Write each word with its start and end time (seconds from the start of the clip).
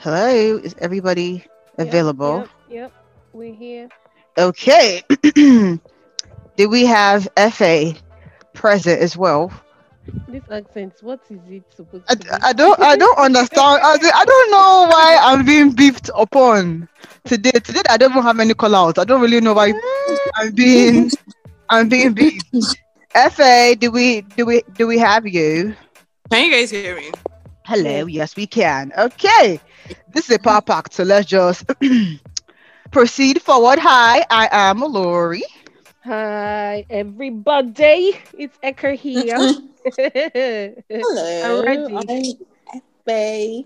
Hello, 0.00 0.58
is 0.58 0.76
everybody 0.78 1.44
available? 1.76 2.38
Yep, 2.38 2.48
yep, 2.70 2.70
yep. 2.70 2.92
we're 3.32 3.52
here. 3.52 3.88
Okay. 4.38 5.02
Do 5.34 6.68
we 6.68 6.86
have 6.86 7.26
FA 7.50 7.94
present 8.54 9.00
as 9.00 9.16
well? 9.16 9.52
This 10.28 10.44
accent, 10.52 10.94
what 11.00 11.18
is 11.28 11.40
it 11.50 11.64
supposed 11.74 12.04
I, 12.08 12.14
to 12.14 12.22
be? 12.22 12.30
I 12.30 12.52
don't 12.52 12.80
I 12.80 12.96
don't 12.96 13.18
understand. 13.18 13.80
I, 13.82 13.98
I 14.14 14.24
don't 14.24 14.50
know 14.52 14.86
why 14.88 15.18
I'm 15.20 15.44
being 15.44 15.72
beefed 15.72 16.10
upon 16.14 16.88
today. 17.24 17.50
Today 17.50 17.82
I 17.90 17.96
don't 17.96 18.12
even 18.12 18.22
have 18.22 18.38
any 18.38 18.54
call 18.54 18.76
outs. 18.76 19.00
I 19.00 19.04
don't 19.04 19.20
really 19.20 19.40
know 19.40 19.54
why 19.54 19.74
I'm 20.36 20.54
being 20.54 21.10
I'm 21.70 21.88
being 21.88 22.12
beefed. 22.12 22.46
FA, 23.32 23.74
do 23.76 23.90
we 23.90 24.20
do 24.36 24.46
we 24.46 24.62
do 24.74 24.86
we 24.86 24.96
have 24.98 25.26
you? 25.26 25.74
Can 26.30 26.46
you 26.46 26.52
guys 26.52 26.70
hear 26.70 26.94
me? 26.94 27.10
Hello, 27.68 28.06
yes 28.06 28.36
we 28.36 28.46
can. 28.46 28.92
Okay. 28.98 29.60
This 30.12 30.28
is 30.30 30.36
a 30.36 30.40
power 30.40 30.62
pack, 30.62 30.92
so 30.92 31.04
let's 31.04 31.26
just 31.26 31.64
proceed 32.92 33.42
forward. 33.42 33.78
Hi, 33.80 34.24
I 34.30 34.48
am 34.52 34.80
Lori. 34.80 35.42
Hi, 36.04 36.84
everybody. 36.90 38.18
It's 38.38 38.58
Ecker 38.62 38.94
here. 38.96 39.54
Hello. 41.02 41.24
I'm 41.42 41.60
ready. 41.60 42.38
I'm 43.06 43.64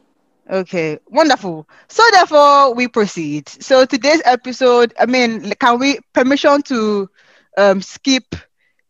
Okay, 0.51 0.99
wonderful. 1.09 1.69
So 1.89 2.03
therefore, 2.13 2.75
we 2.75 2.89
proceed. 2.89 3.49
So 3.49 3.85
today's 3.85 4.23
episode, 4.25 4.93
I 4.99 5.07
mean, 5.07 5.53
can 5.61 5.79
we 5.79 5.99
permission 6.13 6.63
to 6.63 7.09
um 7.57 7.83
skip 7.83 8.35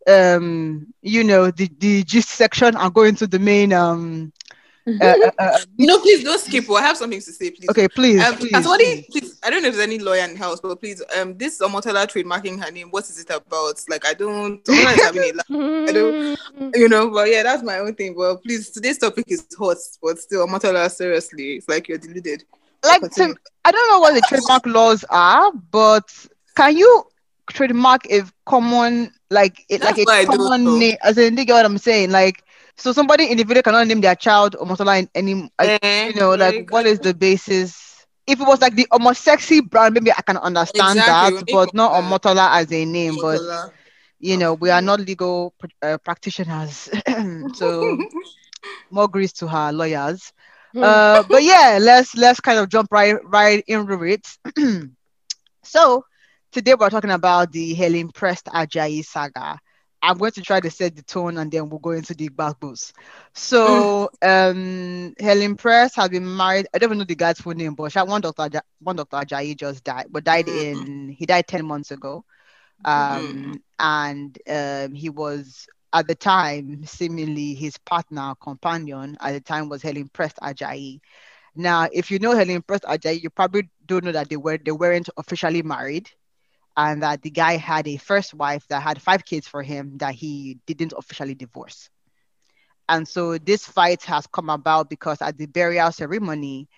um 0.09 0.87
you 1.03 1.25
know 1.25 1.51
the 1.51 1.69
the 1.79 2.03
gist 2.05 2.31
section 2.31 2.77
and 2.77 2.95
go 2.95 3.03
into 3.03 3.27
the 3.27 3.39
main 3.39 3.73
um 3.73 4.33
uh, 4.87 5.05
uh, 5.05 5.31
uh, 5.39 5.59
No, 5.79 5.99
please 6.01 6.25
don't 6.25 6.41
skip. 6.41 6.69
I 6.71 6.83
have 6.83 6.97
something 6.97 7.21
to 7.21 7.33
say, 7.33 7.51
please. 7.51 7.69
okay 7.71 7.89
please 7.89 8.21
Um, 8.23 8.37
please, 8.37 8.51
somebody, 8.53 9.07
please. 9.11 9.39
I 9.43 9.51
don't 9.51 9.63
know 9.63 9.69
if 9.69 9.75
there's 9.75 9.87
any 9.87 9.99
lawyer 9.99 10.25
in 10.25 10.33
the 10.35 10.39
house, 10.39 10.61
but 10.61 10.79
please, 10.81 11.03
um, 11.17 11.37
this 11.39 11.61
Omotola 11.61 12.07
trademarking 12.07 12.63
her 12.65 12.71
name. 12.71 12.89
What 12.91 13.05
is 13.05 13.19
it 13.21 13.31
about? 13.31 13.83
Like, 13.89 14.07
I 14.07 14.15
don't. 14.15 14.63
Omotola 14.65 14.95
is 14.97 15.03
having 15.03 15.23
a 15.23 15.33
laugh, 15.37 15.89
I 15.89 15.93
don't- 15.93 16.75
you 16.75 16.89
know. 16.89 17.11
But 17.11 17.31
yeah, 17.31 17.43
that's 17.43 17.63
my 17.63 17.79
own 17.79 17.95
thing. 17.95 18.15
But 18.17 18.43
please, 18.43 18.71
today's 18.71 18.99
topic 18.99 19.27
is 19.29 19.47
hot, 19.59 19.77
but 20.03 20.19
still, 20.19 20.47
Omotola, 20.47 20.91
seriously, 20.91 21.55
it's 21.55 21.69
like 21.69 21.89
you're 21.89 21.99
deluded. 21.99 22.45
like 22.85 23.03
to, 23.13 23.35
I 23.65 23.71
don't 23.71 23.89
know 23.91 24.01
what 24.01 24.15
the 24.15 24.23
trademark 24.29 24.67
laws 24.67 25.05
are, 25.11 25.53
but 25.71 26.11
can 26.57 26.77
you 26.77 27.05
trademark 27.51 28.11
a 28.11 28.23
common 28.47 29.13
like 29.31 29.65
it 29.69 29.81
like 29.83 29.97
That's 29.97 30.07
what 30.07 30.15
I 30.15 30.21
a 30.23 30.27
common 30.27 30.79
name? 30.79 30.97
As 31.03 31.17
in, 31.19 31.37
you 31.37 31.45
get 31.45 31.55
what 31.55 31.65
I'm 31.65 31.79
saying? 31.79 32.11
Like, 32.11 32.43
so 32.83 32.93
somebody 32.93 33.31
in 33.31 33.37
the 33.37 33.45
video 33.45 33.63
cannot 33.63 33.87
name 33.87 34.01
their 34.01 34.17
child 34.17 34.57
Omotola 34.61 34.99
in 34.99 35.09
any 35.15 35.49
Eh, 35.61 36.09
you 36.09 36.15
know, 36.15 36.35
like 36.35 36.69
what 36.71 36.85
is 36.85 36.99
the 36.99 37.15
basis? 37.15 38.05
If 38.27 38.41
it 38.41 38.47
was 38.47 38.61
like 38.61 38.75
the 38.75 38.89
Omosexy 38.93 39.69
brand, 39.69 39.95
maybe 39.95 40.11
I 40.11 40.21
can 40.23 40.37
understand 40.37 40.99
Exactly, 40.99 41.39
that, 41.39 41.53
but 41.53 41.75
not. 41.75 41.93
Omotola 41.93 42.51
as 42.61 42.73
a 42.73 42.85
name. 42.85 43.19
But 43.21 43.41
you 44.19 44.37
know, 44.37 44.55
we 44.55 44.71
are 44.71 44.83
not 44.83 45.01
legal 45.01 45.55
uh, 45.81 45.99
practitioners, 45.99 46.89
so 47.55 47.99
more 48.91 49.07
grease 49.09 49.33
to 49.35 49.47
her 49.47 49.73
lawyers. 49.73 50.33
Hmm. 50.73 50.83
Uh, 50.83 51.23
but 51.29 51.43
yeah, 51.45 51.79
let's 51.81 52.17
let's 52.17 52.41
kind 52.41 52.59
of 52.59 52.69
jump 52.69 52.89
right 52.91 53.17
right 53.25 53.63
into 53.69 54.03
it. 54.03 54.27
so 55.63 56.05
today 56.51 56.75
we're 56.75 56.91
talking 56.91 57.11
about 57.11 57.53
the 57.53 57.75
Helen 57.75 58.11
Prest 58.11 58.47
Ajayi 58.47 59.05
saga. 59.05 59.59
I'm 60.03 60.19
going 60.19 60.33
to 60.33 60.43
try 60.43 60.61
to 60.61 60.71
set 60.71 60.97
the 60.97 61.03
tone 61.03 61.39
and 61.39 61.51
then 61.51 61.69
we'll 61.69 61.79
go 61.81 61.91
into 61.91 62.15
the 62.15 62.29
backbones. 62.29 62.93
So 63.35 64.11
um 64.23 65.15
Helen 65.21 65.57
Prest 65.57 65.97
has 65.97 66.09
been 66.09 66.37
married. 66.37 66.67
I 66.75 66.79
don't 66.79 66.89
even 66.91 66.99
know 66.99 67.05
the 67.05 67.15
guy's 67.17 67.39
full 67.41 67.55
name, 67.55 67.75
but 67.75 67.93
she- 67.93 68.01
one 68.01 68.21
Dr. 68.21 68.43
Aja- 68.43 68.63
one 68.81 68.97
Dr. 68.97 69.17
Ajayi 69.19 69.57
just 69.57 69.85
died, 69.85 70.07
but 70.11 70.25
died 70.25 70.49
Mhm. 70.49 70.49
in 70.49 71.09
he 71.17 71.27
died 71.27 71.47
10 71.47 71.65
months 71.67 71.91
ago. 71.91 72.25
Um 72.85 73.61
and 73.79 74.37
um 74.49 74.95
he 74.95 75.09
was 75.11 75.67
at 75.93 76.07
the 76.07 76.15
time 76.15 76.85
seemingly 76.85 77.55
his 77.55 77.77
partner 77.79 78.35
companion 78.43 79.17
at 79.21 79.33
the 79.33 79.41
time 79.41 79.69
was 79.69 79.83
Helen 79.83 80.09
Prest 80.09 80.39
Ajayi. 80.43 81.01
Now, 81.55 81.89
if 81.93 82.11
you 82.11 82.19
know 82.19 82.35
Helen 82.37 82.63
Prest 82.63 82.85
Ajayi, 82.85 83.23
you 83.23 83.31
probably 83.31 83.71
don't 83.87 84.05
know 84.05 84.13
that 84.13 84.29
they 84.29 84.37
were 84.37 84.59
they 84.59 84.73
weren't 84.73 85.09
officially 85.17 85.63
married, 85.63 86.09
and 86.77 87.03
that 87.03 87.23
the 87.23 87.31
guy 87.31 87.57
had 87.57 87.87
a 87.89 87.97
first 87.97 88.35
wife 88.35 88.67
that 88.69 88.83
had 88.83 89.01
five 89.01 89.25
kids 89.25 89.47
for 89.47 89.63
him 89.63 89.99
that 89.99 90.15
he 90.15 90.59
didn't 90.67 90.93
officially 90.97 91.35
divorce. 91.35 91.91
And 92.89 93.07
so 93.07 93.39
this 93.39 93.67
fight 93.67 94.03
has 94.05 94.27
come 94.27 94.51
about 94.51 94.89
because 94.91 95.21
at 95.23 95.37
the 95.39 95.47
burial 95.47 95.91
ceremony, 95.93 96.69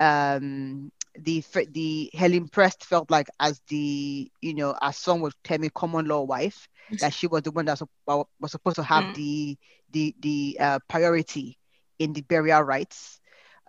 um, 0.00 0.90
the 1.14 1.42
the 1.72 2.10
Helen 2.14 2.48
Prest 2.48 2.84
felt 2.84 3.10
like 3.10 3.28
as 3.40 3.60
the 3.68 4.30
you 4.40 4.54
know 4.54 4.76
as 4.80 4.96
some 4.96 5.20
would 5.20 5.34
tell 5.44 5.58
me 5.58 5.68
common 5.74 6.06
law 6.06 6.22
wife 6.22 6.68
that 7.00 7.12
she 7.12 7.26
was 7.26 7.42
the 7.42 7.50
one 7.50 7.66
that 7.66 7.80
was, 8.06 8.24
was 8.40 8.50
supposed 8.52 8.76
to 8.76 8.82
have 8.82 9.06
Mm. 9.06 9.14
the 9.14 9.56
the 9.90 10.14
the 10.20 10.56
uh, 10.60 10.78
priority 10.88 11.58
in 11.98 12.12
the 12.12 12.22
burial 12.22 12.62
rites, 12.62 13.20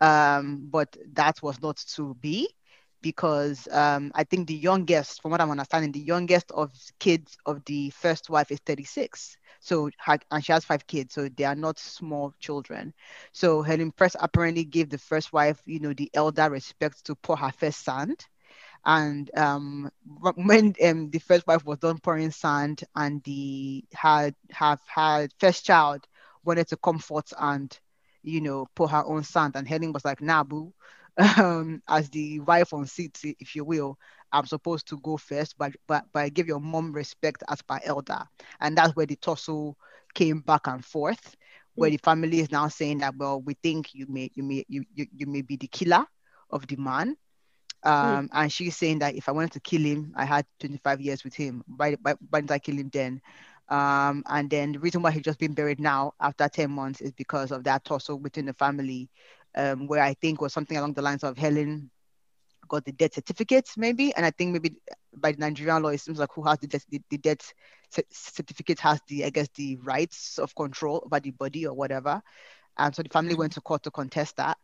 um, 0.01 0.67
but 0.69 0.95
that 1.13 1.41
was 1.41 1.61
not 1.61 1.77
to 1.95 2.15
be 2.15 2.49
because 3.01 3.67
um, 3.71 4.11
I 4.15 4.23
think 4.23 4.47
the 4.47 4.55
youngest, 4.55 5.21
from 5.21 5.31
what 5.31 5.41
I'm 5.41 5.51
understanding, 5.51 5.91
the 5.91 5.99
youngest 5.99 6.51
of 6.51 6.71
kids 6.99 7.37
of 7.45 7.63
the 7.65 7.89
first 7.91 8.29
wife 8.29 8.51
is 8.51 8.59
36. 8.65 9.37
So 9.61 9.89
and 10.31 10.43
she 10.43 10.51
has 10.53 10.65
five 10.65 10.87
kids, 10.87 11.13
so 11.13 11.27
they 11.29 11.43
are 11.43 11.55
not 11.55 11.79
small 11.79 12.33
children. 12.39 12.93
So 13.33 13.61
Helen 13.61 13.91
Prest 13.91 14.15
apparently 14.19 14.63
gave 14.65 14.89
the 14.89 14.97
first 14.97 15.33
wife, 15.33 15.61
you 15.65 15.79
know, 15.79 15.93
the 15.93 16.09
elder 16.13 16.49
respect 16.49 17.05
to 17.05 17.15
pour 17.15 17.37
her 17.37 17.51
first 17.51 17.83
sand. 17.83 18.25
And 18.85 19.29
um, 19.37 19.89
when 20.35 20.73
um, 20.83 21.09
the 21.09 21.19
first 21.19 21.47
wife 21.47 21.65
was 21.65 21.79
done 21.79 21.99
pouring 21.99 22.31
sand, 22.31 22.83
and 22.95 23.23
the 23.23 23.83
had 23.93 24.35
have 24.51 24.79
had 24.87 25.31
first 25.39 25.65
child 25.65 26.05
wanted 26.43 26.67
to 26.69 26.77
comfort 26.77 27.31
and 27.37 27.77
you 28.23 28.41
know 28.41 28.67
pour 28.75 28.87
her 28.89 29.03
own 29.05 29.23
sand, 29.23 29.55
and 29.55 29.67
Helen 29.67 29.93
was 29.93 30.05
like, 30.05 30.21
"Nah, 30.21 30.43
boo." 30.43 30.73
Um, 31.39 31.81
as 31.87 32.09
the 32.09 32.39
wife 32.39 32.73
on 32.73 32.85
seat, 32.87 33.19
if 33.39 33.55
you 33.55 33.65
will, 33.65 33.97
I'm 34.31 34.45
supposed 34.45 34.87
to 34.89 34.97
go 34.99 35.17
first, 35.17 35.57
but 35.57 35.73
but 35.87 36.05
but 36.13 36.19
I 36.21 36.29
give 36.29 36.47
your 36.47 36.59
mom 36.61 36.93
respect 36.93 37.43
as 37.49 37.61
per 37.61 37.79
elder, 37.83 38.23
and 38.61 38.77
that's 38.77 38.95
where 38.95 39.05
the 39.05 39.17
tussle 39.17 39.77
came 40.15 40.41
back 40.41 40.67
and 40.67 40.83
forth 40.83 41.35
where 41.75 41.89
the 41.91 41.97
family 41.97 42.39
is 42.39 42.51
now 42.51 42.67
saying 42.67 42.99
that 42.99 43.15
well 43.17 43.41
we 43.41 43.53
think 43.63 43.93
you 43.93 44.05
may 44.09 44.29
you 44.35 44.43
may 44.43 44.65
you, 44.67 44.83
you, 44.93 45.05
you 45.13 45.27
may 45.27 45.41
be 45.41 45.55
the 45.57 45.67
killer 45.67 46.05
of 46.51 46.67
the 46.67 46.75
man. 46.77 47.15
Um 47.83 48.29
and 48.33 48.51
she's 48.51 48.75
saying 48.75 48.99
that 48.99 49.15
if 49.15 49.29
i 49.29 49.31
wanted 49.31 49.53
to 49.53 49.59
kill 49.61 49.81
him 49.81 50.13
i 50.17 50.25
had 50.25 50.45
25 50.59 50.99
years 51.01 51.23
with 51.23 51.33
him. 51.35 51.63
Why, 51.67 51.95
why, 52.01 52.15
why 52.29 52.41
didn't 52.41 52.51
i 52.51 52.59
kill 52.59 52.77
him 52.77 52.89
then? 52.91 53.21
Um 53.69 54.23
and 54.27 54.49
then 54.49 54.73
the 54.73 54.79
reason 54.79 55.01
why 55.01 55.11
he's 55.11 55.23
just 55.23 55.39
been 55.39 55.53
buried 55.53 55.79
now 55.79 56.13
after 56.19 56.47
10 56.49 56.71
months 56.71 57.01
is 57.01 57.11
because 57.13 57.51
of 57.51 57.63
that 57.63 57.85
tussle 57.85 58.19
within 58.19 58.45
the 58.47 58.53
family 58.53 59.09
um 59.59 59.87
where 59.87 60.03
i 60.03 60.13
think 60.15 60.41
was 60.41 60.53
something 60.53 60.77
along 60.77 60.93
the 60.93 61.01
lines 61.01 61.23
of 61.23 61.37
helen 61.37 61.89
got 62.67 62.85
the 62.85 62.91
death 62.91 63.15
certificate 63.15 63.69
maybe. 63.77 64.13
And 64.15 64.25
i 64.25 64.31
think 64.31 64.53
maybe 64.53 64.75
by 65.17 65.31
the 65.31 65.39
nigerian 65.39 65.81
law 65.83 65.89
it 65.89 65.99
seems 65.99 66.19
like 66.19 66.29
who 66.33 66.43
has 66.43 66.59
the 66.59 66.67
death 66.67 66.85
the, 66.89 67.01
the 67.09 67.17
death 67.17 67.53
certificate 68.11 68.79
has 68.79 69.01
the 69.07 69.25
i 69.25 69.29
guess 69.29 69.49
the 69.55 69.77
rights 69.77 70.37
of 70.39 70.55
control 70.55 71.01
over 71.05 71.19
the 71.19 71.31
body 71.31 71.65
or 71.67 71.73
whatever. 71.73 72.21
And 72.77 72.95
so 72.95 73.03
the 73.03 73.09
family 73.09 73.35
went 73.35 73.53
to 73.53 73.61
court 73.61 73.83
to 73.83 73.91
contest 73.91 74.37
that. 74.37 74.57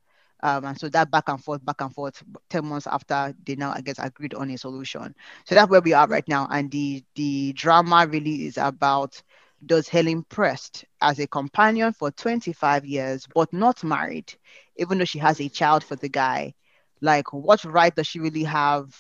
Um, 0.44 0.66
and 0.66 0.79
so 0.79 0.89
that 0.89 1.12
back 1.12 1.27
and 1.27 1.44
forth 1.44 1.66
back 1.66 1.81
and 1.81 1.94
forth 1.94 2.23
10 2.50 2.66
months 2.66 2.88
after 2.88 3.33
they 3.45 3.56
now 3.56 3.73
i 3.75 3.81
guess 3.81 4.00
agreed 4.00 4.33
on 4.35 4.51
a 4.51 4.57
solution. 4.57 5.16
So 5.45 5.56
that's 5.56 5.69
where 5.69 5.81
we 5.81 5.94
are 5.94 6.07
right 6.07 6.27
now. 6.27 6.47
And 6.51 6.69
the 6.72 7.03
the 7.16 7.53
drama 7.53 8.07
really 8.07 8.45
is 8.45 8.57
about 8.57 9.22
does 9.66 9.88
helen 9.88 10.23
prest 10.23 10.85
as 11.01 11.19
a 11.19 11.27
companion 11.27 11.94
for 11.94 12.12
25 12.12 12.86
years 12.86 13.27
but 13.33 13.51
not 13.53 13.83
married 13.83 14.33
even 14.77 14.98
though 14.98 15.06
she 15.06 15.19
has 15.19 15.39
a 15.39 15.50
child 15.50 15.83
for 15.83 15.95
the 15.95 16.10
guy 16.10 16.54
like 17.01 17.33
what 17.33 17.63
right 17.66 17.95
does 17.95 18.07
she 18.07 18.19
really 18.19 18.44
have 18.44 18.94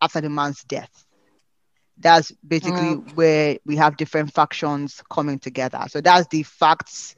after 0.00 0.20
the 0.20 0.28
man's 0.30 0.62
death? 0.64 1.06
That's 1.98 2.32
basically 2.46 2.94
where 2.94 3.58
we 3.64 3.76
have 3.76 3.96
different 3.96 4.32
factions 4.32 5.02
coming 5.10 5.38
together. 5.38 5.84
So 5.88 6.00
that's 6.00 6.26
the 6.28 6.42
facts 6.42 7.14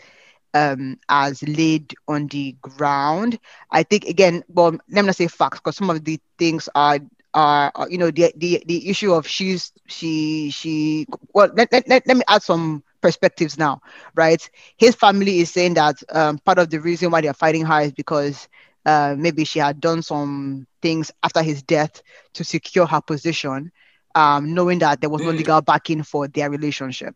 um 0.55 0.99
as 1.09 1.43
laid 1.43 1.95
on 2.09 2.27
the 2.29 2.57
ground. 2.61 3.39
I 3.71 3.83
think 3.83 4.05
again 4.05 4.43
well 4.49 4.73
let 4.91 5.03
me 5.03 5.07
not 5.07 5.17
say 5.17 5.27
facts 5.29 5.59
because 5.59 5.77
some 5.77 5.91
of 5.91 6.05
the 6.05 6.21
things 6.39 6.69
are 6.75 6.99
are 7.35 7.73
are, 7.75 7.89
you 7.91 7.99
know 7.99 8.11
the, 8.11 8.33
the 8.37 8.63
the 8.67 8.89
issue 8.89 9.13
of 9.13 9.27
she's 9.27 9.73
she 9.87 10.51
she 10.51 11.07
well 11.35 11.51
let, 11.57 11.71
let, 11.73 11.89
let, 11.89 12.07
let 12.07 12.17
me 12.17 12.23
add 12.29 12.43
some 12.43 12.83
perspectives 13.05 13.59
now 13.59 13.81
right 14.17 14.51
his 14.79 14.95
family 14.97 15.41
is 15.41 15.51
saying 15.51 15.75
that 15.75 15.97
um, 16.13 16.39
part 16.39 16.59
of 16.59 16.71
the 16.71 16.81
reason 16.81 17.11
why 17.11 17.21
they're 17.21 17.35
fighting 17.35 17.65
her 17.67 17.83
is 17.83 17.93
because 17.93 18.49
uh, 18.87 19.15
maybe 19.19 19.45
she 19.45 19.61
had 19.61 19.81
done 19.81 20.03
some 20.03 20.67
things 20.83 21.13
after 21.23 21.43
his 21.43 21.63
death 21.63 22.03
to 22.35 22.45
secure 22.45 22.87
her 22.87 23.01
position 23.03 23.71
um, 24.15 24.55
knowing 24.55 24.79
that 24.81 25.01
there 25.01 25.11
was 25.11 25.23
no 25.23 25.31
Mm. 25.31 25.41
legal 25.41 25.63
backing 25.63 26.03
for 26.03 26.29
their 26.29 26.51
relationship 26.51 27.15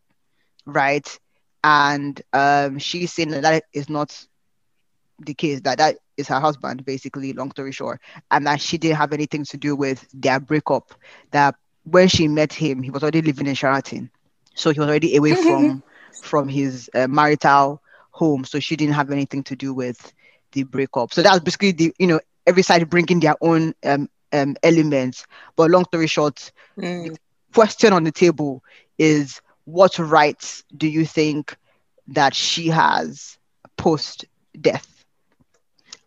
right 0.66 1.18
and 1.64 2.22
um, 2.32 2.78
she's 2.78 3.12
saying 3.12 3.30
that 3.30 3.42
that 3.42 3.64
is 3.72 3.88
not 3.90 4.26
the 5.20 5.34
case 5.34 5.60
that 5.62 5.78
that 5.78 5.96
is 6.16 6.28
her 6.28 6.40
husband, 6.40 6.84
basically, 6.84 7.32
long 7.32 7.50
story 7.50 7.72
short, 7.72 8.00
and 8.30 8.46
that 8.46 8.60
she 8.60 8.78
didn't 8.78 8.96
have 8.96 9.12
anything 9.12 9.44
to 9.44 9.56
do 9.58 9.74
with 9.76 10.06
their 10.12 10.40
breakup. 10.40 10.94
That 11.32 11.54
when 11.84 12.08
she 12.08 12.28
met 12.28 12.52
him, 12.52 12.82
he 12.82 12.90
was 12.90 13.02
already 13.02 13.22
living 13.22 13.46
in 13.46 13.54
Sheraton, 13.54 14.10
so 14.58 14.70
he 14.72 14.80
was 14.80 14.88
already 14.88 15.16
away 15.16 15.34
from 15.36 15.82
from 16.20 16.48
his 16.48 16.90
uh, 16.94 17.08
marital 17.08 17.82
home, 18.12 18.44
so 18.44 18.60
she 18.60 18.76
didn't 18.76 18.94
have 18.94 19.10
anything 19.10 19.44
to 19.44 19.56
do 19.56 19.74
with 19.74 20.12
the 20.52 20.64
breakup. 20.64 21.12
So 21.12 21.22
that's 21.22 21.40
basically 21.40 21.72
the 21.72 21.94
you 21.98 22.08
know 22.08 22.20
every 22.46 22.62
side 22.62 22.88
bringing 22.90 23.20
their 23.20 23.36
own 23.40 23.74
um, 23.84 24.08
um 24.32 24.56
elements. 24.62 25.26
But 25.56 25.70
long 25.70 25.84
story 25.86 26.08
short, 26.08 26.52
Mm. 26.76 27.16
question 27.54 27.92
on 27.92 28.04
the 28.04 28.12
table 28.12 28.62
is 28.98 29.40
what 29.64 29.98
rights 29.98 30.64
do 30.76 30.88
you 30.88 31.04
think 31.06 31.56
that 32.08 32.34
she 32.34 32.68
has 32.68 33.38
post 33.76 34.24
death? 34.60 35.04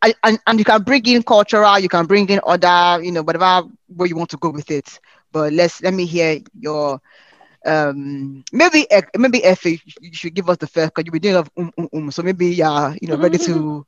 And, 0.01 0.13
and, 0.23 0.39
and 0.47 0.59
you 0.59 0.65
can 0.65 0.83
bring 0.83 1.05
in 1.07 1.23
cultural, 1.23 1.79
you 1.79 1.89
can 1.89 2.05
bring 2.05 2.29
in 2.29 2.41
other, 2.45 3.03
you 3.03 3.11
know, 3.11 3.23
whatever 3.23 3.67
where 3.87 4.07
you 4.07 4.15
want 4.15 4.29
to 4.31 4.37
go 4.37 4.49
with 4.49 4.71
it. 4.71 4.99
But 5.31 5.53
let's 5.53 5.81
let 5.81 5.93
me 5.93 6.05
hear 6.05 6.39
your 6.59 7.01
um 7.65 8.43
maybe 8.51 8.89
eh, 8.91 9.01
maybe 9.17 9.43
Effie, 9.43 9.81
you 10.01 10.13
should 10.13 10.33
give 10.33 10.49
us 10.49 10.57
the 10.57 10.67
first 10.67 10.93
because 10.93 11.05
you've 11.05 11.13
been 11.13 11.21
doing 11.21 11.35
of 11.35 11.49
um, 11.57 11.71
um, 11.77 11.89
um. 11.93 12.11
So 12.11 12.23
maybe 12.23 12.47
yeah, 12.47 12.95
you 13.01 13.07
know, 13.07 13.17
ready 13.17 13.37
to 13.39 13.85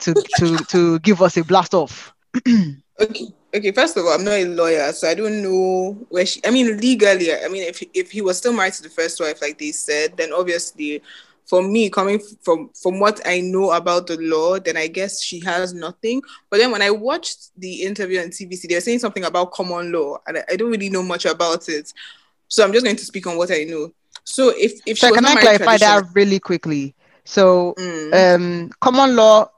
to 0.00 0.14
to 0.36 0.56
to 0.56 0.98
give 1.00 1.22
us 1.22 1.36
a 1.36 1.44
blast 1.44 1.74
off. 1.74 2.14
Okay, 3.00 3.26
okay. 3.54 3.70
First 3.70 3.96
of 3.96 4.04
all, 4.04 4.12
I'm 4.12 4.24
not 4.24 4.32
a 4.32 4.44
lawyer, 4.44 4.92
so 4.92 5.08
I 5.08 5.14
don't 5.14 5.40
know 5.40 6.04
where 6.08 6.26
she. 6.26 6.40
I 6.44 6.50
mean, 6.50 6.78
legally, 6.78 7.32
I 7.32 7.46
mean, 7.46 7.62
if 7.62 7.80
if 7.94 8.10
he 8.10 8.22
was 8.22 8.38
still 8.38 8.52
married 8.52 8.72
to 8.74 8.82
the 8.82 8.88
first 8.88 9.20
wife, 9.20 9.40
like 9.40 9.56
they 9.56 9.70
said, 9.70 10.16
then 10.16 10.32
obviously, 10.32 11.00
for 11.46 11.62
me, 11.62 11.90
coming 11.90 12.20
from 12.42 12.70
from 12.70 12.98
what 12.98 13.24
I 13.24 13.40
know 13.40 13.70
about 13.70 14.08
the 14.08 14.16
law, 14.16 14.58
then 14.58 14.76
I 14.76 14.88
guess 14.88 15.22
she 15.22 15.38
has 15.44 15.72
nothing. 15.72 16.22
But 16.50 16.58
then 16.58 16.72
when 16.72 16.82
I 16.82 16.90
watched 16.90 17.50
the 17.56 17.82
interview 17.82 18.20
on 18.20 18.30
TVC, 18.30 18.68
they 18.68 18.74
were 18.74 18.80
saying 18.80 18.98
something 18.98 19.24
about 19.24 19.52
common 19.52 19.92
law, 19.92 20.18
and 20.26 20.38
I, 20.38 20.44
I 20.50 20.56
don't 20.56 20.72
really 20.72 20.90
know 20.90 21.04
much 21.04 21.24
about 21.24 21.68
it. 21.68 21.92
So 22.48 22.64
I'm 22.64 22.72
just 22.72 22.84
going 22.84 22.96
to 22.96 23.04
speak 23.04 23.26
on 23.26 23.36
what 23.36 23.50
I 23.50 23.64
know. 23.64 23.92
So 24.24 24.50
if 24.56 24.80
if 24.86 24.98
So 24.98 25.10
can 25.12 25.24
I 25.26 25.36
clarify 25.36 25.78
that 25.78 26.04
really 26.14 26.40
quickly? 26.40 26.94
So 27.24 27.78
Mm, 27.78 28.12
um, 28.12 28.70
common 28.80 29.16
law 29.16 29.48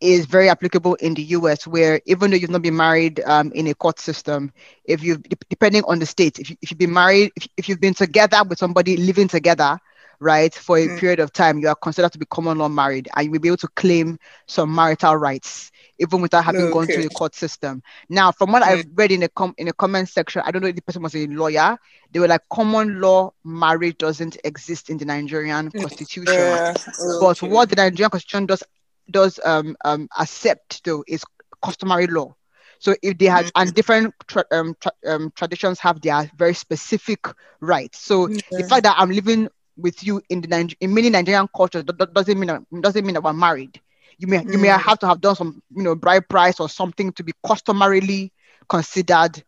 is 0.00 0.26
very 0.26 0.48
applicable 0.48 0.94
in 0.96 1.14
the 1.14 1.22
US, 1.22 1.66
where 1.66 2.00
even 2.06 2.30
though 2.30 2.36
you've 2.36 2.50
not 2.50 2.62
been 2.62 2.76
married 2.76 3.20
um, 3.24 3.52
in 3.54 3.66
a 3.68 3.74
court 3.74 3.98
system, 3.98 4.52
if 4.84 5.02
you 5.02 5.16
depending 5.48 5.82
on 5.86 5.98
the 5.98 6.06
state, 6.06 6.38
if, 6.38 6.50
you, 6.50 6.56
if 6.62 6.70
you've 6.70 6.78
been 6.78 6.92
married, 6.92 7.32
if, 7.36 7.46
if 7.56 7.68
you've 7.68 7.80
been 7.80 7.94
together 7.94 8.42
with 8.48 8.58
somebody 8.58 8.96
living 8.96 9.28
together, 9.28 9.78
right, 10.20 10.54
for 10.54 10.78
a 10.78 10.88
Mm. 10.88 10.90
period 10.90 11.20
of 11.20 11.32
time, 11.32 11.58
you 11.58 11.68
are 11.68 11.74
considered 11.76 12.12
to 12.12 12.18
be 12.18 12.26
common 12.26 12.58
law 12.58 12.68
married, 12.68 13.08
and 13.16 13.24
you 13.26 13.30
will 13.30 13.40
be 13.40 13.48
able 13.48 13.56
to 13.58 13.68
claim 13.76 14.18
some 14.46 14.74
marital 14.74 15.16
rights 15.16 15.70
even 15.98 16.20
without 16.20 16.44
having 16.44 16.68
gone 16.68 16.88
through 16.88 17.04
the 17.04 17.10
court 17.10 17.34
system. 17.34 17.82
Now, 18.08 18.32
from 18.32 18.52
what 18.52 18.62
Mm. 18.62 18.66
I've 18.68 18.84
read 18.94 19.12
in 19.12 19.20
the 19.20 19.28
com- 19.28 19.54
in 19.58 19.66
the 19.66 19.72
comment 19.72 20.08
section, 20.08 20.42
I 20.44 20.50
don't 20.50 20.62
know 20.62 20.68
if 20.68 20.74
the 20.76 20.82
person 20.82 21.02
was 21.02 21.14
a 21.14 21.26
lawyer. 21.26 21.78
They 22.12 22.20
were 22.20 22.28
like, 22.28 22.42
common 22.52 23.00
law 23.00 23.32
marriage 23.44 23.98
doesn't 23.98 24.36
exist 24.44 24.90
in 24.90 24.98
the 24.98 25.04
Nigerian 25.04 25.70
Mm. 25.72 25.80
constitution. 25.80 26.60
yeah, 26.60 26.74
But 27.18 27.42
what 27.42 27.68
the 27.70 27.76
Nigerian 27.76 28.10
constitution 28.10 28.46
does 28.46 28.62
does 29.10 29.38
um, 29.44 29.76
um 29.84 30.08
accept 30.18 30.84
though 30.84 31.04
is 31.06 31.24
customary 31.62 32.06
law. 32.06 32.34
So 32.78 32.94
if 33.02 33.18
they 33.18 33.26
had 33.26 33.50
and 33.54 33.72
different 33.74 34.14
tra- 34.26 34.44
um, 34.50 34.74
tra- 34.80 34.92
um, 35.06 35.32
traditions 35.34 35.78
have 35.80 36.00
their 36.00 36.30
very 36.36 36.54
specific 36.54 37.20
rights. 37.60 37.98
So 38.00 38.28
the 38.56 38.64
fact 38.64 38.84
that 38.84 38.96
I'm 38.98 39.10
living 39.10 39.48
with 39.76 40.04
you 40.04 40.20
in 40.28 40.40
the 40.40 40.74
in 40.80 40.94
many 40.94 41.10
Nigerian 41.10 41.48
cultures 41.54 41.84
do- 41.84 41.92
do- 41.92 42.06
doesn't 42.12 42.38
mean 42.38 42.48
that, 42.48 42.62
doesn't 42.82 43.04
mean 43.04 43.14
that 43.14 43.22
we're 43.22 43.32
married. 43.32 43.80
You 44.18 44.28
may 44.28 44.44
you 44.48 44.58
may 44.58 44.68
Mm. 44.68 44.78
have 44.78 44.98
to 45.00 45.06
have 45.06 45.20
done 45.20 45.34
some 45.36 45.62
you 45.74 45.82
know 45.82 45.94
bride 45.94 46.28
price 46.28 46.60
or 46.60 46.68
something 46.68 47.12
to 47.12 47.22
be 47.24 47.32
customarily 47.46 48.32
considered 48.68 49.42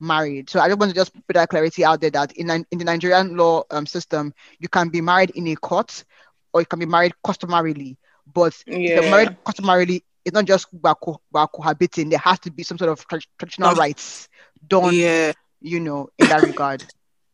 married. 0.00 0.50
So 0.50 0.60
I 0.60 0.68
just 0.68 0.78
want 0.78 0.90
to 0.90 0.94
just 0.96 1.12
put 1.26 1.34
that 1.34 1.48
clarity 1.48 1.84
out 1.84 2.00
there 2.00 2.10
that 2.10 2.32
in 2.32 2.50
in 2.70 2.78
the 2.78 2.84
Nigerian 2.84 3.36
law 3.36 3.62
um, 3.70 3.86
system 3.86 4.32
you 4.58 4.68
can 4.68 4.88
be 4.88 5.00
married 5.00 5.30
in 5.30 5.46
a 5.48 5.56
court 5.56 6.04
or 6.52 6.60
you 6.60 6.66
can 6.66 6.78
be 6.78 6.86
married 6.86 7.12
customarily. 7.24 7.96
But 8.32 8.54
if 8.84 8.94
you're 8.94 9.02
married 9.04 9.30
customarily, 9.44 10.04
it's 10.24 10.34
not 10.34 10.44
just 10.44 10.66
by, 10.80 10.94
co- 11.02 11.20
by 11.32 11.46
cohabiting. 11.52 12.08
There 12.10 12.18
has 12.18 12.38
to 12.40 12.50
be 12.50 12.62
some 12.62 12.78
sort 12.78 12.90
of 12.90 13.06
tra- 13.06 13.20
traditional 13.38 13.74
rights 13.74 14.28
done, 14.66 15.00
yeah. 15.00 15.32
you 15.60 15.80
know, 15.80 16.08
in 16.18 16.28
that 16.28 16.42
regard. 16.44 16.82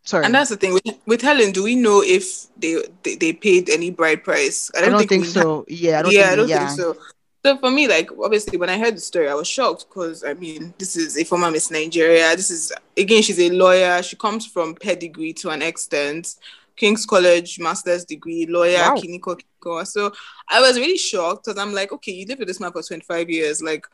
Sorry, 0.05 0.27
And 0.27 0.35
that's 0.35 0.51
the 0.51 0.57
thing 0.57 0.75
with, 0.75 0.85
with 1.07 1.23
Helen. 1.23 1.51
Do 1.51 1.63
we 1.63 1.75
know 1.75 2.03
if 2.03 2.47
they, 2.59 2.77
they 3.03 3.17
they 3.17 3.33
paid 3.33 3.71
any 3.71 3.91
bride 3.91 4.23
price? 4.23 4.71
I 4.77 4.83
don't 4.83 4.99
think 5.09 5.23
we 5.23 5.29
so. 5.29 5.65
Yeah, 5.67 6.01
I 6.01 6.03
don't 6.03 6.13
yeah, 6.13 6.21
think. 6.21 6.33
I 6.33 6.37
don't 6.37 6.49
yeah. 6.49 6.69
think 6.69 6.81
so. 6.81 6.97
So 7.45 7.59
for 7.59 7.71
me, 7.71 7.89
like 7.89 8.11
obviously, 8.23 8.59
when 8.59 8.69
I 8.69 8.79
heard 8.79 8.97
the 8.97 9.01
story, 9.01 9.31
I 9.31 9.35
was 9.35 9.49
shocked 9.49 9.87
because 9.89 10.23
I 10.23 10.35
mean, 10.35 10.75
this 10.79 10.97
is 10.97 11.17
a 11.17 11.25
former 11.25 11.51
Miss 11.51 11.71
Nigeria. 11.71 12.37
This 12.37 12.51
is 12.51 12.71
again, 12.99 13.23
she's 13.23 13.41
a 13.41 13.49
lawyer. 13.49 14.03
She 14.03 14.17
comes 14.17 14.47
from 14.47 14.75
pedigree 14.75 15.33
to 15.35 15.51
an 15.51 15.63
extent. 15.63 16.37
King's 16.77 17.07
College 17.07 17.59
master's 17.61 18.05
degree, 18.05 18.47
lawyer, 18.47 18.79
Wow. 18.79 18.97
Kiniko 18.97 19.41
Kiniko. 19.41 19.87
So 19.87 20.13
I 20.49 20.61
was 20.61 20.77
really 20.77 20.99
shocked 20.99 21.45
because 21.45 21.59
I'm 21.59 21.73
like, 21.73 21.93
okay, 21.93 22.13
you 22.13 22.27
lived 22.27 22.41
with 22.41 22.49
this 22.49 22.61
man 22.61 22.73
for 22.73 22.83
25 22.83 23.31
years. 23.31 23.63
Like, 23.63 23.87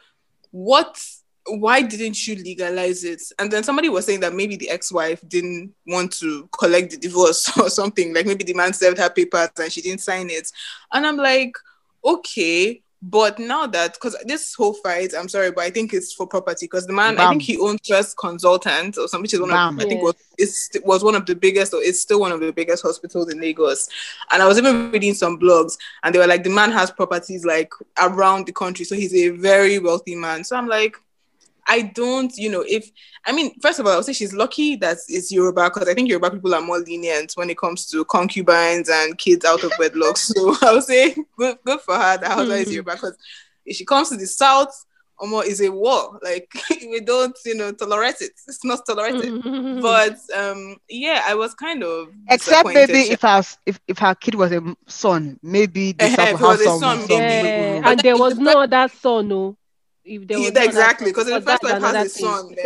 what? 0.51 1.01
Why 1.47 1.83
didn't 1.83 2.27
you 2.27 2.37
legalize 2.37 3.03
it? 3.05 3.23
And 3.39 3.51
then 3.51 3.65
somebody 3.65 3.89
was 3.89 4.07
saying 4.07 4.21
that 4.21 4.35
maybe 4.35 4.57
the 4.57 4.71
ex-wife 4.71 5.21
didn't 5.29 5.75
want 5.87 6.13
to 6.19 6.49
collect 6.59 6.91
the 6.93 6.97
divorce 6.99 7.57
or 7.59 7.71
something. 7.71 8.15
Like 8.15 8.27
maybe 8.27 8.45
the 8.45 8.55
man 8.55 8.73
served 8.73 8.99
her 8.99 9.11
papers 9.11 9.49
and 9.59 9.73
she 9.73 9.81
didn't 9.81 10.03
sign 10.03 10.31
it. 10.31 10.51
And 10.93 11.07
I'm 11.07 11.17
like, 11.17 11.53
okay, 12.05 12.83
but 13.03 13.39
now 13.39 13.67
that 13.67 13.95
because 13.95 14.15
this 14.27 14.55
whole 14.55 14.75
fight, 14.75 15.15
I'm 15.19 15.29
sorry, 15.29 15.51
but 15.51 15.65
I 15.65 15.71
think 15.71 15.95
it's 15.95 16.13
for 16.13 16.27
property 16.27 16.67
because 16.67 16.87
the 16.87 16.93
man, 16.93 17.19
I 17.19 17.29
think 17.29 17.41
he 17.43 17.57
owns 17.59 17.81
First 17.89 18.19
Consultant 18.19 18.99
or 18.99 19.09
something, 19.09 19.23
which 19.23 19.33
is 19.35 19.41
one 19.41 19.49
Bam. 19.49 19.79
of 19.79 19.85
I 19.85 19.89
think 19.89 20.01
Yeah. 20.01 20.05
was 20.05 20.15
is 20.39 20.71
was 20.85 21.03
one 21.03 21.15
of 21.15 21.25
the 21.25 21.35
biggest 21.35 21.73
or 21.73 21.83
it's 21.83 22.01
still 22.01 22.21
one 22.21 22.33
of 22.33 22.41
the 22.41 22.53
biggest 22.53 22.83
hospitals 22.83 23.33
in 23.33 23.41
Lagos. 23.41 23.89
And 24.31 24.43
I 24.43 24.47
was 24.47 24.59
even 24.59 24.91
reading 24.91 25.15
some 25.15 25.39
blogs 25.39 25.79
and 26.03 26.15
they 26.15 26.19
were 26.19 26.27
like 26.27 26.45
the 26.45 26.51
man 26.51 26.71
has 26.73 26.91
properties 26.91 27.45
like 27.47 27.73
around 27.99 28.47
the 28.47 28.53
country, 28.53 28.85
so 28.85 28.95
he's 28.95 29.15
a 29.15 29.31
very 29.31 29.79
wealthy 29.79 30.15
man. 30.15 30.45
So 30.45 30.57
I'm 30.57 30.69
like. 30.69 30.97
I 31.71 31.83
don't, 31.83 32.37
you 32.37 32.51
know, 32.51 32.65
if 32.69 32.91
I 33.27 33.33
mean, 33.33 33.53
first 33.61 33.79
of 33.79 33.87
all, 33.87 33.93
I 33.93 33.97
would 33.97 34.05
say 34.05 34.13
she's 34.13 34.35
lucky 34.35 34.77
that 34.77 34.97
it's 35.09 35.31
Yoruba 35.31 35.71
because 35.71 35.89
I 35.89 35.95
think 35.95 36.09
Yoruba 36.09 36.31
people 36.33 36.55
are 36.55 36.61
more 36.61 36.79
lenient 36.81 37.33
when 37.37 37.49
it 37.51 37.59
comes 37.59 37.87
to 37.91 38.05
concubines 38.05 38.89
and 38.89 39.17
kids 39.17 39.45
out 39.45 39.63
of 39.63 39.73
wedlock. 39.79 40.17
So 40.31 40.57
I 40.63 40.73
would 40.73 40.85
say 40.85 41.15
good, 41.39 41.59
good 41.65 41.81
for 41.81 41.95
her 41.95 42.19
that 42.19 42.27
her 42.27 42.35
husband 42.35 42.61
is 42.63 42.69
Mhm. 42.69 42.73
Yoruba 42.73 42.93
because 42.93 43.17
if 43.65 43.77
she 43.77 43.85
comes 43.85 44.09
to 44.11 44.17
the 44.17 44.27
south, 44.27 44.75
Omo 45.21 45.45
is 45.45 45.61
a 45.61 45.69
war. 45.71 46.19
Like 46.25 46.51
we 46.83 47.01
don't, 47.01 47.37
you 47.45 47.55
know, 47.55 47.73
tolerate 47.73 48.21
it. 48.21 48.33
It's 48.49 48.65
not 48.65 48.85
tolerated. 48.87 49.33
But 49.83 50.17
um, 50.37 50.77
yeah, 50.89 51.23
I 51.27 51.35
was 51.35 51.55
kind 51.55 51.83
of 51.85 52.09
Except 52.29 52.67
maybe 52.67 53.01
if 53.13 53.21
her 53.23 53.43
if, 53.67 53.79
if 53.87 53.99
her 53.99 54.15
kid 54.15 54.35
was 54.35 54.51
a 54.53 54.63
son, 54.89 55.39
maybe 55.43 55.93
the 55.93 56.05
Eh, 56.05 56.09
son 56.17 56.29
if 56.29 56.33
will 56.33 56.39
it 56.39 56.43
was 56.43 56.61
have 56.63 56.73
some, 56.73 56.81
son, 56.81 57.01
some 57.09 57.29
maybe. 57.29 57.35
yeah, 57.35 57.43
wiggle 57.43 57.63
room. 57.75 57.83
and 57.85 58.03
there 58.03 58.17
was 58.17 58.35
the 58.37 58.43
no 58.43 58.61
other 58.63 58.89
son, 58.89 59.29
no. 59.29 59.57
If 60.05 60.27
there 60.27 60.41
was 60.41 60.55
Yeah, 60.55 60.65
exactly 60.65 61.11
because 61.11 61.27
the 61.27 61.41
first 61.41 61.63
wife 61.63 61.81
has 61.81 62.01
a 62.01 62.09
son. 62.09 62.57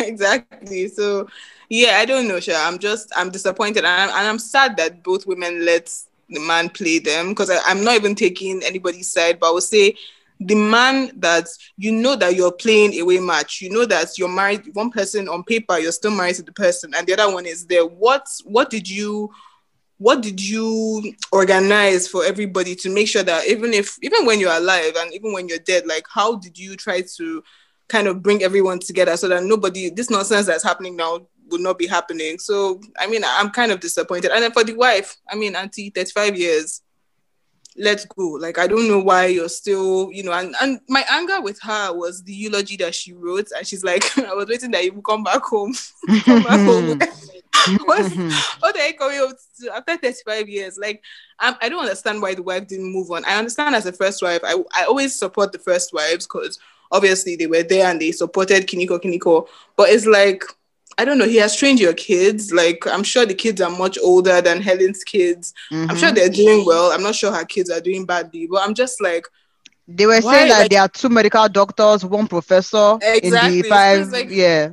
exactly. 0.00 0.88
So 0.88 1.28
yeah, 1.68 1.96
I 1.98 2.04
don't 2.04 2.28
know, 2.28 2.40
Sure, 2.40 2.56
I'm 2.56 2.78
just 2.78 3.12
I'm 3.16 3.30
disappointed, 3.30 3.78
and 3.84 3.86
I'm, 3.88 4.08
and 4.08 4.28
I'm 4.28 4.38
sad 4.38 4.76
that 4.76 5.02
both 5.02 5.26
women 5.26 5.64
let 5.64 5.86
the 6.28 6.40
man 6.40 6.68
play 6.70 6.98
them 6.98 7.30
because 7.30 7.50
I'm 7.66 7.84
not 7.84 7.94
even 7.96 8.14
taking 8.14 8.62
anybody's 8.64 9.10
side, 9.12 9.38
but 9.40 9.50
I 9.50 9.52
would 9.52 9.62
say 9.62 9.94
the 10.40 10.54
man 10.54 11.10
that 11.20 11.46
you 11.76 11.92
know 11.92 12.16
that 12.16 12.34
you're 12.34 12.52
playing 12.52 12.98
away 13.00 13.18
match, 13.18 13.60
you 13.60 13.70
know 13.70 13.84
that 13.86 14.18
you're 14.18 14.28
married 14.28 14.62
one 14.74 14.90
person 14.90 15.28
on 15.28 15.44
paper, 15.44 15.78
you're 15.78 15.92
still 15.92 16.10
married 16.12 16.36
to 16.36 16.42
the 16.42 16.52
person, 16.52 16.92
and 16.96 17.06
the 17.06 17.14
other 17.18 17.32
one 17.32 17.46
is 17.46 17.66
there. 17.66 17.84
What 17.86 18.26
what 18.44 18.70
did 18.70 18.88
you 18.88 19.30
what 19.98 20.22
did 20.22 20.40
you 20.40 21.14
organize 21.32 22.08
for 22.08 22.24
everybody 22.24 22.74
to 22.74 22.90
make 22.92 23.08
sure 23.08 23.22
that 23.22 23.46
even 23.46 23.72
if 23.72 23.96
even 24.02 24.26
when 24.26 24.40
you're 24.40 24.52
alive 24.52 24.92
and 24.96 25.12
even 25.12 25.32
when 25.32 25.48
you're 25.48 25.58
dead, 25.58 25.86
like 25.86 26.04
how 26.12 26.36
did 26.36 26.58
you 26.58 26.76
try 26.76 27.02
to 27.16 27.42
kind 27.88 28.08
of 28.08 28.22
bring 28.22 28.42
everyone 28.42 28.78
together 28.78 29.16
so 29.16 29.28
that 29.28 29.44
nobody 29.44 29.90
this 29.90 30.10
nonsense 30.10 30.46
that's 30.46 30.64
happening 30.64 30.96
now 30.96 31.20
would 31.50 31.60
not 31.60 31.78
be 31.78 31.86
happening. 31.86 32.38
So 32.38 32.80
I 32.98 33.06
mean 33.06 33.22
I'm 33.24 33.50
kind 33.50 33.70
of 33.70 33.80
disappointed. 33.80 34.32
And 34.32 34.42
then 34.42 34.52
for 34.52 34.64
the 34.64 34.74
wife, 34.74 35.16
I 35.30 35.36
mean 35.36 35.54
auntie 35.54 35.90
35 35.90 36.36
years 36.36 36.82
let's 37.76 38.04
go. 38.04 38.28
Like 38.28 38.58
I 38.58 38.66
don't 38.66 38.88
know 38.88 39.00
why 39.00 39.26
you're 39.26 39.48
still, 39.48 40.10
you 40.12 40.22
know, 40.22 40.32
and, 40.32 40.54
and 40.60 40.80
my 40.88 41.04
anger 41.10 41.40
with 41.40 41.60
her 41.62 41.92
was 41.92 42.22
the 42.22 42.32
eulogy 42.32 42.76
that 42.76 42.94
she 42.94 43.12
wrote, 43.12 43.48
and 43.56 43.66
she's 43.66 43.84
like, 43.84 44.16
I 44.18 44.34
was 44.34 44.48
waiting 44.48 44.70
that 44.72 44.84
you 44.84 44.92
would 44.92 45.04
come 45.04 45.24
back 45.24 45.42
home. 45.42 45.74
come 46.24 46.42
back 46.42 46.60
home. 46.60 46.98
Mm-hmm. 46.98 47.34
what, 47.84 48.02
mm-hmm. 48.02 48.60
what 48.60 48.76
are 48.76 48.86
you 48.86 48.94
coming 48.94 49.20
up 49.20 49.36
to 49.60 49.74
after 49.74 49.96
35 49.96 50.48
years? 50.48 50.78
Like, 50.78 51.02
I'm, 51.38 51.54
I 51.62 51.68
don't 51.68 51.82
understand 51.82 52.20
why 52.20 52.34
the 52.34 52.42
wife 52.42 52.66
didn't 52.66 52.92
move 52.92 53.10
on. 53.10 53.24
I 53.24 53.36
understand 53.36 53.74
as 53.74 53.86
a 53.86 53.92
first 53.92 54.22
wife, 54.22 54.40
I, 54.44 54.62
I 54.76 54.84
always 54.84 55.14
support 55.14 55.52
the 55.52 55.58
first 55.58 55.92
wives 55.92 56.26
because 56.26 56.58
obviously 56.92 57.36
they 57.36 57.46
were 57.46 57.62
there 57.62 57.86
and 57.86 58.00
they 58.00 58.12
supported 58.12 58.66
Kiniko 58.66 59.00
Kiniko. 59.00 59.48
But 59.76 59.88
it's 59.90 60.04
like, 60.04 60.44
I 60.98 61.04
don't 61.04 61.18
know, 61.18 61.26
he 61.26 61.36
has 61.36 61.56
trained 61.56 61.80
your 61.80 61.94
kids. 61.94 62.52
Like, 62.52 62.86
I'm 62.86 63.02
sure 63.02 63.26
the 63.26 63.34
kids 63.34 63.60
are 63.60 63.70
much 63.70 63.98
older 64.02 64.40
than 64.40 64.60
Helen's 64.60 65.04
kids. 65.04 65.54
I'm 65.70 65.88
sure 65.96 66.08
mm-hmm. 66.08 66.14
they're 66.14 66.28
doing 66.28 66.64
well. 66.64 66.92
I'm 66.92 67.02
not 67.02 67.14
sure 67.14 67.32
her 67.32 67.44
kids 67.44 67.70
are 67.70 67.80
doing 67.80 68.06
badly, 68.06 68.46
but 68.46 68.62
I'm 68.62 68.74
just 68.74 69.00
like, 69.00 69.26
They 69.88 70.06
were 70.06 70.20
saying 70.20 70.48
that 70.48 70.60
like- 70.60 70.70
there 70.70 70.82
are 70.82 70.88
two 70.88 71.08
medical 71.08 71.48
doctors, 71.48 72.04
one 72.04 72.28
professor 72.28 72.98
Exactly. 73.02 73.58
in 73.58 73.62
the 73.62 73.68
five. 73.68 74.08
like- 74.10 74.30
yeah. 74.30 74.70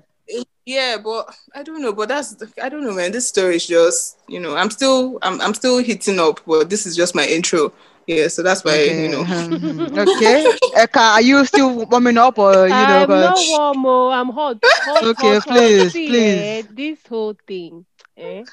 Yeah, 0.66 0.98
but 1.04 1.34
I 1.56 1.64
don't 1.64 1.82
know. 1.82 1.92
But 1.92 2.10
that's 2.10 2.36
I 2.62 2.70
don't 2.70 2.84
know, 2.84 2.94
man. 2.94 3.12
This 3.12 3.28
story 3.28 3.56
is 3.56 3.66
just 3.66 4.20
you 4.28 4.40
know 4.40 4.56
I'm 4.56 4.70
still 4.70 5.18
I'm 5.24 5.42
I'm 5.42 5.56
still 5.56 5.80
hitting 5.80 6.20
up, 6.20 6.40
but 6.46 6.70
this 6.70 6.86
is 6.86 6.96
just 6.96 7.16
my 7.16 7.26
intro. 7.26 7.74
Yeah, 8.12 8.28
so 8.28 8.44
that's 8.44 8.64
why 8.64 8.82
Okay. 8.82 9.04
you 9.04 9.10
know. 9.10 9.24
um, 9.24 9.88
okay. 9.98 10.50
Eka, 10.76 11.00
are 11.18 11.22
you 11.22 11.46
still 11.46 11.86
warming 11.86 12.18
up 12.18 12.38
or 12.38 12.68
you 12.68 12.86
know? 12.86 13.06
I'm 13.06 13.20
not 13.20 13.46
'cause- 13.46 13.48
warm, 13.48 13.86
oh, 13.86 14.10
I'm 14.10 14.30
hot. 14.30 14.58
hot 14.78 15.12
Okay, 15.12 15.16
hot, 15.16 15.44
hot. 15.46 15.76
please, 15.76 15.92
See, 15.92 16.18
please. 16.18 16.60
eh, 16.60 16.64
this 16.70 17.06
whole 17.08 17.36
thing, 17.48 17.86
eh, 18.18 18.46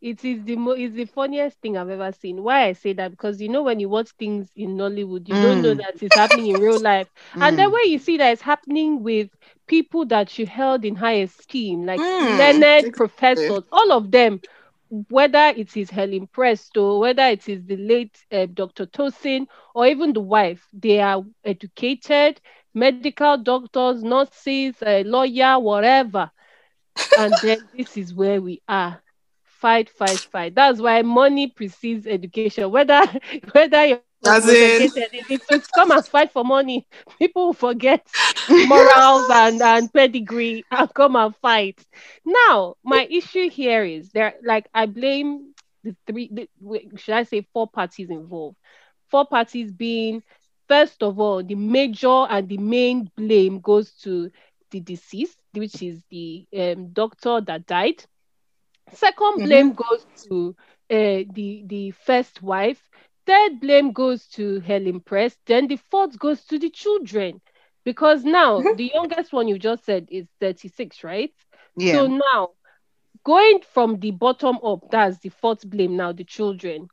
it 0.00 0.24
is 0.24 0.44
the 0.44 0.56
mo- 0.56 0.72
it's 0.72 0.94
the 0.94 1.04
funniest 1.06 1.60
thing 1.60 1.76
I've 1.76 1.88
ever 1.90 2.12
seen. 2.12 2.42
Why 2.42 2.64
I 2.66 2.72
say 2.72 2.92
that 2.94 3.10
because 3.12 3.40
you 3.40 3.48
know 3.48 3.62
when 3.62 3.80
you 3.80 3.88
watch 3.88 4.10
things 4.18 4.50
in 4.56 4.76
Nollywood, 4.76 5.28
you 5.28 5.34
don't 5.34 5.60
know 5.62 5.74
Mm. 5.74 5.76
that 5.76 6.02
it's 6.02 6.14
happening 6.14 6.46
in 6.48 6.58
real 6.58 6.78
life, 6.80 7.08
and 7.40 7.58
then 7.58 7.70
way 7.72 7.82
you 7.90 7.98
see 7.98 8.16
that 8.18 8.32
it's 8.32 8.42
happening 8.42 9.02
with 9.02 9.30
people 9.66 10.04
that 10.06 10.38
you 10.38 10.46
held 10.46 10.84
in 10.84 10.96
high 10.96 11.20
esteem, 11.20 11.84
like 11.86 12.04
Mm, 12.04 12.30
learned 12.30 12.92
exactly. 12.92 12.92
professors, 12.92 13.64
all 13.72 13.92
of 13.92 14.10
them. 14.12 14.40
Whether 14.88 15.52
it 15.56 15.76
is 15.76 15.90
Helen 15.90 16.26
Presto, 16.28 16.98
whether 17.00 17.24
it 17.24 17.48
is 17.48 17.64
the 17.66 17.76
late 17.76 18.24
uh, 18.32 18.46
Dr. 18.52 18.86
Tosin, 18.86 19.46
or 19.74 19.86
even 19.86 20.12
the 20.12 20.20
wife, 20.20 20.68
they 20.72 21.00
are 21.00 21.24
educated, 21.44 22.40
medical 22.74 23.26
doctors, 23.28 23.94
nurses, 23.94 24.72
a 24.76 25.02
lawyer, 25.04 25.58
whatever. 25.58 26.30
And 27.14 27.40
then 27.40 27.68
this 27.72 27.96
is 27.96 28.14
where 28.14 28.40
we 28.40 28.62
are. 28.68 29.02
Fight, 29.44 29.88
fight, 29.90 30.24
fight. 30.24 30.54
That's 30.54 30.80
why 30.80 31.02
money 31.02 31.48
precedes 31.48 32.06
education. 32.06 32.70
Whether 32.70 33.02
whether 33.52 33.84
you're 33.86 34.02
As 34.26 34.46
in- 34.46 34.92
if 35.28 35.42
it's 35.48 35.68
come 35.68 35.90
and 35.90 36.04
fight 36.06 36.32
for 36.32 36.44
money, 36.44 36.86
people 37.18 37.52
forget 37.52 38.06
morals 38.56 39.28
and, 39.30 39.60
and 39.62 39.92
pedigree 39.92 40.66
and 40.70 40.92
come 40.94 41.16
and 41.16 41.34
fight. 41.36 41.84
Now, 42.24 42.74
my 42.84 43.06
issue 43.10 43.48
here 43.50 43.84
is 43.84 44.10
there 44.10 44.34
like 44.44 44.68
I 44.74 44.86
blame 44.86 45.54
the 45.84 45.94
three 46.06 46.28
the, 46.32 46.48
should 46.96 47.14
I 47.14 47.22
say 47.24 47.42
four 47.52 47.68
parties 47.68 48.10
involved. 48.10 48.56
Four 49.08 49.26
parties 49.26 49.72
being 49.72 50.22
first 50.68 51.02
of 51.02 51.18
all, 51.20 51.42
the 51.42 51.54
major 51.54 52.26
and 52.28 52.48
the 52.48 52.58
main 52.58 53.10
blame 53.16 53.60
goes 53.60 53.92
to 54.02 54.30
the 54.70 54.80
deceased, 54.80 55.38
which 55.52 55.82
is 55.82 56.02
the 56.10 56.46
um, 56.56 56.92
doctor 56.92 57.40
that 57.40 57.66
died. 57.66 58.04
2nd 58.92 59.42
blame 59.42 59.72
goes 59.74 60.06
to 60.28 60.54
uh, 60.90 61.22
the 61.32 61.62
the 61.66 61.90
first 61.92 62.42
wife. 62.42 62.88
Third 63.28 63.60
blame 63.60 63.92
goes 63.92 64.28
to 64.30 64.60
Helen 64.60 65.00
Prest. 65.00 65.38
Then 65.46 65.68
the 65.68 65.76
fourth 65.76 66.18
goes 66.18 66.44
to 66.46 66.58
the 66.58 66.70
children, 66.70 67.42
because 67.84 68.24
now 68.24 68.68
the 68.72 68.90
youngest 68.94 69.32
one 69.32 69.48
you 69.48 69.58
just 69.58 69.84
said 69.84 70.08
is 70.10 70.28
thirty 70.40 70.68
six, 70.68 71.04
right? 71.04 71.34
Yeah. 71.76 72.02
So 72.02 72.06
now, 72.06 72.50
going 73.24 73.60
from 73.62 74.00
the 74.00 74.12
bottom 74.12 74.58
up, 74.64 74.90
that's 74.90 75.18
the 75.18 75.30
fourth 75.30 75.68
blame 75.68 75.96
now, 75.96 76.12
the 76.12 76.24
children. 76.24 76.90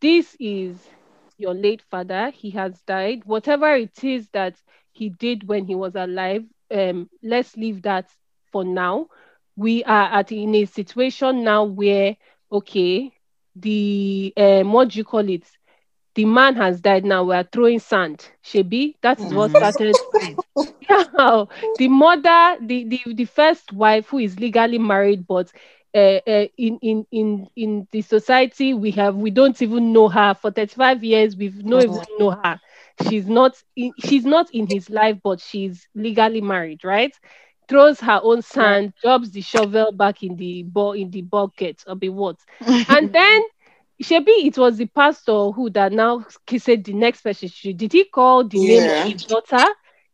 This 0.00 0.36
is 0.40 0.90
your 1.38 1.54
late 1.54 1.82
father. 1.82 2.30
He 2.30 2.50
has 2.52 2.82
died. 2.82 3.24
Whatever 3.24 3.74
it 3.74 4.04
is 4.04 4.28
that 4.30 4.62
he 4.92 5.10
did 5.10 5.48
when 5.48 5.66
he 5.66 5.74
was 5.74 5.96
alive, 5.96 6.44
um, 6.70 7.10
let's 7.22 7.56
leave 7.56 7.82
that 7.82 8.10
for 8.52 8.64
now. 8.64 9.08
We 9.56 9.84
are 9.84 10.12
at 10.12 10.32
in 10.32 10.54
a 10.54 10.64
situation 10.66 11.44
now 11.44 11.64
where, 11.64 12.16
okay, 12.52 13.13
the 13.54 14.32
um, 14.36 14.72
what 14.72 14.90
do 14.90 14.98
you 14.98 15.04
call 15.04 15.28
it? 15.28 15.44
The 16.14 16.24
man 16.24 16.56
has 16.56 16.80
died 16.80 17.04
now. 17.04 17.24
We 17.24 17.34
are 17.34 17.44
throwing 17.50 17.78
sand. 17.80 18.30
Shebi, 18.44 18.94
that 19.02 19.24
is 19.24 19.34
what 19.34 19.50
started 19.52 20.00
yeah, 20.88 21.44
the 21.78 21.88
mother, 21.88 22.56
the, 22.60 22.84
the 22.84 23.14
the 23.14 23.24
first 23.24 23.72
wife 23.72 24.08
who 24.08 24.18
is 24.18 24.38
legally 24.38 24.78
married, 24.78 25.26
but 25.26 25.52
uh, 25.94 26.18
uh, 26.26 26.46
in 26.58 26.78
in 26.82 27.06
in 27.10 27.46
in 27.56 27.88
the 27.92 28.02
society 28.02 28.74
we 28.74 28.90
have 28.92 29.16
we 29.16 29.30
don't 29.30 29.60
even 29.62 29.92
know 29.92 30.08
her 30.08 30.34
for 30.34 30.50
35 30.50 31.02
years. 31.04 31.36
We've 31.36 31.64
not 31.64 31.84
even 31.84 32.00
know 32.18 32.30
her. 32.32 32.60
She's 33.08 33.28
not 33.28 33.54
in, 33.76 33.92
she's 33.98 34.24
not 34.24 34.48
in 34.52 34.66
his 34.66 34.90
life, 34.90 35.18
but 35.22 35.40
she's 35.40 35.88
legally 35.94 36.40
married, 36.40 36.84
right? 36.84 37.14
Throws 37.68 38.00
her 38.00 38.20
own 38.22 38.42
sand, 38.42 38.92
drops 39.02 39.30
the 39.30 39.40
shovel 39.40 39.92
back 39.92 40.22
in 40.22 40.36
the 40.36 40.62
ball 40.64 40.92
in 40.92 41.10
the 41.10 41.22
bucket 41.22 41.82
or 41.86 41.94
be 41.96 42.08
what, 42.08 42.36
and 42.88 43.12
then. 43.12 43.42
Shebi, 44.02 44.46
it 44.46 44.58
was 44.58 44.76
the 44.76 44.86
pastor 44.86 45.50
who 45.52 45.70
that 45.70 45.92
now 45.92 46.24
said 46.58 46.84
the 46.84 46.92
next 46.92 47.22
person 47.22 47.48
should. 47.48 47.76
Did 47.76 47.92
he 47.92 48.04
call 48.04 48.44
the 48.46 48.58
name 48.58 48.88
of 48.88 49.00
his 49.02 49.22
daughter? 49.22 49.64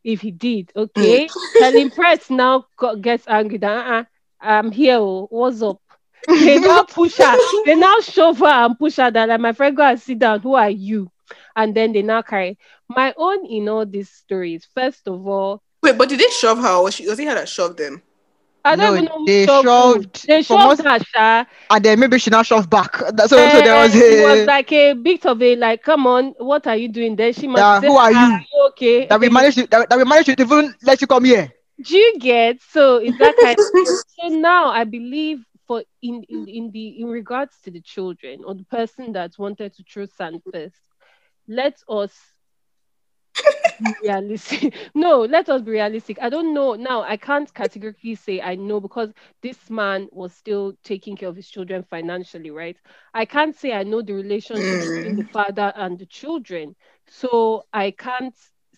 If 0.04 0.20
he 0.20 0.30
did, 0.30 0.70
okay. 0.76 1.32
Mm. 1.32 1.44
Helen 1.58 1.90
Prest 1.90 2.30
now 2.30 2.64
gets 3.00 3.26
angry 3.28 3.58
that 3.58 3.86
uh-uh, 3.86 4.04
I'm 4.40 4.70
here. 4.70 4.96
oh, 4.98 5.26
What's 5.30 5.62
up? 5.62 5.80
They 6.38 6.58
now 6.58 6.84
push 6.90 7.18
her. 7.18 7.38
They 7.64 7.74
now 7.74 8.00
shove 8.00 8.38
her 8.38 8.46
and 8.46 8.78
push 8.78 8.96
her 8.96 9.10
down. 9.10 9.28
Like 9.28 9.40
my 9.40 9.52
friend, 9.52 9.76
go 9.76 9.82
and 9.82 10.00
sit 10.00 10.18
down. 10.18 10.40
Who 10.40 10.54
are 10.54 10.70
you? 10.70 11.10
And 11.56 11.74
then 11.74 11.92
they 11.92 12.02
now 12.02 12.22
carry. 12.22 12.58
My 12.88 13.14
own 13.16 13.44
in 13.46 13.68
all 13.68 13.86
these 13.86 14.10
stories. 14.10 14.66
First 14.74 15.06
of 15.08 15.26
all, 15.26 15.62
Wait, 15.82 15.96
but 15.96 16.08
did 16.08 16.20
they 16.20 16.28
shove 16.28 16.58
her 16.58 16.74
or 16.76 16.90
she, 16.90 17.06
was 17.08 17.18
he 17.18 17.26
her 17.26 17.34
that 17.34 17.48
shoved 17.48 17.78
them? 17.78 18.02
I 18.64 18.76
don't 18.76 18.88
No, 18.88 18.92
even 18.92 19.04
know 19.06 19.18
who 19.18 19.28
they 19.28 19.46
shoved 19.46 19.68
shoved- 19.70 20.26
They 20.26 20.42
shoved 20.42 20.80
what- 20.80 20.84
her, 20.84 20.98
Sha. 20.98 21.44
and 21.70 21.84
then 21.84 21.98
maybe 22.00 22.18
she 22.18 22.30
now 22.30 22.42
shoved 22.42 22.70
back. 22.70 22.98
That- 23.14 23.28
So, 23.30 23.48
so 23.48 23.60
there 23.62 23.76
was 23.76 23.94
And 23.94 24.02
it 24.06 24.18
was 24.18 24.44
like 24.44 24.72
a 24.72 24.92
bit 24.94 25.26
of 25.26 25.42
a 25.42 25.56
like, 25.56 25.82
come 25.82 26.06
on, 26.06 26.34
what 26.38 26.66
are 26.66 26.76
you 26.76 26.88
doing? 26.88 27.16
there? 27.16 27.32
she 27.32 27.46
must 27.46 27.68
Yeah, 27.68 27.80
say, 27.80 27.88
who 27.88 27.96
are 27.96 28.12
"Ah, 28.12 28.30
you?" 28.32 28.40
okay? 28.68 29.08
that 29.08 29.20
we 29.20 29.28
managed 29.28 29.58
to 29.58 29.66
that, 29.68 29.88
that 29.88 29.98
we 29.98 30.04
managed 30.04 30.26
to 30.36 30.40
even 30.42 30.74
let 30.82 31.00
you 31.00 31.06
come 31.06 31.24
here. 31.24 31.52
do 31.82 31.96
you 31.96 32.18
get 32.18 32.60
so 32.60 32.98
Is 32.98 33.16
that 33.18 33.38
kind 33.38 33.56
of 33.58 33.66
so 34.06 34.28
now 34.28 34.68
i 34.70 34.84
believe 34.84 35.44
for 35.66 35.82
in, 36.02 36.22
in 36.28 36.46
in 36.48 36.70
the 36.72 37.00
in 37.00 37.06
regards 37.08 37.60
to 37.62 37.70
the 37.70 37.80
children 37.80 38.42
or 38.44 38.54
the 38.54 38.64
person 38.64 39.12
that 39.12 39.32
wanted 39.38 39.72
to 39.74 39.82
throw 39.84 40.04
sand 40.06 40.42
first 40.52 40.80
let 41.48 41.74
us 41.88 42.29
be 43.80 43.94
realistic. 44.02 44.74
No 44.94 45.20
let 45.20 45.48
us 45.48 45.62
be 45.62 45.72
realistic. 45.72 46.18
I 46.20 46.28
don't 46.28 46.54
know. 46.54 46.74
Now 46.74 47.02
i 47.02 47.16
can't 47.16 47.52
categorically 47.52 48.14
say 48.14 48.40
i 48.40 48.54
know 48.54 48.80
because 48.80 49.12
this 49.42 49.70
man 49.70 50.08
was 50.12 50.32
still 50.34 50.74
taking 50.84 51.16
care 51.16 51.28
of 51.28 51.36
his 51.36 51.48
children 51.48 51.82
financially 51.82 52.50
right? 52.50 52.76
I 53.14 53.24
can't 53.24 53.56
say 53.56 53.72
i 53.72 53.82
know 53.82 54.02
the 54.02 54.14
relationship 54.14 54.82
hmm. 54.82 54.94
between 54.94 55.16
the 55.16 55.32
father 55.32 55.72
and 55.76 55.98
the 55.98 56.06
children. 56.06 56.76
So 57.08 57.64
i 57.72 57.90
can't 57.90 58.34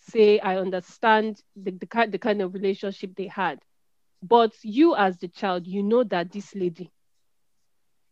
say 0.09 0.39
I 0.39 0.57
understand 0.57 1.41
the, 1.55 1.71
the 1.71 1.85
kind 1.87 2.11
the 2.11 2.19
kind 2.19 2.41
of 2.41 2.53
relationship 2.53 3.15
they 3.15 3.27
had. 3.27 3.59
But 4.21 4.53
you 4.63 4.95
as 4.95 5.17
the 5.17 5.27
child, 5.27 5.67
you 5.67 5.83
know 5.83 6.03
that 6.05 6.31
this 6.31 6.55
lady, 6.55 6.91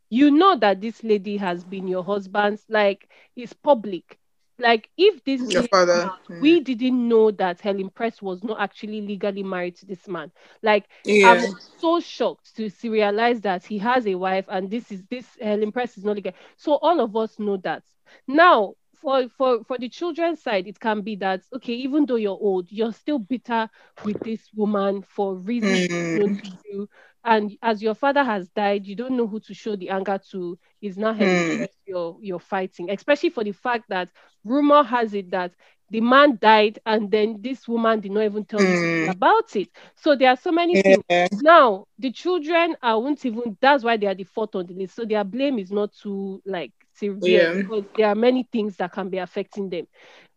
you 0.10 0.31
know 0.31 0.57
that 0.57 0.81
this 0.81 1.03
lady 1.03 1.38
has 1.38 1.63
been 1.63 1.88
your 1.88 2.03
husband's 2.03 2.63
like 2.69 3.10
it's 3.36 3.53
public. 3.53 4.17
Like 4.62 4.89
if 4.98 5.24
this 5.25 5.41
Your 5.50 5.63
father. 5.63 6.10
out, 6.10 6.20
Mm. 6.30 6.39
we 6.39 6.60
didn't 6.62 7.08
know 7.10 7.32
that 7.32 7.62
Helen 7.62 7.89
Prest 7.89 8.22
was 8.22 8.44
not 8.44 8.60
actually 8.62 9.01
legally 9.01 9.44
married 9.44 9.75
to 9.77 9.86
this 9.86 10.08
man. 10.08 10.32
Like 10.63 10.88
Yeah. 11.06 11.24
I'm 11.24 11.56
so 11.77 12.00
shocked 12.00 12.56
to 12.58 12.70
see 12.70 12.89
realize 12.89 13.41
that 13.41 13.65
he 13.65 13.77
has 13.80 14.08
a 14.08 14.15
wife 14.15 14.46
and 14.50 14.70
this 14.70 14.91
is 14.91 15.03
this 15.10 15.38
Helen 15.41 15.72
Prest 15.72 15.98
is 15.98 16.06
not 16.06 16.15
legal. 16.15 16.34
So 16.58 16.74
all 16.82 17.00
of 17.00 17.15
us 17.15 17.39
know 17.39 17.58
that. 17.58 17.84
Now, 18.27 18.75
for 18.96 19.27
for 19.30 19.63
for 19.63 19.77
the 19.77 19.89
children's 19.89 20.41
side, 20.41 20.68
it 20.68 20.80
can 20.80 21.01
be 21.01 21.15
that 21.18 21.41
okay, 21.56 21.74
even 21.74 22.06
though 22.06 22.15
you're 22.15 22.32
old, 22.39 22.72
you're 22.72 22.94
still 22.94 23.20
bitter 23.20 23.70
with 24.03 24.22
this 24.24 24.50
woman 24.56 25.01
for 25.03 25.36
reasons 25.36 25.88
to 26.15 26.36
you. 26.72 26.88
And 27.24 27.51
as 27.62 27.82
your 27.82 27.94
father 27.96 28.24
has 28.24 28.50
died, 28.50 28.86
you 28.86 28.96
don't 28.96 29.18
know 29.18 29.28
who 29.28 29.40
to 29.42 29.54
show 29.54 29.75
the 29.75 29.90
anger 29.90 30.20
to. 30.32 30.58
Is 30.82 30.98
now 30.98 31.13
Mm. 31.20 31.58
Press 31.58 31.70
you're 31.86 32.18
you're 32.22 32.40
fighting, 32.40 32.90
especially 32.90 33.30
for 33.30 33.44
the 33.44 33.51
fact 33.51 33.86
that 33.90 34.10
rumor 34.44 34.84
has 34.84 35.13
it 35.13 35.32
that 35.32 35.54
the 35.90 36.01
man 36.01 36.38
died 36.42 36.80
and 36.86 37.12
then 37.12 37.38
this 37.42 37.68
woman 37.68 38.00
did 38.00 38.12
not 38.12 38.24
even 38.24 38.46
tell 38.46 38.63
you 38.63 38.78
Mm. 38.78 39.08
about 39.08 39.56
it. 39.56 39.70
So 39.96 40.16
there 40.16 40.30
are 40.30 40.38
so 40.38 40.51
many 40.51 40.78
things. 40.78 41.04
Now, 41.32 41.86
the 41.98 42.12
children, 42.12 42.75
I 42.82 42.96
won't 42.96 43.25
even, 43.25 43.58
that's 43.62 43.84
why 43.84 43.98
they 43.98 44.08
are 44.08 44.16
the 44.16 44.24
fourth 44.24 44.56
on 44.56 44.66
the 44.68 44.74
list. 44.74 44.96
So 44.96 45.06
their 45.06 45.24
blame 45.24 45.60
is 45.60 45.72
not 45.72 45.92
too 45.94 46.42
like 46.46 46.72
severe 46.94 47.48
Yeah. 47.48 47.62
because 47.62 47.84
there 47.96 48.08
are 48.08 48.16
many 48.16 48.44
things 48.51 48.78
that 48.78 48.92
can 48.94 49.10
be 49.10 49.18
affecting 49.18 49.70
them. 49.70 49.86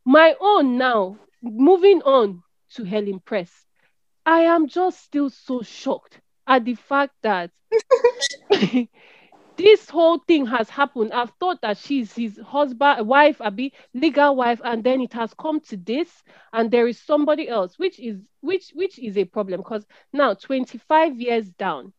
My 0.05 0.35
own 0.41 0.77
now, 0.79 1.19
moving 1.43 2.03
on 2.03 2.43
to 2.75 2.85
Helen 2.85 3.21
Press, 3.21 3.67
I 4.27 4.41
am 4.41 4.67
just 4.69 5.01
still 5.03 5.31
so 5.31 5.63
shocked 5.63 6.21
at 6.47 6.65
the 6.65 6.75
fact 6.75 7.15
that 7.23 7.51
this 9.57 9.89
whole 9.91 10.19
thing 10.19 10.47
has 10.47 10.69
happened. 10.71 11.13
I've 11.13 11.33
thought 11.41 11.61
that 11.63 11.77
she's 11.79 12.15
his 12.15 12.39
husband, 12.39 13.07
wife, 13.07 13.41
Abi, 13.41 13.73
legal 13.95 14.37
wife, 14.37 14.61
and 14.65 14.83
then 14.85 15.01
it 15.01 15.13
has 15.15 15.35
come 15.35 15.61
to 15.63 15.77
this, 15.77 16.23
and 16.53 16.71
there 16.71 16.87
is 16.89 17.01
somebody 17.01 17.49
else, 17.49 17.79
which 17.79 17.99
is 18.01 18.19
which 18.41 18.71
which 18.75 18.99
is 18.99 19.17
a 19.19 19.25
problem 19.25 19.61
because 19.61 19.87
now 20.13 20.35
25 20.35 21.21
years 21.21 21.51
down, 21.51 21.93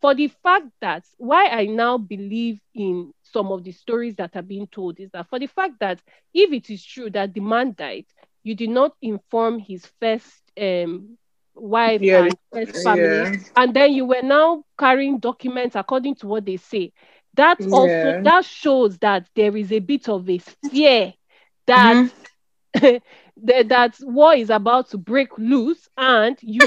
for 0.00 0.14
the 0.14 0.28
fact 0.28 0.66
that 0.80 1.04
why 1.18 1.46
I 1.48 1.66
now 1.66 1.98
believe 1.98 2.60
in 2.74 3.12
some 3.22 3.50
of 3.52 3.64
the 3.64 3.72
stories 3.72 4.16
that 4.16 4.36
are 4.36 4.42
being 4.42 4.66
told 4.66 4.98
is 5.00 5.10
that 5.12 5.28
for 5.28 5.38
the 5.38 5.46
fact 5.46 5.74
that 5.80 6.00
if 6.34 6.52
it 6.52 6.70
is 6.70 6.84
true 6.84 7.10
that 7.10 7.34
the 7.34 7.40
man 7.40 7.74
died, 7.76 8.06
you 8.42 8.54
did 8.54 8.70
not 8.70 8.92
inform 9.02 9.58
his 9.58 9.86
first 10.00 10.42
um, 10.60 11.16
wife 11.54 12.02
Yeah, 12.02 12.18
and 12.18 12.36
first 12.52 12.76
family, 12.82 13.22
yeah. 13.22 13.32
and 13.56 13.74
then 13.74 13.92
you 13.92 14.04
were 14.06 14.22
now 14.22 14.64
carrying 14.78 15.18
documents 15.18 15.76
according 15.76 16.16
to 16.16 16.26
what 16.26 16.44
they 16.44 16.56
say. 16.56 16.92
That 17.34 17.66
also 17.70 18.14
that 18.22 18.44
shows 18.44 18.98
that 18.98 19.28
there 19.34 19.56
is 19.56 19.72
a 19.72 19.78
bit 19.80 20.08
of 20.08 20.28
a 20.28 20.38
fear 20.38 21.14
that 21.66 21.96
mm-hmm. 21.96 22.08
that, 23.44 23.68
that 23.68 23.96
war 24.02 24.34
is 24.34 24.50
about 24.50 24.90
to 24.90 24.98
break 24.98 25.36
loose 25.38 25.88
and 25.96 26.38
you 26.42 26.60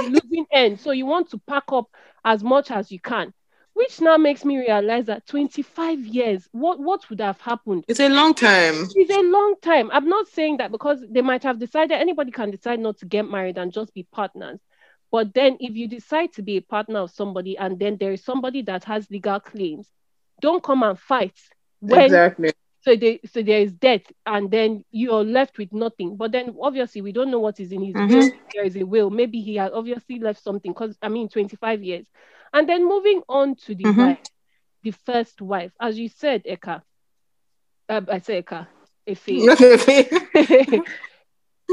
losing 0.00 0.46
end. 0.52 0.80
So 0.80 0.92
you 0.92 1.06
want 1.06 1.30
to 1.30 1.38
pack 1.46 1.64
up 1.72 1.86
as 2.24 2.42
much 2.42 2.70
as 2.70 2.90
you 2.90 3.00
can. 3.00 3.32
Which 3.74 4.00
now 4.00 4.16
makes 4.16 4.44
me 4.44 4.58
realize 4.58 5.06
that 5.06 5.26
25 5.26 6.00
years, 6.00 6.46
what, 6.52 6.78
what 6.78 7.08
would 7.08 7.20
have 7.20 7.40
happened? 7.40 7.84
It's 7.88 8.00
a 8.00 8.08
long 8.08 8.34
time. 8.34 8.88
It's 8.94 9.10
a 9.10 9.22
long 9.22 9.54
time. 9.62 9.90
I'm 9.92 10.08
not 10.08 10.28
saying 10.28 10.58
that 10.58 10.70
because 10.70 11.02
they 11.08 11.22
might 11.22 11.42
have 11.42 11.58
decided 11.58 11.92
anybody 11.94 12.30
can 12.30 12.50
decide 12.50 12.80
not 12.80 12.98
to 12.98 13.06
get 13.06 13.28
married 13.28 13.56
and 13.56 13.72
just 13.72 13.94
be 13.94 14.06
partners. 14.12 14.60
But 15.10 15.34
then 15.34 15.56
if 15.60 15.74
you 15.74 15.88
decide 15.88 16.32
to 16.34 16.42
be 16.42 16.56
a 16.56 16.62
partner 16.62 17.00
of 17.00 17.10
somebody 17.10 17.56
and 17.56 17.78
then 17.78 17.96
there 17.98 18.12
is 18.12 18.24
somebody 18.24 18.62
that 18.62 18.84
has 18.84 19.10
legal 19.10 19.40
claims, 19.40 19.88
don't 20.40 20.62
come 20.62 20.82
and 20.82 20.98
fight 20.98 21.36
when 21.80 22.06
exactly. 22.06 22.52
So 22.82 22.96
they 22.96 23.20
so 23.26 23.42
there 23.42 23.60
is 23.60 23.72
death 23.74 24.02
and 24.26 24.50
then 24.50 24.84
you're 24.92 25.24
left 25.24 25.58
with 25.58 25.72
nothing. 25.72 26.16
But 26.16 26.32
then 26.32 26.56
obviously 26.62 27.02
we 27.02 27.12
don't 27.12 27.30
know 27.32 27.40
what 27.40 27.60
is 27.60 27.72
in 27.72 27.82
his 27.82 28.00
Mhm. 28.00 28.12
will. 28.12 28.34
There 28.54 28.64
is 28.64 28.76
a 28.76 28.84
will. 28.84 29.10
Maybe 29.10 29.40
he 29.40 29.56
has 29.56 29.72
obviously 29.74 30.20
left 30.20 30.42
something 30.42 30.72
because 30.72 30.98
i 31.02 31.08
mean 31.08 31.28
25 31.28 31.82
years. 31.82 32.06
And 32.54 32.68
then 32.68 32.88
moving 32.88 33.22
on 33.28 33.56
to 33.66 33.74
the 33.74 33.86
Mhm. 33.86 33.88
wife 33.88 34.18
the 34.82 34.92
first 34.92 35.40
wife. 35.42 35.72
As 35.80 35.98
you 35.98 36.08
said 36.08 36.44
eka 36.44 36.82
uh, 37.88 38.02
i 38.08 38.18
say 38.18 38.42
eka 38.42 38.68
Efe. 39.08 39.52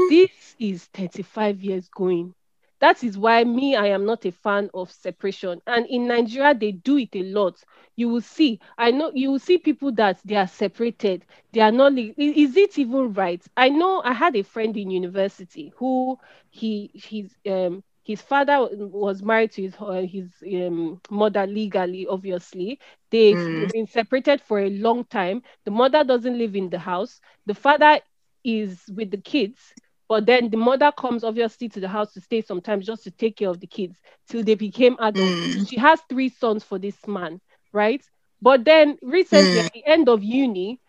this 0.08 0.54
is 0.58 0.86
35 0.94 1.60
years 1.62 1.88
going 1.88 2.34
that 2.80 3.02
is 3.04 3.18
why 3.18 3.44
me 3.44 3.76
i 3.76 3.86
am 3.86 4.04
not 4.06 4.24
a 4.24 4.32
fan 4.32 4.70
of 4.74 4.90
separation. 4.90 5.60
And 5.66 5.86
in 5.86 6.06
nigeria 6.08 6.54
they 6.54 6.72
do 6.72 6.98
it 6.98 7.14
a 7.14 7.22
lot. 7.22 7.62
You 7.96 8.08
will 8.08 8.20
see 8.20 8.60
i 8.78 8.90
know 8.90 9.10
you 9.14 9.30
will 9.30 9.38
see 9.38 9.58
people 9.58 9.92
that 9.92 10.20
they 10.24 10.36
are 10.36 10.46
separated. 10.46 11.24
They 11.52 11.60
are 11.60 11.72
not 11.72 11.92
is 11.98 12.56
it 12.56 12.78
even 12.78 13.12
right? 13.14 13.44
I 13.56 13.68
know 13.68 14.02
i 14.04 14.12
had 14.12 14.36
a 14.36 14.42
friend 14.42 14.76
in 14.76 14.90
university 14.90 15.72
who 15.76 16.18
he 16.50 16.90
his 16.94 17.36
um 17.48 17.82
his 18.04 18.20
father 18.22 18.68
was 18.72 19.22
married 19.22 19.52
to 19.52 19.62
his 19.62 19.74
uh, 19.80 20.02
his 20.02 20.32
um, 20.46 21.00
mother 21.10 21.46
legally 21.46 22.06
obviously. 22.08 22.78
They've 23.10 23.44
Mm. 23.46 23.70
been 23.72 23.86
separated 23.86 24.40
for 24.40 24.60
a 24.60 24.70
long 24.70 25.04
time. 25.04 25.42
The 25.64 25.70
mother 25.70 26.04
doesn't 26.04 26.38
live 26.38 26.56
in 26.56 26.70
the 26.70 26.78
house. 26.78 27.20
The 27.46 27.54
father 27.54 28.00
is 28.44 28.84
with 28.94 29.10
the 29.10 29.18
kids 29.18 29.74
but 30.10 30.26
then 30.26 30.50
the 30.50 30.58
mother 30.58 30.92
comes 30.92 31.24
obviously 31.24 31.68
to 31.70 31.80
the 31.80 31.88
house 31.88 32.12
to 32.14 32.20
stay 32.20 32.42
sometimes 32.42 32.84
just 32.84 33.04
to 33.04 33.12
take 33.12 33.36
care 33.36 33.48
of 33.48 33.60
the 33.60 33.68
kids 33.68 34.02
till 34.28 34.42
they 34.42 34.56
became 34.56 34.96
adults. 35.00 35.38
Mm. 35.46 35.68
She 35.68 35.78
has 35.78 36.00
three 36.10 36.28
sons 36.28 36.64
for 36.64 36.80
this 36.80 37.06
man, 37.06 37.40
right? 37.72 38.04
But 38.42 38.64
then 38.64 38.98
recently 39.02 39.60
Mm. 39.60 39.66
at 39.66 39.72
the 39.72 39.86
end 39.86 40.08
of 40.08 40.24
uni, 40.24 40.80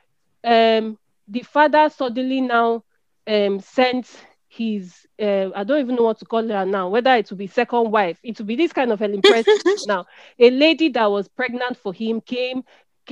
um, 0.43 0.97
the 1.27 1.41
father 1.43 1.89
suddenly 1.89 2.41
now 2.41 2.83
um 3.27 3.59
sent 3.59 4.09
his 4.49 5.05
uh, 5.21 5.49
I 5.55 5.63
don't 5.63 5.79
even 5.81 5.95
know 5.95 6.03
what 6.03 6.19
to 6.19 6.25
call 6.25 6.47
her 6.47 6.65
now, 6.65 6.89
whether 6.89 7.13
it 7.15 7.29
will 7.29 7.37
be 7.37 7.47
second 7.47 7.91
wife, 7.91 8.19
it 8.23 8.39
will 8.39 8.47
be 8.47 8.55
this 8.55 8.73
kind 8.73 8.91
of 8.91 9.01
Ellen 9.03 9.21
Preston 9.21 9.61
now. 9.85 10.05
A 10.39 10.49
lady 10.49 10.89
that 10.89 11.11
was 11.11 11.27
pregnant 11.29 11.77
for 11.77 11.93
him 11.93 12.21
came, 12.21 12.63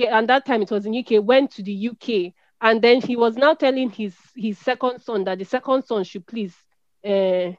and 0.08 0.28
that 0.28 0.44
time 0.44 0.62
it 0.62 0.72
was 0.72 0.86
in 0.86 0.94
UK, 0.94 1.20
went 1.20 1.52
to 1.52 1.62
the 1.62 1.72
UK, 1.72 2.34
and 2.60 2.82
then 2.82 3.00
he 3.00 3.16
was 3.16 3.36
now 3.36 3.54
telling 3.54 3.90
his 3.90 4.16
his 4.36 4.58
second 4.58 5.00
son 5.00 5.24
that 5.24 5.38
the 5.38 5.44
second 5.44 5.82
son 5.84 6.04
should 6.04 6.26
please 6.26 6.56
uh, 7.06 7.52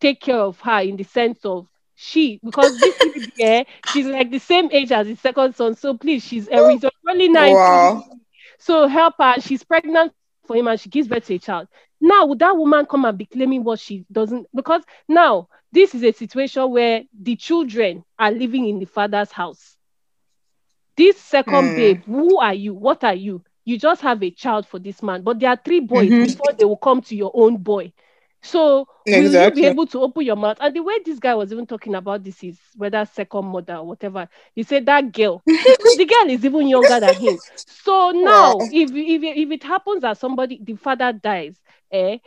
take 0.00 0.20
care 0.20 0.38
of 0.40 0.60
her 0.60 0.80
in 0.80 0.96
the 0.96 1.04
sense 1.04 1.44
of 1.44 1.68
she 1.94 2.40
because 2.44 2.78
this 2.78 2.94
lady, 3.02 3.32
eh, 3.40 3.64
she's 3.84 4.06
like 4.06 4.30
the 4.30 4.38
same 4.38 4.70
age 4.72 4.92
as 4.92 5.06
his 5.08 5.20
second 5.20 5.54
son, 5.54 5.74
so 5.74 5.96
please 5.96 6.24
she's 6.24 6.48
uh, 6.48 6.62
he's 6.62 6.84
only 7.08 7.28
nine. 7.28 7.58
Wow. 7.58 8.04
So 8.58 8.86
help 8.88 9.14
her. 9.18 9.40
She's 9.40 9.64
pregnant 9.64 10.12
for 10.46 10.56
him 10.56 10.68
and 10.68 10.78
she 10.80 10.88
gives 10.88 11.08
birth 11.08 11.26
to 11.26 11.34
a 11.34 11.38
child. 11.38 11.68
Now, 12.00 12.26
would 12.26 12.38
that 12.40 12.56
woman 12.56 12.86
come 12.86 13.04
and 13.04 13.18
be 13.18 13.26
claiming 13.26 13.64
what 13.64 13.78
she 13.80 14.04
doesn't? 14.10 14.46
Because 14.54 14.82
now 15.08 15.48
this 15.72 15.94
is 15.94 16.02
a 16.02 16.12
situation 16.12 16.70
where 16.70 17.02
the 17.18 17.36
children 17.36 18.04
are 18.18 18.30
living 18.30 18.66
in 18.68 18.78
the 18.78 18.86
father's 18.86 19.32
house. 19.32 19.76
This 20.96 21.16
second 21.18 21.74
Hmm. 21.74 21.74
babe, 21.74 22.04
who 22.04 22.38
are 22.38 22.54
you? 22.54 22.74
What 22.74 23.04
are 23.04 23.14
you? 23.14 23.42
You 23.64 23.78
just 23.78 24.02
have 24.02 24.22
a 24.22 24.30
child 24.30 24.66
for 24.66 24.78
this 24.78 25.02
man, 25.02 25.22
but 25.22 25.38
there 25.40 25.50
are 25.50 25.60
three 25.64 25.80
boys 25.80 26.16
Mhm. 26.16 26.24
before 26.24 26.52
they 26.58 26.64
will 26.64 26.76
come 26.76 27.00
to 27.02 27.16
your 27.16 27.30
own 27.34 27.58
boy. 27.58 27.92
So 28.42 28.86
will 29.10 29.34
you 29.34 29.50
Exactly. 29.50 29.62
be 29.62 29.66
able 29.66 29.86
to 29.88 30.00
open 30.02 30.24
your 30.24 30.36
mouth? 30.36 30.58
And 30.60 30.74
the 30.74 30.82
way 30.82 30.94
this 31.04 31.18
guy 31.18 31.34
was 31.34 31.52
even 31.52 31.66
talking 31.66 31.94
about 31.94 32.24
this 32.24 32.42
is 32.42 32.58
whether 32.76 33.04
second 33.04 33.46
mother 33.46 33.76
or 33.76 33.86
whatever. 33.86 34.28
He 34.54 34.62
said 34.62 34.86
that 34.86 35.12
girl, 35.12 35.44
the 35.94 36.04
girl 36.04 36.30
is 36.30 36.44
even 36.44 36.68
younger 36.68 37.00
than 37.00 37.16
him. 37.16 37.40
So 37.66 38.10
now, 38.12 38.64
Wow. 38.64 38.70
if 38.70 38.90
if 38.90 39.22
if 39.22 39.50
it 39.50 39.62
happens 39.64 40.02
that 40.02 40.18
somebody 40.18 40.60
the 40.62 40.74
father 40.76 41.12
dies, 41.12 41.60
eh, 41.92 42.18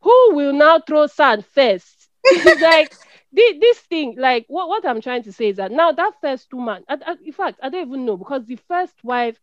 who 0.00 0.34
will 0.34 0.52
now 0.52 0.80
throw 0.80 1.06
sand 1.06 1.44
first? 1.44 2.08
It's 2.28 2.58
like 2.58 2.90
thi- 3.34 3.58
this 3.60 3.78
thing, 3.80 4.14
like 4.18 4.44
what, 4.48 4.68
what 4.68 4.86
I'm 4.86 5.00
trying 5.00 5.22
to 5.24 5.32
say 5.32 5.48
is 5.48 5.56
that 5.56 5.72
now 5.72 5.92
that 5.92 6.14
first 6.20 6.52
woman, 6.52 6.84
I, 6.88 6.98
I, 7.06 7.14
in 7.24 7.32
fact, 7.32 7.58
I 7.62 7.68
don't 7.68 7.86
even 7.88 8.04
know 8.06 8.16
because 8.16 8.44
the 8.46 8.56
first 8.56 8.94
wife, 9.02 9.38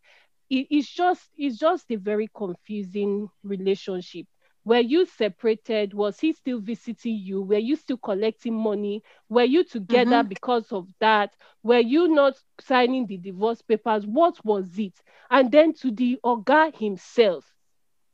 it, 0.52 0.66
it's 0.70 0.88
just 0.88 1.22
it's 1.36 1.58
just 1.58 1.90
a 1.90 1.96
very 1.96 2.28
confusing 2.34 3.28
relationship. 3.42 4.26
Were 4.64 4.78
you 4.78 5.06
separated? 5.06 5.92
Was 5.92 6.20
he 6.20 6.32
still 6.34 6.60
visiting 6.60 7.16
you? 7.16 7.42
Were 7.42 7.58
you 7.58 7.74
still 7.74 7.96
collecting 7.96 8.54
money? 8.54 9.02
Were 9.28 9.42
you 9.44 9.64
together 9.64 10.18
mm-hmm. 10.22 10.28
because 10.28 10.70
of 10.70 10.86
that? 11.00 11.34
Were 11.64 11.80
you 11.80 12.06
not 12.08 12.34
signing 12.60 13.06
the 13.06 13.16
divorce 13.16 13.60
papers? 13.62 14.06
What 14.06 14.44
was 14.44 14.78
it? 14.78 14.92
And 15.30 15.50
then 15.50 15.72
to 15.74 15.90
the 15.90 16.20
Oga 16.24 16.76
himself, 16.76 17.44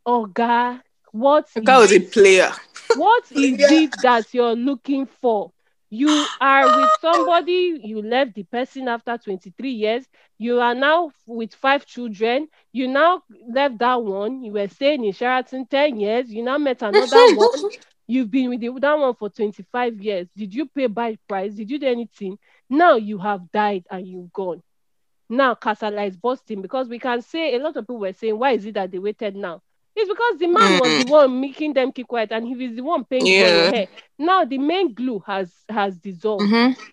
Oga, 0.06 0.80
what 1.12 1.48
The 1.54 1.60
guy 1.60 1.78
was 1.80 1.92
is 1.92 1.98
a 1.98 2.10
player. 2.10 2.52
what 2.94 3.24
is 3.32 3.58
Yeah. 3.58 3.80
it 3.82 3.94
that 4.02 4.32
you're 4.32 4.56
looking 4.56 5.04
for? 5.06 5.52
You 5.90 6.30
are 6.40 6.68
with 6.68 6.90
somebody, 7.00 7.80
you 7.82 8.02
left 8.02 8.34
the 8.34 8.44
person 8.44 8.88
after 8.88 9.16
23 9.16 9.70
years, 9.70 10.06
you 10.38 10.60
are 10.60 10.74
now 10.74 11.12
with 11.26 11.54
five 11.54 11.86
children, 11.86 12.48
you 12.72 12.88
now 12.88 13.22
left 13.52 13.78
that 13.78 14.02
one, 14.02 14.42
you 14.42 14.52
were 14.52 14.68
staying 14.68 15.04
in 15.04 15.12
Sheraton 15.12 15.66
10 15.66 15.98
years, 15.98 16.30
you 16.30 16.42
now 16.42 16.58
met 16.58 16.82
another 16.82 17.26
one, 17.28 17.64
you've 18.06 18.30
been 18.30 18.50
with 18.50 18.60
the 18.60 18.70
that 18.80 18.98
one 18.98 19.14
for 19.14 19.30
25 19.30 20.00
years. 20.00 20.28
Did 20.36 20.54
you 20.54 20.66
pay 20.66 20.86
by 20.86 21.16
price? 21.28 21.54
Did 21.54 21.70
you 21.70 21.78
do 21.78 21.86
anything? 21.86 22.38
Now 22.68 22.96
you 22.96 23.18
have 23.18 23.50
died 23.52 23.84
and 23.90 24.06
you've 24.06 24.32
gone. 24.32 24.62
Now 25.30 25.54
Kasala 25.54 26.06
is 26.06 26.16
busting 26.16 26.62
because 26.62 26.88
we 26.88 26.98
can 26.98 27.22
say 27.22 27.54
a 27.54 27.58
lot 27.58 27.76
of 27.76 27.84
people 27.84 27.98
were 27.98 28.12
saying, 28.12 28.38
why 28.38 28.52
is 28.52 28.66
it 28.66 28.74
that 28.74 28.90
they 28.90 28.98
waited 28.98 29.36
now? 29.36 29.62
It's 29.98 30.08
because 30.08 30.38
the 30.38 30.46
man 30.46 30.76
was 30.78 30.94
the 30.94 31.02
one 31.04 31.40
making 31.40 31.74
them 31.74 31.92
keep 31.92 32.06
quiet 32.06 32.30
and 32.32 32.46
he 32.46 32.54
was 32.54 32.76
the 32.76 32.82
one 32.84 33.04
paying 33.04 33.30
for 33.30 33.50
your 33.50 33.64
Yeah. 33.64 33.72
hair. 33.72 33.88
Now 34.18 34.44
the 34.44 34.58
main 34.58 34.94
glue 34.94 35.20
has 35.26 35.64
has 35.68 35.98
dissolved. 35.98 36.50
Mhm. 36.50 36.76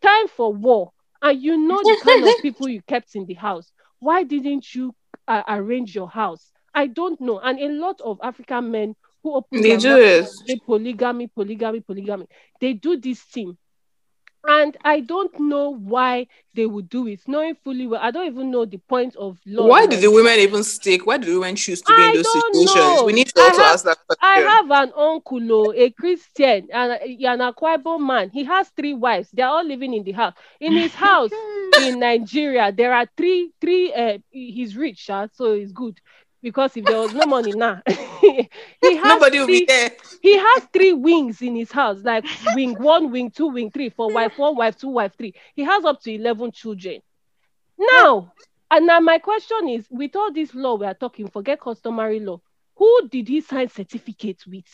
Time 0.00 0.28
for 0.28 0.52
war. 0.54 0.92
And 1.22 1.40
you 1.42 1.56
know 1.58 1.84
the 1.84 1.96
kind 1.96 2.24
of 2.24 2.40
people 2.40 2.68
you 2.68 2.80
kept 2.82 3.14
in 3.14 3.26
the 3.26 3.34
house. 3.34 3.72
Why 3.98 4.22
didn't 4.22 4.74
you 4.74 4.94
uh, 5.28 5.42
arrange 5.48 5.94
your 5.94 6.08
house? 6.08 6.52
I 6.74 6.86
don't 6.86 7.20
know. 7.20 7.38
And 7.40 7.58
a 7.58 7.68
lot 7.68 8.00
of 8.00 8.18
African 8.22 8.70
men 8.70 8.96
who 9.22 9.34
open 9.34 9.62
They 9.62 9.76
do 9.76 9.96
mouth 9.96 10.00
it. 10.00 10.24
and 10.24 10.38
say 10.46 10.60
polygamy, 10.64 11.26
polygamy, 11.28 11.80
polygamy. 11.80 12.26
They 12.60 12.72
do 12.72 12.96
this 12.96 13.20
thing. 13.22 13.58
And 14.46 14.76
I 14.84 15.00
don't 15.00 15.38
know 15.38 15.70
why 15.70 16.26
they 16.54 16.66
would 16.66 16.88
do 16.88 17.06
it, 17.06 17.20
knowing 17.26 17.56
fully 17.62 17.86
well. 17.86 18.00
I 18.02 18.10
don't 18.10 18.26
even 18.26 18.50
know 18.50 18.64
the 18.64 18.78
point 18.78 19.14
of 19.16 19.38
law. 19.46 19.66
Why 19.66 19.86
do 19.86 19.96
the 19.96 20.10
women 20.10 20.38
even 20.38 20.64
stick? 20.64 21.06
Why 21.06 21.18
do 21.18 21.26
the 21.26 21.38
women 21.38 21.56
choose 21.56 21.82
to 21.82 21.94
be 21.94 22.02
I 22.02 22.08
in 22.08 22.14
those 22.16 22.32
situations? 22.32 22.74
know. 22.74 23.04
We 23.04 23.12
need 23.12 23.28
to 23.28 23.40
I 23.40 23.44
also 23.44 23.62
have- 23.62 23.74
ask 23.74 23.84
that 23.84 23.98
question. 24.06 24.18
I 24.22 24.38
have 24.40 24.70
an 24.70 24.92
uncle, 24.96 25.52
oh, 25.52 25.72
a 25.74 25.90
Christian, 25.90 26.68
and 26.72 26.92
an 26.92 27.38
Akwa 27.38 28.00
man. 28.00 28.30
He 28.30 28.44
has 28.44 28.68
three 28.70 28.94
wives. 28.94 29.30
They 29.30 29.42
are 29.42 29.50
all 29.58 29.64
living 29.64 29.94
in 29.94 30.04
the 30.04 30.12
house. 30.12 30.34
In 30.58 30.72
his 30.72 30.94
house 31.08 31.30
in 31.80 31.98
Nigeria, 32.00 32.72
there 32.72 32.92
are 32.92 33.06
three, 33.16 33.52
three. 33.60 33.92
Uh, 33.92 34.18
he's 34.30 34.76
rich, 34.76 34.98
sha, 34.98 35.28
so 35.32 35.52
it's 35.52 35.72
good 35.72 36.00
because 36.42 36.76
if 36.76 36.84
there 36.84 36.98
was 36.98 37.12
no 37.14 37.26
money 37.26 37.52
now, 37.52 37.82
he 38.80 38.96
has 38.96 39.04
Nobody 39.20 39.38
will 39.38 39.46
three, 39.46 39.60
be 39.60 39.66
there. 39.66 39.90
he 40.22 40.36
has 40.36 40.64
three 40.72 40.92
wings 40.92 41.42
in 41.42 41.56
his 41.56 41.70
house, 41.72 41.98
like 42.02 42.24
wing 42.54 42.74
one, 42.74 43.10
wing 43.10 43.30
two, 43.30 43.48
wing 43.48 43.70
three, 43.70 43.88
for 43.90 44.12
wife 44.12 44.38
one, 44.38 44.56
wife 44.56 44.76
two, 44.78 44.88
wife 44.88 45.12
three. 45.16 45.34
He 45.54 45.62
has 45.64 45.84
up 45.84 46.00
to 46.02 46.12
eleven 46.12 46.52
children. 46.52 47.00
Now, 47.78 48.32
and 48.70 48.86
now 48.86 49.00
my 49.00 49.18
question 49.18 49.68
is, 49.68 49.86
with 49.90 50.14
all 50.16 50.32
this 50.32 50.54
law 50.54 50.74
we 50.76 50.86
are 50.86 50.94
talking, 50.94 51.28
forget 51.28 51.60
customary 51.60 52.20
law. 52.20 52.40
Who 52.76 53.08
did 53.08 53.28
he 53.28 53.40
sign 53.40 53.68
certificates 53.68 54.46
with 54.46 54.64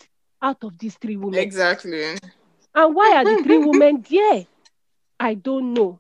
out 0.42 0.62
of 0.64 0.78
these 0.78 0.96
three 0.96 1.16
women? 1.16 1.40
Exactly. 1.40 2.16
And 2.74 2.94
why 2.94 3.16
are 3.16 3.24
the 3.24 3.42
three 3.42 3.58
women 3.64 4.04
there? 4.08 4.46
I 5.18 5.34
don't 5.34 5.72
know. 5.72 5.98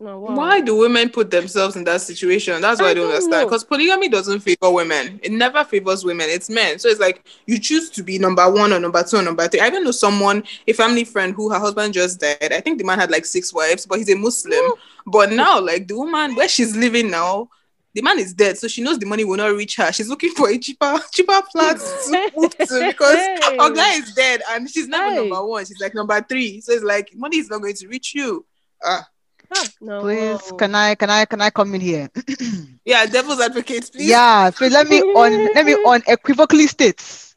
No, 0.00 0.20
wow. 0.20 0.36
Why 0.36 0.60
do 0.60 0.76
women 0.76 1.08
put 1.08 1.28
themselves 1.28 1.74
in 1.74 1.82
that 1.84 2.00
situation? 2.00 2.60
That's 2.60 2.80
what 2.80 2.86
I, 2.86 2.90
I 2.90 2.94
don't, 2.94 3.08
understand. 3.10 3.48
Because 3.48 3.64
polygamy 3.64 4.08
doesn't 4.08 4.40
favor 4.40 4.70
women. 4.70 5.18
It 5.24 5.32
never 5.32 5.64
favors 5.64 6.04
women. 6.04 6.28
It's 6.30 6.48
men. 6.48 6.78
So 6.78 6.88
it's 6.88 7.00
like 7.00 7.26
you 7.46 7.58
choose 7.58 7.90
to 7.90 8.04
be 8.04 8.16
number 8.16 8.48
one 8.48 8.72
or 8.72 8.78
number 8.78 9.02
two 9.02 9.16
or 9.16 9.22
number 9.22 9.48
three. 9.48 9.58
I 9.58 9.70
don't 9.70 9.82
know 9.82 9.90
someone, 9.90 10.44
a 10.68 10.72
family 10.72 11.02
friend 11.04 11.34
who 11.34 11.50
her 11.50 11.58
husband 11.58 11.94
just 11.94 12.20
died. 12.20 12.52
I 12.52 12.60
think 12.60 12.78
the 12.78 12.84
man 12.84 13.00
had 13.00 13.10
like 13.10 13.26
six 13.26 13.52
wives, 13.52 13.86
but 13.86 13.98
he's 13.98 14.08
a 14.10 14.14
Muslim. 14.14 14.62
But 15.04 15.32
now, 15.32 15.60
like 15.60 15.88
the 15.88 15.96
woman 15.96 16.36
where 16.36 16.48
she's 16.48 16.76
living 16.76 17.10
now, 17.10 17.48
the 17.94 18.02
man 18.02 18.20
is 18.20 18.32
dead, 18.32 18.56
so 18.56 18.68
she 18.68 18.82
knows 18.82 19.00
the 19.00 19.06
money 19.06 19.24
will 19.24 19.38
not 19.38 19.56
reach 19.56 19.74
her. 19.76 19.90
She's 19.90 20.08
looking 20.08 20.30
for 20.34 20.48
a 20.48 20.58
cheaper, 20.58 21.00
cheaper 21.12 21.40
flat 21.50 21.78
to 21.78 22.30
move 22.36 22.56
to 22.56 22.86
because 22.86 23.16
her 23.16 23.74
guy 23.74 23.94
is 23.94 24.14
dead 24.14 24.42
and 24.50 24.70
she's 24.70 24.86
never 24.86 25.10
Hey. 25.10 25.16
number 25.16 25.44
one. 25.44 25.64
She's 25.64 25.80
like 25.80 25.94
number 25.94 26.20
three. 26.20 26.60
So 26.60 26.72
it's 26.72 26.84
like 26.84 27.10
money 27.16 27.38
is 27.38 27.50
not 27.50 27.62
going 27.62 27.74
to 27.74 27.88
reach 27.88 28.14
you. 28.14 28.46
Ah, 28.84 29.08
Ah, 29.54 29.64
no. 29.80 30.00
Please, 30.02 30.52
can 30.58 30.74
I 30.74 30.94
can 30.94 31.10
I 31.10 31.24
can 31.24 31.40
I 31.40 31.50
come 31.50 31.74
in 31.74 31.80
here? 31.80 32.08
yeah, 32.84 33.06
devil's 33.06 33.40
advocate, 33.40 33.90
please. 33.92 34.08
Yeah, 34.08 34.50
so 34.50 34.66
let 34.66 34.88
me 34.88 35.00
on 35.16 35.54
let 35.54 35.64
me 35.64 35.76
unequivocally 35.86 36.66
state 36.66 37.34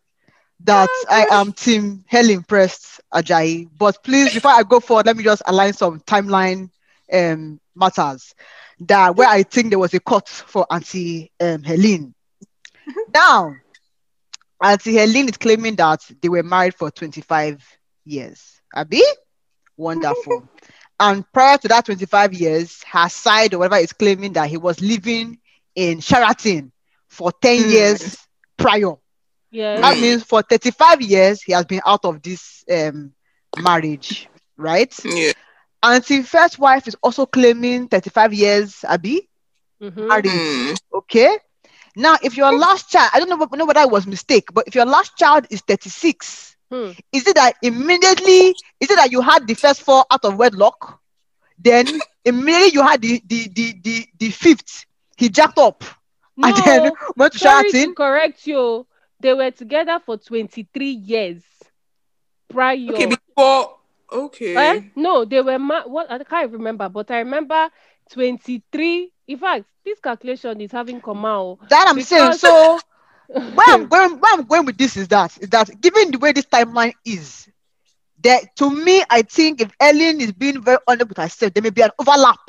that 0.63 0.89
I 1.09 1.25
am 1.31 1.53
Team 1.53 2.03
Helen 2.07 2.43
Prest 2.43 3.01
Ajayi. 3.13 3.69
But 3.77 4.03
please, 4.03 4.33
before 4.33 4.51
I 4.51 4.63
go 4.63 4.79
forward, 4.79 5.05
let 5.05 5.17
me 5.17 5.23
just 5.23 5.41
align 5.47 5.73
some 5.73 5.99
timeline 6.01 6.69
um 7.11 7.59
matters 7.75 8.33
that 8.81 9.15
where 9.15 9.27
I 9.29 9.43
think 9.43 9.69
there 9.69 9.79
was 9.79 9.93
a 9.93 9.99
cut 9.99 10.27
for 10.27 10.65
Auntie 10.71 11.31
um, 11.39 11.63
Helen. 11.63 12.13
now, 13.13 13.55
Auntie 14.61 14.95
Helen 14.95 15.29
is 15.29 15.37
claiming 15.37 15.75
that 15.75 15.99
they 16.21 16.29
were 16.29 16.43
married 16.43 16.75
for 16.75 16.89
25 16.91 17.63
years. 18.05 18.61
Abi? 18.75 19.01
Wonderful. 19.77 20.47
and 21.01 21.25
prior 21.33 21.57
to 21.59 21.69
that 21.69 21.85
25 21.85 22.33
years, 22.33 22.83
her 22.91 23.09
side 23.09 23.53
or 23.55 23.59
whatever 23.59 23.77
is 23.81 23.93
claiming 23.93 24.33
that 24.35 24.49
he 24.49 24.57
was 24.57 24.81
living 24.81 25.39
in 25.75 26.01
Sheraton 26.01 26.71
for 27.09 27.33
10 27.33 27.65
Hmm. 27.65 27.67
years 27.67 28.27
prior. 28.57 28.93
Yeah. 29.51 29.81
That 29.81 29.97
means 29.99 30.23
for 30.23 30.41
35 30.43 31.01
years, 31.01 31.41
he 31.43 31.53
has 31.53 31.65
been 31.65 31.81
out 31.85 32.05
of 32.05 32.21
this 32.23 32.63
um, 32.71 33.13
marriage, 33.55 34.29
right? 34.57 34.93
Yeah. 35.03 35.31
Auntie 35.83 36.23
first 36.23 36.59
wife 36.59 36.87
is 36.87 36.95
also 37.03 37.25
claiming 37.25 37.87
35 37.87 38.33
years, 38.33 38.83
Abi, 38.87 39.29
Mhm. 39.81 39.99
marriage. 40.09 40.43
Mm. 40.71 40.79
Okay. 40.93 41.37
Now, 41.95 42.17
if 42.21 42.37
your 42.37 42.51
last 42.53 42.89
child, 42.89 43.11
I 43.13 43.19
don't 43.19 43.29
know, 43.29 43.47
know 43.57 43.65
whether 43.65 43.81
it 43.81 43.91
was 43.91 44.07
mistake, 44.07 44.49
but 44.53 44.67
if 44.67 44.75
your 44.75 44.85
last 44.85 45.17
child 45.17 45.47
is 45.51 45.61
36, 45.61 46.50
Hmm. 46.71 46.91
is 47.11 47.27
it 47.27 47.35
that 47.35 47.55
immediately, 47.61 48.55
is 48.79 48.89
it 48.89 48.95
that 48.95 49.11
you 49.11 49.21
had 49.21 49.47
the 49.47 49.53
first 49.55 49.81
four 49.81 50.05
out 50.11 50.23
of 50.25 50.37
wedlock? 50.37 50.99
Then 51.59 51.85
immediately 52.25 52.71
you 52.73 52.81
had 52.83 53.01
the 53.01 53.21
the 53.25 53.47
the 53.49 53.73
the, 53.81 54.07
the 54.19 54.29
fifth, 54.29 54.85
he 55.17 55.29
jacked 55.29 55.57
up 55.59 55.83
and 56.41 56.55
then 56.55 56.81
No, 56.83 56.97
went 57.17 57.33
to 57.33 57.39
sorry 57.39 57.73
to 57.73 57.89
Sheraton. 57.89 57.93
correct 57.93 58.47
you. 58.47 58.87
They 59.19 59.33
were 59.33 59.51
together 59.51 59.99
for 60.05 60.17
23 60.17 60.89
years 60.89 61.43
prior. 62.49 62.77
Okay, 62.89 63.05
before 63.05 63.77
okay. 64.11 64.55
Eh? 64.55 64.81
No, 64.95 65.25
they 65.25 65.41
were 65.41 65.59
ma- 65.59 65.83
what 65.87 66.11
I 66.11 66.23
can't 66.23 66.51
remember, 66.51 66.89
but 66.89 67.09
I 67.11 67.19
remember 67.19 67.69
23. 68.11 69.11
In 69.27 69.37
fact, 69.37 69.65
this 69.85 69.99
calculation 69.99 70.59
is 70.61 70.71
having 70.71 71.01
come 71.01 71.25
out. 71.25 71.59
That 71.69 71.85
I'm 71.87 72.01
saying. 72.01 72.33
So 72.33 72.79
where 73.53 73.67
I'm 73.69 73.87
going, 73.89 74.19
where 74.19 74.33
I'm 74.33 74.45
going 74.45 74.65
with 74.65 74.77
this 74.77 74.97
is 74.97 75.07
that 75.09 75.37
is 75.41 75.49
that 75.49 75.69
given 75.81 76.11
the 76.11 76.19
way 76.19 76.31
this 76.31 76.45
timeline 76.45 76.93
is, 77.05 77.49
that 78.23 78.55
to 78.57 78.69
me, 78.69 79.03
I 79.09 79.21
think 79.23 79.61
if 79.61 79.71
Ellen 79.79 80.21
is 80.21 80.31
being 80.33 80.61
very 80.61 80.77
honest 80.87 81.09
with 81.09 81.17
herself, 81.17 81.53
there 81.53 81.63
may 81.63 81.69
be 81.69 81.81
an 81.81 81.91
overlap. 81.99 82.39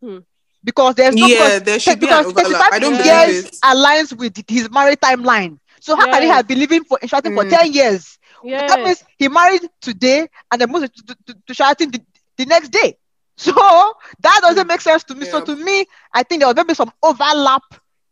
Hmm. 0.00 0.18
Because 0.64 0.94
there's 0.96 1.16
no 1.16 1.26
Yeah, 1.26 1.34
because, 1.34 1.62
there 1.62 1.78
should 1.78 2.00
be 2.00 2.08
an 2.10 2.24
because 2.26 2.52
overlap. 2.52 2.66
I 2.70 2.78
don't 2.78 2.98
years 3.02 3.44
it. 3.44 3.56
aligns 3.64 4.16
with 4.16 4.36
his 4.48 4.70
marriage 4.70 4.98
timeline. 5.00 5.58
So 5.80 5.94
how 5.96 6.06
can 6.06 6.22
he 6.22 6.28
have 6.28 6.46
been 6.46 6.58
living 6.58 6.84
for 6.84 6.98
in 7.00 7.08
Sheraton 7.08 7.32
for 7.32 7.44
Hmm. 7.44 7.48
10 7.48 7.72
years? 7.72 8.18
That 8.66 8.80
means 8.82 9.02
he 9.18 9.28
married 9.28 9.62
today 9.80 10.28
and 10.50 10.60
then 10.60 10.70
moved 10.70 10.94
to, 10.94 11.04
to, 11.06 11.16
to, 11.26 11.40
to 11.46 11.54
Sheraton 11.54 11.90
the, 11.90 12.00
the 12.36 12.46
next 12.46 12.70
day. 12.70 12.96
So 13.36 13.52
that 13.52 14.40
doesn't 14.42 14.66
make 14.66 14.80
sense 14.80 15.04
to 15.04 15.14
me. 15.14 15.24
So 15.24 15.40
to 15.40 15.56
me, 15.56 15.86
I 16.12 16.22
think 16.24 16.40
there 16.40 16.48
was 16.48 16.56
maybe 16.56 16.74
some 16.74 16.92
overlap 17.02 17.62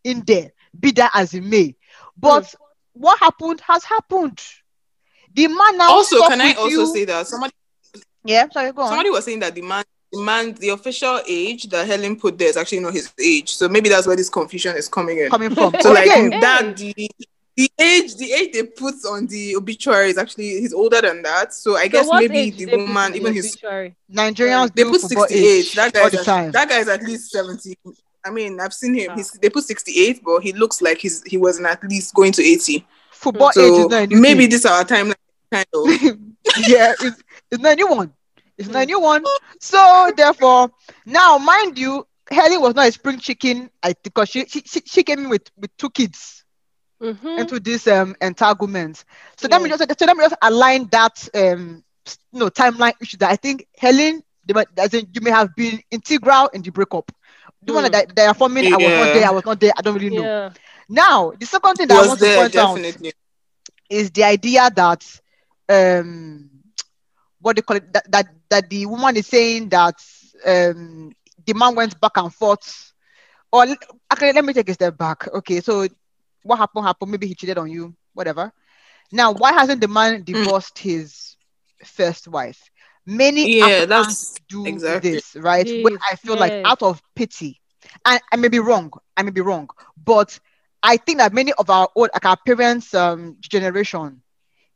in 0.05 0.22
there, 0.27 0.53
be 0.81 0.91
that 0.93 1.11
as 1.15 1.35
it 1.35 1.43
may. 1.45 1.75
But 2.17 2.47
hmm. 2.51 3.01
what 3.03 3.19
happened 3.19 3.61
has 3.62 3.85
happened. 3.85 4.41
The 5.35 5.49
man 5.49 5.77
now 5.77 5.91
Also, 5.91 6.27
can 6.29 6.41
I 6.41 6.55
also 6.55 6.69
you. 6.69 6.87
say 6.95 7.05
that 7.05 7.27
somebody 7.27 7.53
Yeah, 8.25 8.49
sorry, 8.51 8.73
go 8.73 8.83
on. 8.83 8.89
somebody 8.89 9.11
was 9.11 9.25
saying 9.25 9.41
that 9.41 9.55
the 9.55 9.62
man 9.62 9.85
the 10.12 10.23
man 10.23 10.55
the 10.55 10.71
official 10.71 11.21
age 11.27 11.65
that 11.69 11.87
Helen 11.87 12.17
put 12.19 12.39
there 12.39 12.49
is 12.49 12.57
actually 12.57 12.81
not 12.81 12.95
his 12.95 13.12
age. 13.21 13.51
So 13.55 13.69
maybe 13.69 13.89
that's 13.89 14.07
where 14.07 14.17
this 14.17 14.29
confusion 14.31 14.77
is 14.77 14.89
coming 14.89 15.19
in. 15.19 15.29
coming 15.31 15.55
from. 15.55 15.75
So 15.81 15.93
like 15.93 16.09
okay. 16.09 16.41
that 16.41 16.77
the 16.77 16.95
the 17.57 17.71
age 17.79 18.17
the 18.17 18.33
age 18.33 18.53
they 18.53 18.62
put 18.65 18.95
on 19.09 19.27
the 19.27 19.57
obituary 19.57 20.11
is 20.11 20.19
actually 20.19 20.61
he's 20.61 20.73
older 20.75 21.01
than 21.01 21.23
that. 21.23 21.53
So 21.55 21.77
I 21.77 21.85
So 21.85 21.89
guess 21.89 22.09
maybe 22.12 22.51
the 22.51 22.57
did 22.59 22.69
they 22.69 22.77
put 22.77 22.87
woman 22.87 23.15
even 23.17 23.33
the 23.33 23.37
his 23.37 23.47
obituary? 23.55 23.97
Nigerians 24.12 24.75
they 24.75 24.85
put 24.85 25.01
68. 25.01 25.73
That 25.75 25.97
all 25.97 26.03
guy's 26.03 26.15
at, 26.15 26.25
time. 26.25 26.51
that 26.53 26.69
guy's 26.69 26.89
at 26.89 27.03
least 27.03 27.31
70. 27.31 27.77
I 28.27 28.31
mean, 28.31 28.61
I've 28.61 28.75
seen 28.75 28.95
him. 28.95 29.12
He's, 29.15 29.31
they 29.33 29.49
put 29.51 29.65
68, 29.65 30.23
but 30.25 30.41
he 30.41 30.53
looks 30.53 30.83
like 30.83 30.99
he's 30.99 31.23
he 31.25 31.37
was 31.37 31.61
at 31.61 31.83
least 31.85 32.15
going 32.15 32.33
to 32.33 32.43
80. 32.43 32.87
Football 33.11 33.53
age 33.59 33.79
is 33.79 33.89
not 33.89 34.03
a 34.03 34.07
new 34.07 34.21
maybe 34.21 34.41
thing. 34.43 34.51
this 34.51 34.67
our 34.67 34.85
timeline 34.85 35.15
kind 35.53 35.67
of 35.75 35.89
yeah, 36.57 36.93
it's, 37.01 37.23
it's 37.51 37.62
not 37.62 37.73
a 37.73 37.77
new 37.77 37.89
one. 37.89 38.12
It's 38.59 38.69
not 38.69 38.83
a 38.83 38.87
new 38.87 39.01
one. 39.01 39.25
So 39.61 40.11
therefore, 40.17 40.71
now 41.05 41.39
mind 41.39 41.79
you, 41.79 42.07
Helen 42.31 42.61
was 42.61 42.75
not 42.75 42.89
a 42.89 42.93
spring 42.93 43.19
chicken. 43.19 43.71
I 43.83 43.95
because 44.03 44.29
she, 44.29 44.45
she 44.47 44.62
she 44.67 44.81
she 44.85 45.03
came 45.03 45.21
in 45.21 45.29
with 45.29 45.43
with 45.57 45.71
two 45.77 45.91
kids 45.91 46.45
Mhm. 47.03 47.39
into 47.41 47.61
this 47.61 47.87
um 47.87 48.17
entanglement. 48.23 49.05
So 49.37 49.49
let 49.51 49.61
me 49.62 49.69
just 49.69 49.83
so 49.99 50.07
let 50.07 50.17
me 50.17 50.25
just 50.25 50.35
align 50.43 50.89
that 50.93 51.29
um 51.35 51.85
s- 52.07 52.19
no 52.33 52.49
timeline 52.49 52.95
issue 53.01 53.19
that 53.19 53.31
I 53.31 53.37
think 53.37 53.67
Helen, 53.79 54.23
they 54.47 54.55
might- 54.55 54.69
as 54.79 54.95
in, 54.95 55.07
you 55.12 55.21
may 55.21 55.31
have 55.31 55.55
been 55.55 55.81
integral 55.91 56.49
in 56.55 56.62
the 56.62 56.71
breakup. 56.71 57.12
The 57.66 57.72
one 57.74 57.85
Mm. 57.85 57.92
that 57.92 58.16
they 58.16 58.26
are 58.26 58.35
forming, 58.35 58.66
I 58.72 58.79
was 58.79 58.94
not 58.96 59.12
there. 59.12 59.26
I 59.26 59.33
was 59.33 59.44
not 59.44 59.61
there. 59.61 59.72
I 59.79 59.83
don't 59.83 59.94
really 59.94 60.11
know. 60.11 60.31
Yeah. 60.31 60.50
Now, 60.88 61.33
the 61.38 61.46
second 61.46 61.76
thing 61.76 61.88
that 61.88 61.96
I 61.96 62.02
was 62.02 62.09
want 62.09 62.20
to 62.20 62.26
there 62.26 62.38
point 62.38 62.57
out 62.57 62.83
is 63.90 64.11
the 64.12 64.24
idea 64.24 64.68
that 64.74 65.02
um 65.68 66.50
what 67.40 67.57
they 67.57 67.62
call 67.62 67.76
it 67.76 67.92
that, 67.92 68.11
that 68.11 68.26
that 68.50 68.70
the 68.70 68.87
woman 68.87 69.16
is 69.16 69.26
saying 69.26 69.68
that 69.70 69.94
um 70.46 71.12
the 71.46 71.55
man 71.55 71.74
went 71.74 72.00
back 72.00 72.16
and 72.16 72.33
forth 72.33 72.92
or 73.52 73.64
l- 73.64 73.76
okay 74.12 74.33
let 74.33 74.44
me 74.44 74.52
take 74.52 74.68
a 74.68 74.74
step 74.74 74.96
back 74.96 75.26
okay 75.35 75.61
so 75.61 75.87
what 76.42 76.57
happened 76.59 76.85
happened 76.85 77.11
maybe 77.11 77.26
he 77.26 77.35
cheated 77.35 77.59
on 77.59 77.70
you 77.70 77.94
whatever 78.14 78.52
now 79.12 79.33
why 79.33 79.52
hasn't 79.52 79.81
the 79.81 79.88
man 79.88 80.22
divorced 80.24 80.79
his 80.79 81.37
first 81.85 82.29
wife 82.29 82.70
many 83.07 83.49
Yeah, 83.49 83.61
Africans 83.61 84.16
that's 84.16 84.40
do 84.49 84.81
exactly. 84.81 85.01
this 85.01 85.37
right 85.37 85.71
when 85.77 85.92
Yes, 85.92 86.01
i 86.11 86.16
feel 86.16 86.37
like 86.37 86.55
out 86.64 86.83
of 86.83 87.01
pity 87.14 87.61
and 88.05 88.21
i 88.33 88.37
may 88.37 88.49
be 88.49 88.59
wrong 88.59 88.90
i 89.16 89.23
may 89.23 89.31
be 89.31 89.40
wrong 89.40 89.69
but 90.05 90.38
i 90.83 90.97
think 90.97 91.19
that 91.19 91.33
many 91.33 91.53
of 91.55 91.71
our 91.71 91.88
old 91.97 92.11
like 92.12 92.25
our 92.27 92.37
parents 92.47 92.95
um 92.95 93.37
generation 93.40 94.23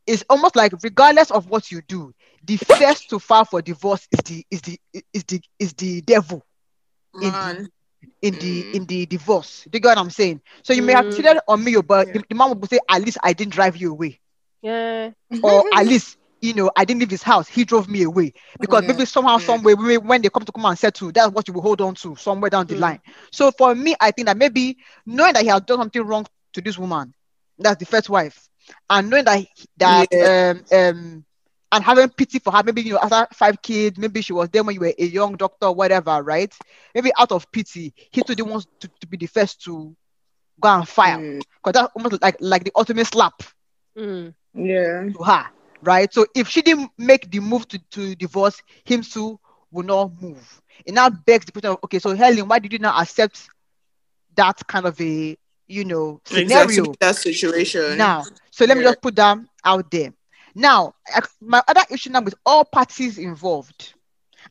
is 0.07 0.23
almost 0.29 0.55
like 0.55 0.73
regardless 0.83 1.31
of 1.31 1.47
what 1.49 1.71
you 1.71 1.81
do 1.87 2.13
the 2.43 2.57
first 2.57 3.09
to 3.09 3.19
file 3.19 3.45
for 3.45 3.61
divorce 3.61 4.07
is 4.11 4.19
the 4.25 4.45
is 4.51 4.61
the 4.61 4.79
is 5.13 5.23
the 5.25 5.41
is 5.59 5.73
the 5.73 6.01
devil 6.01 6.43
in 7.19 7.35
Man. 7.37 7.69
in 8.21 8.37
the 8.37 8.65
Mm. 8.65 8.73
in 8.73 8.85
the 8.85 9.05
divorce 9.05 9.65
do 9.69 9.77
you 9.77 9.81
get 9.81 9.89
what 9.89 9.97
i'm 9.97 10.09
saying 10.09 10.41
so 10.63 10.73
you 10.73 10.81
may 10.81 10.93
have 10.93 11.07
Mm. 11.07 11.11
cheated 11.11 11.37
on 11.47 11.63
me 11.63 11.75
but 11.81 12.11
Yeah. 12.11 12.13
the, 12.13 12.21
the 12.29 12.35
man 12.35 12.49
will 12.49 12.67
say 12.67 12.79
at 12.89 13.01
least 13.01 13.17
i 13.23 13.33
didn't 13.33 13.53
drive 13.53 13.75
you 13.77 13.91
away 13.91 14.19
Yeah. 14.61 15.11
or 15.43 15.63
at 15.71 15.85
least 15.85 16.17
you 16.41 16.53
know 16.53 16.71
i 16.75 16.83
didn't 16.85 16.99
leave 16.99 17.09
his 17.09 17.23
house 17.23 17.47
he 17.47 17.63
drove 17.63 17.89
me 17.89 18.03
away 18.03 18.33
because 18.59 18.83
Yeah. 18.83 18.87
maybe 18.87 19.05
somehow 19.05 19.37
Yeah. 19.37 19.39
some 19.39 19.63
way 19.63 19.75
maybe 19.75 19.97
when 19.97 20.21
they 20.21 20.29
come 20.29 20.43
to 20.43 20.51
come 20.51 20.65
and 20.65 20.77
settle 20.77 21.11
that's 21.11 21.31
what 21.31 21.47
you 21.47 21.53
will 21.53 21.61
hold 21.61 21.81
on 21.81 21.95
to 21.95 22.15
somewhere 22.15 22.49
down 22.49 22.65
the 22.67 22.75
Mm. 22.75 22.77
line 22.77 22.99
so 23.31 23.51
for 23.51 23.75
me 23.75 23.95
i 23.99 24.11
think 24.11 24.27
that 24.27 24.37
maybe 24.37 24.77
knowing 25.05 25.33
that 25.33 25.43
he 25.43 25.49
has 25.49 25.61
done 25.61 25.77
something 25.79 26.03
wrong 26.03 26.25
to 26.53 26.61
this 26.61 26.77
woman 26.77 27.13
that's 27.59 27.79
the 27.79 27.85
first 27.85 28.09
wife 28.09 28.49
and 28.89 29.09
knowing 29.09 29.25
that 29.25 29.39
he- 29.39 29.47
that 29.77 30.07
um 30.21 30.63
um 30.77 31.25
and 31.71 31.83
having 31.83 32.09
pity 32.09 32.39
for 32.39 32.51
her 32.51 32.63
maybe 32.63 32.81
you 32.81 32.93
know 32.93 32.99
after 33.01 33.27
five 33.33 33.61
kids 33.61 33.97
maybe 33.97 34.21
she 34.21 34.33
was 34.33 34.49
there 34.49 34.63
when 34.63 34.73
you 34.75 34.81
were 34.81 34.93
a 34.97 35.05
young 35.05 35.35
doctor 35.35 35.71
whatever 35.71 36.21
right 36.23 36.53
maybe 36.93 37.11
out 37.19 37.31
of 37.31 37.49
pity 37.51 37.93
he 38.11 38.21
too 38.21 38.35
didn't 38.35 38.65
to, 38.79 38.89
to 38.99 39.07
be 39.07 39.17
the 39.17 39.27
first 39.27 39.61
to 39.63 39.95
go 40.61 40.69
and 40.69 40.87
file 40.87 41.23
Mm. 41.23 41.41
because 41.63 41.79
that's 41.81 41.93
almost 41.95 42.21
like 42.21 42.37
like 42.39 42.63
the 42.63 42.71
ultimate 42.75 43.07
slap 43.07 43.41
Mm. 43.97 44.33
Yeah. 44.53 45.09
to 45.17 45.23
her, 45.23 45.45
right? 45.81 46.13
So 46.13 46.25
if 46.35 46.47
she 46.47 46.61
didn't 46.61 46.91
make 46.97 47.29
the 47.31 47.39
move 47.39 47.67
to, 47.69 47.79
to 47.91 48.15
divorce, 48.15 48.61
him 48.85 49.01
too 49.01 49.39
will 49.71 49.83
not 49.83 50.21
move. 50.21 50.61
It 50.85 50.93
now 50.93 51.09
begs 51.09 51.45
the 51.45 51.51
question 51.51 51.71
of 51.71 51.79
okay, 51.83 51.99
so 51.99 52.15
Helen, 52.15 52.47
why 52.47 52.59
did 52.59 52.73
you 52.73 52.79
not 52.79 53.01
accept 53.01 53.49
that 54.35 54.65
kind 54.67 54.85
of 54.85 54.99
a 54.99 55.37
you 55.67 55.85
know 55.85 56.21
scenario 56.25 56.63
Exactly 56.63 56.95
that 56.99 57.15
situation. 57.15 57.97
now? 57.97 58.23
So 58.51 58.65
let 58.65 58.77
me 58.77 58.83
just 58.83 59.01
put 59.01 59.15
that 59.15 59.37
out 59.63 59.89
there. 59.91 60.13
Now, 60.53 60.95
I- 61.07 61.21
my 61.39 61.63
other 61.67 61.83
issue 61.89 62.09
now 62.09 62.21
with 62.21 62.35
all 62.45 62.65
parties 62.65 63.17
involved, 63.17 63.93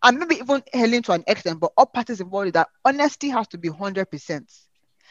and 0.02 0.18
maybe 0.18 0.36
even 0.36 0.62
Helen 0.72 1.02
to 1.02 1.12
an 1.12 1.24
extent, 1.26 1.60
but 1.60 1.72
all 1.76 1.86
parties 1.86 2.20
involved 2.20 2.54
that 2.54 2.68
honesty 2.84 3.28
has 3.28 3.46
to 3.48 3.58
be 3.58 3.68
100%. 3.68 4.06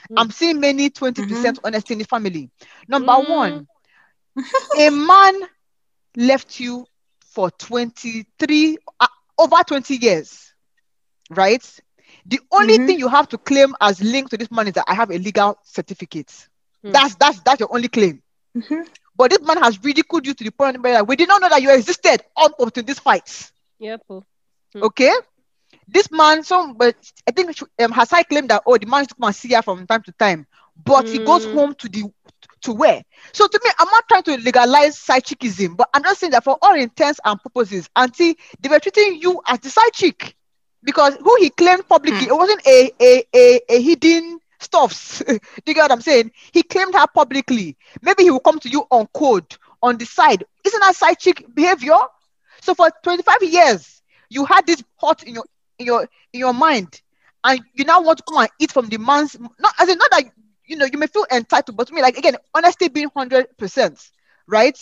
Mm. 0.10 0.15
I'm 0.17 0.32
seeing 0.32 0.60
many 0.60 0.89
20% 0.89 1.13
mm-hmm. 1.13 1.65
honesty 1.65 1.93
in 1.93 1.99
the 1.99 2.05
family. 2.05 2.49
Number 2.88 3.12
mm. 3.13 3.29
one, 3.29 3.67
a 4.79 4.89
man 4.89 5.41
left 6.19 6.60
you 6.60 6.86
for 7.19 7.49
23, 7.49 8.77
uh, 8.99 9.08
over 9.38 9.55
20 9.65 9.95
years, 9.95 10.53
right? 11.29 11.63
The 12.25 12.39
only 12.51 12.75
mm-hmm. 12.75 12.86
thing 12.86 12.99
you 12.99 13.08
have 13.08 13.29
to 13.29 13.38
claim 13.38 13.73
as 13.79 14.03
linked 14.03 14.32
to 14.32 14.38
this 14.38 14.51
man 14.51 14.67
is 14.67 14.73
that 14.73 14.86
I 14.88 14.93
have 14.93 15.10
a 15.10 15.17
legal 15.17 15.58
certificate. 15.63 16.27
Mm. 16.86 16.91
That's 16.91 17.15
that's 17.15 17.39
that's 17.41 17.60
your 17.60 17.73
only 17.73 17.88
claim. 17.88 18.21
Mm-hmm. 18.55 18.82
But 19.15 19.32
this 19.32 19.41
man 19.41 19.58
has 19.58 19.82
ridiculed 19.84 20.27
you 20.27 20.34
to 20.34 20.43
the 20.43 20.51
point 20.51 20.82
where 20.82 21.03
we 21.03 21.15
did 21.15 21.27
not 21.27 21.41
know 21.41 21.49
that 21.49 21.62
you 21.62 21.73
existed 21.73 22.21
up 22.38 22.73
to 22.73 22.82
this 22.82 22.99
fight. 22.99 23.51
Yep. 23.79 24.01
Mm. 24.10 24.23
Okay. 24.75 25.13
This 25.88 26.12
man, 26.12 26.43
some 26.43 26.75
but 26.75 26.95
I 27.27 27.32
think 27.32 27.49
um, 27.79 27.91
Hasai 27.93 28.27
claimed 28.27 28.49
that 28.49 28.63
oh 28.65 28.77
the 28.77 28.86
man 28.86 29.01
used 29.01 29.12
to 29.12 29.15
come 29.15 29.27
and 29.27 29.36
see 29.36 29.53
her 29.53 29.62
from 29.62 29.88
time 29.88 30.03
to 30.03 30.12
time, 30.13 30.45
but 30.84 31.08
he 31.08 31.19
goes 31.19 31.45
mm. 31.45 31.53
home 31.53 31.75
to 31.75 31.89
the 31.89 32.03
to 32.61 32.73
where? 32.73 33.03
So 33.33 33.47
to 33.47 33.59
me, 33.63 33.71
I'm 33.79 33.87
not 33.87 34.07
trying 34.07 34.23
to 34.23 34.37
legalize 34.37 34.97
side 34.97 35.23
chickism, 35.23 35.77
but 35.77 35.89
I'm 35.93 36.03
just 36.03 36.19
saying 36.19 36.31
that 36.31 36.43
for 36.43 36.57
all 36.61 36.75
intents 36.75 37.19
and 37.23 37.39
purposes, 37.41 37.89
until 37.95 38.33
they 38.59 38.69
were 38.69 38.79
treating 38.79 39.21
you 39.21 39.41
as 39.47 39.59
the 39.59 39.69
side 39.69 39.93
chick 39.93 40.35
because 40.83 41.15
who 41.15 41.35
he 41.39 41.49
claimed 41.49 41.87
publicly, 41.87 42.25
mm. 42.25 42.27
it 42.27 42.35
wasn't 42.35 42.65
a, 42.65 42.91
a, 43.01 43.23
a, 43.35 43.61
a 43.69 43.81
hidden 43.81 44.39
stuffs. 44.59 45.19
Do 45.27 45.39
you 45.65 45.73
get 45.73 45.83
what 45.83 45.91
I'm 45.91 46.01
saying? 46.01 46.31
He 46.51 46.63
claimed 46.63 46.93
her 46.93 47.07
publicly. 47.07 47.77
Maybe 48.01 48.23
he 48.23 48.31
will 48.31 48.39
come 48.39 48.59
to 48.59 48.69
you 48.69 48.85
on 48.91 49.07
code 49.07 49.55
on 49.81 49.97
the 49.97 50.05
side. 50.05 50.43
Isn't 50.65 50.79
that 50.79 50.95
side 50.95 51.19
chick 51.19 51.45
behavior? 51.53 51.97
So 52.61 52.73
for 52.75 52.89
25 53.03 53.43
years, 53.43 54.01
you 54.29 54.45
had 54.45 54.65
this 54.65 54.83
hot 54.97 55.23
in 55.23 55.35
your 55.35 55.45
in 55.77 55.85
your 55.85 56.01
in 56.33 56.39
your 56.39 56.53
mind, 56.53 57.01
and 57.43 57.61
you 57.73 57.85
now 57.85 58.01
want 58.01 58.17
to 58.19 58.23
come 58.27 58.39
and 58.39 58.49
eat 58.59 58.71
from 58.71 58.87
the 58.89 58.97
man's 58.97 59.37
not 59.59 59.73
as 59.79 59.89
in 59.89 59.97
not 59.97 60.11
that 60.11 60.25
you 60.69 60.77
know 60.77 60.86
you 60.86 60.97
may 60.97 61.08
feel 61.08 61.25
entitled, 61.32 61.75
but 61.75 61.88
to 61.88 61.93
me, 61.93 62.01
like 62.01 62.17
again, 62.17 62.36
honesty 62.53 62.88
being 62.88 63.10
hundred 63.15 63.47
percent, 63.58 63.99
right? 64.47 64.77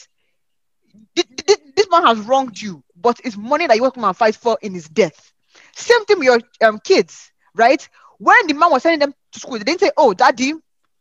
This 1.15 1.87
man 1.89 2.05
has 2.05 2.19
wronged 2.19 2.59
you, 2.59 2.83
but 2.95 3.19
it's 3.23 3.37
money 3.37 3.67
that 3.67 3.75
you 3.75 3.83
want 3.83 3.95
to 3.95 4.13
fight 4.13 4.35
for 4.35 4.57
in 4.61 4.73
his 4.73 4.87
death. 4.87 5.31
Same 5.73 6.05
thing 6.05 6.19
with 6.19 6.25
your 6.25 6.39
um, 6.67 6.79
kids, 6.83 7.31
right? 7.55 7.87
When 8.17 8.47
the 8.47 8.53
man 8.53 8.71
was 8.71 8.83
sending 8.83 8.99
them 8.99 9.13
to 9.31 9.39
school, 9.39 9.57
they 9.57 9.63
didn't 9.63 9.79
say, 9.79 9.91
"Oh, 9.95 10.13
daddy, 10.13 10.53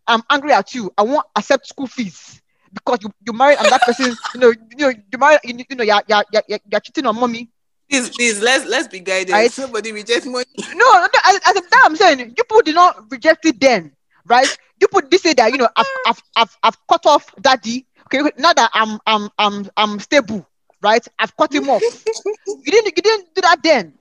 I'm 0.06 0.22
angry 0.30 0.52
at 0.52 0.74
you. 0.74 0.92
I 0.96 1.02
won't 1.02 1.26
accept 1.34 1.66
school 1.66 1.86
fees 1.86 2.40
because 2.72 2.98
you, 3.02 3.10
you 3.26 3.32
married 3.32 3.58
and 3.58 3.70
that 3.70 3.82
person, 3.82 4.16
you 4.34 4.40
know, 4.40 4.48
you 4.50 4.76
know, 4.76 4.88
you 4.88 5.18
married, 5.18 5.40
you, 5.44 5.64
you 5.68 5.76
know, 5.76 5.84
you're, 5.84 6.02
you're, 6.08 6.24
you're, 6.48 6.58
you're 6.70 6.80
cheating 6.80 7.06
on 7.06 7.18
mommy." 7.18 7.50
Please, 7.88 8.10
please, 8.10 8.42
let's 8.42 8.66
let's 8.66 8.88
be 8.88 9.00
guided. 9.00 9.32
Right? 9.32 9.50
Somebody 9.50 9.92
reject 9.92 10.26
money. 10.26 10.44
No, 10.58 10.74
no, 10.74 11.08
as, 11.24 11.36
as 11.46 11.54
that 11.54 11.82
I'm 11.84 11.96
saying, 11.96 12.18
you 12.20 12.26
people 12.44 12.62
did 12.62 12.74
not 12.74 13.10
reject 13.10 13.44
it 13.46 13.60
then, 13.60 13.92
right? 14.26 14.56
You 14.80 14.88
put 14.88 15.10
this 15.10 15.22
say 15.22 15.34
that 15.34 15.50
you 15.52 15.58
know 15.58 15.68
I've, 15.76 15.86
I've, 16.06 16.22
I've, 16.36 16.56
I've 16.62 16.86
cut 16.86 17.06
off 17.06 17.34
daddy. 17.40 17.86
Okay, 18.06 18.30
now 18.38 18.52
that 18.52 18.70
I'm 18.74 18.98
I'm 19.06 19.30
I'm 19.38 19.70
I'm 19.76 20.00
stable, 20.00 20.46
right? 20.82 21.06
I've 21.18 21.36
cut 21.36 21.54
him 21.54 21.68
off. 21.68 21.82
you 22.46 22.62
didn't 22.64 22.96
you 22.96 23.02
didn't 23.02 23.34
do 23.34 23.42
that 23.42 23.62
then. 23.62 23.94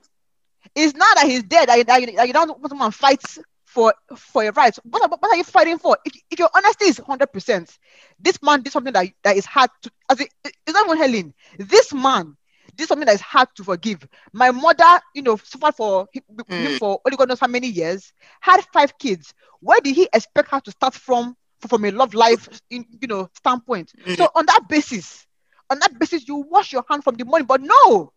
It's 0.74 0.94
not 0.94 1.16
that 1.16 1.26
he's 1.26 1.42
dead 1.42 1.68
that 1.68 1.78
you, 1.78 1.84
that 1.84 2.00
you, 2.00 2.16
that 2.16 2.26
you 2.26 2.32
don't 2.32 2.48
want 2.48 2.68
someone 2.68 2.90
fight 2.90 3.22
for 3.64 3.94
for 4.16 4.42
your 4.44 4.52
rights. 4.52 4.78
What, 4.84 5.10
what 5.10 5.32
are 5.32 5.36
you 5.36 5.44
fighting 5.44 5.78
for? 5.78 5.96
If, 6.04 6.12
if 6.30 6.38
your 6.38 6.50
honesty 6.54 6.86
is 6.86 6.98
hundred 6.98 7.32
percent, 7.32 7.78
this 8.18 8.42
man 8.42 8.62
did 8.62 8.72
something 8.72 8.92
that, 8.92 9.06
that 9.22 9.36
is 9.36 9.46
hard 9.46 9.70
to. 9.82 9.90
As 10.10 10.20
it, 10.20 10.28
it's 10.44 10.72
not 10.72 10.86
even 10.86 10.98
Helen. 10.98 11.34
This 11.58 11.92
man 11.92 12.36
did 12.76 12.88
something 12.88 13.06
that 13.06 13.14
is 13.14 13.20
hard 13.20 13.48
to 13.56 13.64
forgive. 13.64 14.06
My 14.32 14.50
mother, 14.50 15.00
you 15.14 15.22
know, 15.22 15.36
suffered 15.36 15.74
for 15.74 16.08
him 16.12 16.22
mm. 16.36 16.78
for 16.78 17.00
only 17.04 17.16
God 17.16 17.28
knows 17.28 17.40
how 17.40 17.46
many 17.46 17.68
years. 17.68 18.12
Had 18.40 18.62
five 18.72 18.96
kids. 18.98 19.34
Where 19.60 19.80
did 19.80 19.94
he 19.94 20.08
expect 20.12 20.50
her 20.50 20.60
to 20.60 20.70
start 20.70 20.94
from? 20.94 21.36
From 21.68 21.86
a 21.86 21.90
love 21.90 22.12
life, 22.12 22.48
in, 22.68 22.84
you 23.00 23.08
know, 23.08 23.30
standpoint. 23.34 23.92
Mm. 24.04 24.18
So 24.18 24.28
on 24.34 24.44
that 24.46 24.68
basis, 24.68 25.26
on 25.70 25.78
that 25.80 25.98
basis, 25.98 26.28
you 26.28 26.36
wash 26.36 26.72
your 26.72 26.84
hand 26.88 27.02
from 27.02 27.16
the 27.16 27.24
money. 27.24 27.44
But 27.44 27.62
no, 27.62 28.12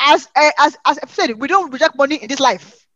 as 0.00 0.28
uh, 0.36 0.50
as 0.58 0.76
as 0.86 0.98
I've 1.02 1.10
said, 1.10 1.32
we 1.38 1.48
don't 1.48 1.72
reject 1.72 1.96
money 1.96 2.16
in 2.16 2.28
this 2.28 2.40
life. 2.40 2.86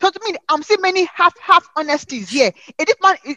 So 0.00 0.10
to 0.10 0.20
me, 0.24 0.36
I'm 0.48 0.62
seeing 0.62 0.80
many 0.80 1.04
half 1.04 1.38
half 1.40 1.68
honesties 1.76 2.28
here. 2.28 2.50
And 2.78 2.88
this 2.88 2.96
man 3.00 3.16
is, 3.24 3.36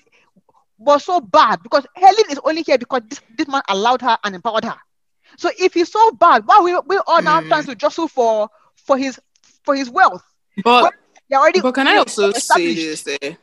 was 0.78 1.04
so 1.04 1.22
bad 1.22 1.62
because 1.64 1.86
Helen 1.96 2.26
is 2.32 2.40
only 2.44 2.64
here 2.64 2.78
because 2.78 3.02
this, 3.08 3.22
this 3.38 3.48
man 3.48 3.62
allowed 3.70 4.02
her 4.02 4.18
and 4.24 4.36
empowered 4.36 4.66
her. 4.66 4.78
So 5.38 5.52
if 5.60 5.74
he's 5.74 5.92
so 5.92 6.12
bad, 6.12 6.46
why 6.46 6.60
we 6.62 6.78
we 6.88 7.00
all 7.08 7.22
now 7.22 7.42
mm. 7.42 7.48
trying 7.48 7.66
to 7.66 7.76
jostle 7.76 8.08
for 8.08 8.50
for 8.76 8.98
his 8.98 9.20
for 9.64 9.76
his 9.76 9.90
wealth? 9.90 10.24
But, 10.64 10.94
already, 11.32 11.62
but 11.62 11.74
can 11.74 11.88
I 11.88 11.98
also 11.98 12.32
say 12.32 12.74
this? 12.74 13.08
Eh? 13.22 13.36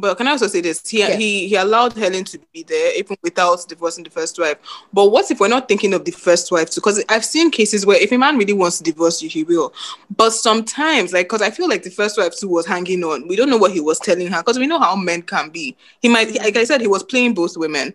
But 0.00 0.16
can 0.16 0.28
I 0.28 0.32
also 0.32 0.46
say 0.46 0.60
this? 0.60 0.86
He, 0.88 1.04
he 1.16 1.48
he 1.48 1.56
allowed 1.56 1.92
Helen 1.92 2.24
to 2.24 2.38
be 2.52 2.62
there 2.62 2.96
even 2.96 3.16
without 3.22 3.66
divorcing 3.68 4.04
the 4.04 4.10
first 4.10 4.38
wife. 4.38 4.58
But 4.92 5.10
what 5.10 5.30
if 5.30 5.40
we're 5.40 5.48
not 5.48 5.68
thinking 5.68 5.94
of 5.94 6.04
the 6.04 6.12
first 6.12 6.52
wife 6.52 6.70
too? 6.70 6.80
Because 6.80 7.02
I've 7.08 7.24
seen 7.24 7.50
cases 7.50 7.84
where 7.84 8.00
if 8.00 8.12
a 8.12 8.18
man 8.18 8.36
really 8.36 8.52
wants 8.52 8.78
to 8.78 8.84
divorce 8.84 9.22
you, 9.22 9.28
he 9.28 9.44
will. 9.44 9.72
But 10.14 10.30
sometimes, 10.30 11.12
like, 11.12 11.26
because 11.26 11.42
I 11.42 11.50
feel 11.50 11.68
like 11.68 11.82
the 11.82 11.90
first 11.90 12.18
wife 12.18 12.36
too 12.36 12.48
was 12.48 12.66
hanging 12.66 13.02
on. 13.02 13.26
We 13.26 13.36
don't 13.36 13.50
know 13.50 13.56
what 13.56 13.72
he 13.72 13.80
was 13.80 13.98
telling 13.98 14.28
her 14.28 14.40
because 14.40 14.58
we 14.58 14.66
know 14.66 14.78
how 14.78 14.94
men 14.94 15.22
can 15.22 15.50
be. 15.50 15.76
He 16.00 16.08
might, 16.08 16.34
like 16.34 16.56
I 16.56 16.64
said, 16.64 16.80
he 16.80 16.86
was 16.86 17.02
playing 17.02 17.34
both 17.34 17.56
women. 17.56 17.94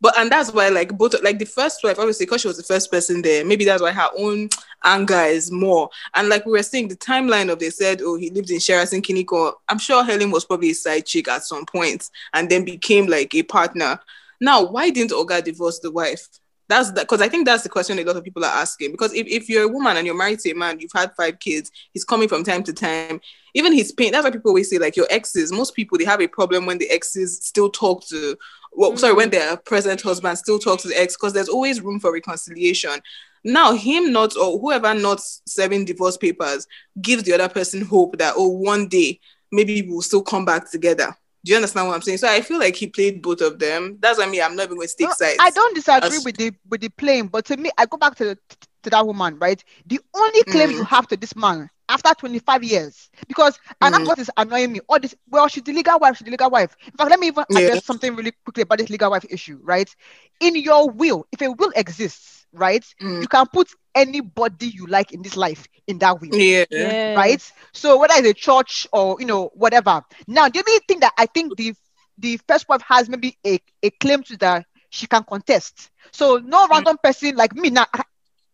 But 0.00 0.16
and 0.18 0.30
that's 0.30 0.52
why 0.52 0.68
like 0.68 0.96
both 0.96 1.20
like 1.22 1.38
the 1.38 1.44
first 1.44 1.82
wife, 1.82 1.98
obviously, 1.98 2.26
because 2.26 2.42
she 2.42 2.48
was 2.48 2.56
the 2.56 2.62
first 2.62 2.90
person 2.90 3.20
there, 3.20 3.44
maybe 3.44 3.64
that's 3.64 3.82
why 3.82 3.90
her 3.90 4.08
own 4.16 4.48
anger 4.84 5.22
is 5.22 5.50
more. 5.50 5.90
And 6.14 6.28
like 6.28 6.46
we 6.46 6.52
were 6.52 6.62
saying, 6.62 6.88
the 6.88 6.96
timeline 6.96 7.50
of 7.50 7.58
they 7.58 7.70
said, 7.70 8.00
oh, 8.02 8.16
he 8.16 8.30
lived 8.30 8.50
in 8.50 8.60
Sheraton 8.60 9.02
Kiniko. 9.02 9.54
I'm 9.68 9.78
sure 9.78 10.04
Helen 10.04 10.30
was 10.30 10.44
probably 10.44 10.70
a 10.70 10.74
side 10.74 11.06
chick 11.06 11.28
at 11.28 11.44
some 11.44 11.66
point 11.66 12.10
and 12.32 12.48
then 12.48 12.64
became 12.64 13.06
like 13.06 13.34
a 13.34 13.42
partner. 13.42 13.98
Now, 14.40 14.64
why 14.64 14.90
didn't 14.90 15.10
Oga 15.10 15.42
divorce 15.42 15.80
the 15.80 15.90
wife? 15.90 16.28
That's 16.68 16.90
because 16.90 17.22
I 17.22 17.28
think 17.28 17.46
that's 17.46 17.62
the 17.62 17.68
question 17.68 17.98
a 17.98 18.04
lot 18.04 18.16
of 18.16 18.24
people 18.24 18.44
are 18.44 18.54
asking. 18.54 18.92
Because 18.92 19.14
if, 19.14 19.26
if 19.26 19.48
you're 19.48 19.64
a 19.64 19.68
woman 19.68 19.96
and 19.96 20.06
you're 20.06 20.16
married 20.16 20.40
to 20.40 20.50
a 20.50 20.54
man, 20.54 20.78
you've 20.80 20.92
had 20.94 21.14
five 21.16 21.38
kids, 21.38 21.70
he's 21.92 22.04
coming 22.04 22.28
from 22.28 22.44
time 22.44 22.62
to 22.64 22.72
time. 22.72 23.20
Even 23.54 23.72
his 23.72 23.90
pain, 23.90 24.12
that's 24.12 24.24
why 24.24 24.30
people 24.30 24.50
always 24.50 24.68
say, 24.68 24.78
like, 24.78 24.96
your 24.96 25.06
exes, 25.10 25.50
most 25.50 25.74
people, 25.74 25.96
they 25.96 26.04
have 26.04 26.20
a 26.20 26.26
problem 26.26 26.66
when 26.66 26.76
the 26.76 26.90
exes 26.90 27.42
still 27.42 27.70
talk 27.70 28.06
to 28.08 28.36
well, 28.72 28.90
mm-hmm. 28.90 28.98
sorry, 28.98 29.14
when 29.14 29.28
mm. 29.28 29.32
their 29.32 29.56
present 29.56 30.00
husband 30.02 30.38
still 30.38 30.58
talks 30.58 30.82
to 30.82 30.88
the 30.88 31.00
ex, 31.00 31.16
because 31.16 31.32
there's 31.32 31.48
always 31.48 31.80
room 31.80 31.98
for 31.98 32.12
reconciliation. 32.12 33.00
Now, 33.44 33.72
him 33.72 34.12
not 34.12 34.36
or 34.36 34.58
whoever 34.58 34.94
not 34.94 35.20
serving 35.20 35.84
divorce 35.84 36.16
papers 36.16 36.66
gives 37.00 37.22
the 37.22 37.32
other 37.32 37.48
person 37.48 37.84
hope 37.84 38.18
that 38.18 38.34
oh, 38.36 38.48
one 38.48 38.88
day 38.88 39.20
maybe 39.50 39.82
we'll 39.82 40.02
still 40.02 40.22
come 40.22 40.44
back 40.44 40.70
together. 40.70 41.16
Do 41.44 41.52
you 41.52 41.56
understand 41.56 41.88
what 41.88 41.94
I'm 41.94 42.02
saying? 42.02 42.18
So 42.18 42.28
I 42.28 42.40
feel 42.40 42.58
like 42.58 42.76
he 42.76 42.88
played 42.88 43.22
both 43.22 43.40
of 43.40 43.58
them. 43.58 43.98
That's 44.00 44.18
what 44.18 44.28
I 44.28 44.30
mean. 44.30 44.42
I'm 44.42 44.56
not 44.56 44.64
even 44.64 44.76
going 44.76 44.88
to 44.88 44.96
take 44.96 45.08
no, 45.08 45.14
sides. 45.14 45.36
I 45.40 45.50
don't 45.50 45.74
disagree 45.74 46.16
As... 46.16 46.24
with 46.24 46.36
the 46.36 46.52
with 46.68 46.80
the 46.80 46.88
playing, 46.90 47.28
but 47.28 47.44
to 47.46 47.56
me, 47.56 47.70
I 47.78 47.86
go 47.86 47.96
back 47.96 48.16
to 48.16 48.36
to 48.82 48.90
that 48.90 49.06
woman, 49.06 49.38
right? 49.38 49.62
The 49.86 50.00
only 50.14 50.42
claim 50.44 50.70
mm. 50.70 50.74
you 50.74 50.84
have 50.84 51.06
to 51.08 51.16
this 51.16 51.36
man 51.36 51.68
after 51.88 52.12
25 52.12 52.64
years, 52.64 53.08
because 53.26 53.58
and 53.80 53.94
mm. 53.94 53.98
that's 53.98 54.08
what 54.08 54.18
is 54.18 54.30
annoying 54.36 54.72
me. 54.72 54.80
All 54.88 55.00
this, 55.00 55.14
well, 55.30 55.48
she's 55.48 55.62
the 55.62 55.72
legal 55.72 55.98
wife, 55.98 56.16
she's 56.16 56.24
the 56.24 56.30
legal 56.30 56.50
wife. 56.50 56.76
In 56.86 56.92
fact, 56.92 57.10
let 57.10 57.18
me 57.18 57.28
even 57.28 57.44
yeah. 57.50 57.60
address 57.60 57.84
something 57.84 58.14
really 58.14 58.32
quickly 58.44 58.62
about 58.62 58.78
this 58.78 58.90
legal 58.90 59.10
wife 59.10 59.24
issue, 59.30 59.58
right? 59.62 59.94
In 60.40 60.56
your 60.56 60.90
will, 60.90 61.26
if 61.32 61.40
a 61.40 61.50
will 61.50 61.72
exists, 61.76 62.37
right, 62.58 62.84
mm. 63.00 63.22
you 63.22 63.28
can 63.28 63.46
put 63.46 63.68
anybody 63.94 64.68
you 64.68 64.86
like 64.86 65.12
in 65.12 65.22
this 65.22 65.36
life 65.36 65.66
in 65.86 65.98
that 65.98 66.20
will. 66.20 66.34
Yeah. 66.34 66.64
yeah. 66.70 67.14
Right. 67.14 67.52
So 67.72 67.98
whether 67.98 68.14
it's 68.16 68.28
a 68.28 68.34
church 68.34 68.86
or 68.92 69.16
you 69.18 69.26
know 69.26 69.50
whatever. 69.54 70.02
Now 70.26 70.48
the 70.48 70.62
only 70.66 70.80
thing 70.86 71.00
that 71.00 71.12
I 71.18 71.26
think 71.26 71.56
the 71.56 71.74
the 72.18 72.38
first 72.48 72.68
wife 72.68 72.82
has 72.86 73.08
maybe 73.08 73.36
a, 73.46 73.60
a 73.82 73.90
claim 73.90 74.22
to 74.24 74.36
that 74.38 74.66
she 74.90 75.06
can 75.06 75.24
contest. 75.24 75.90
So 76.12 76.38
no 76.38 76.66
mm. 76.66 76.70
random 76.70 76.98
person 77.02 77.36
like 77.36 77.54
me 77.54 77.70
now. 77.70 77.86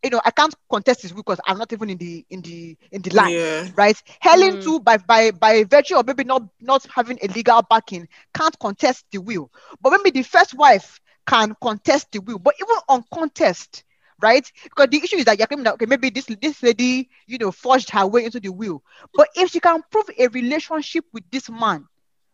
You 0.03 0.11
know, 0.11 0.21
I 0.23 0.33
can't 0.33 0.55
contest 0.71 1.01
this 1.01 1.13
because 1.13 1.41
I'm 1.47 1.57
not 1.57 1.73
even 1.73 1.89
in 1.89 1.97
the 1.97 2.27
in 2.29 2.43
the 2.43 2.77
in 2.93 3.01
the 3.01 3.11
line, 3.15 3.33
yeah. 3.33 3.69
right? 3.75 3.97
Helen 4.21 4.57
mm. 4.57 4.63
too, 4.63 4.81
by 4.81 4.99
by 4.99 5.31
by 5.31 5.65
virtue 5.65 5.97
of 5.97 6.07
maybe 6.07 6.25
not 6.25 6.43
not 6.61 6.87
having 6.95 7.19
a 7.23 7.29
legal 7.29 7.63
backing, 7.63 8.07
can't 8.35 8.59
contest 8.59 9.07
the 9.13 9.19
will. 9.19 9.51
But 9.81 9.91
maybe 9.93 10.11
the 10.11 10.23
first 10.23 10.53
wife 10.53 11.01
can 11.27 11.55
contest 11.63 12.09
the 12.13 12.19
will. 12.19 12.39
But 12.39 12.55
even 12.61 12.77
on 12.87 13.05
contest, 13.13 13.85
right? 14.21 14.51
Because 14.65 14.89
the 14.91 14.99
issue 14.99 15.17
is 15.17 15.25
that 15.27 15.39
you're 15.39 15.47
claiming 15.47 15.65
that 15.65 15.75
okay, 15.75 15.87
maybe 15.87 16.11
this 16.11 16.27
this 16.41 16.63
lady, 16.63 17.09
you 17.27 17.39
know, 17.39 17.53
forged 17.53 17.91
her 17.91 18.07
way 18.07 18.25
into 18.25 18.41
the 18.41 18.51
will. 18.51 18.83
But 19.15 19.29
if 19.35 19.51
she 19.51 19.61
can 19.61 19.83
prove 19.91 20.07
a 20.19 20.29
relationship 20.29 21.05
with 21.13 21.25
this 21.31 21.51
man, 21.51 21.87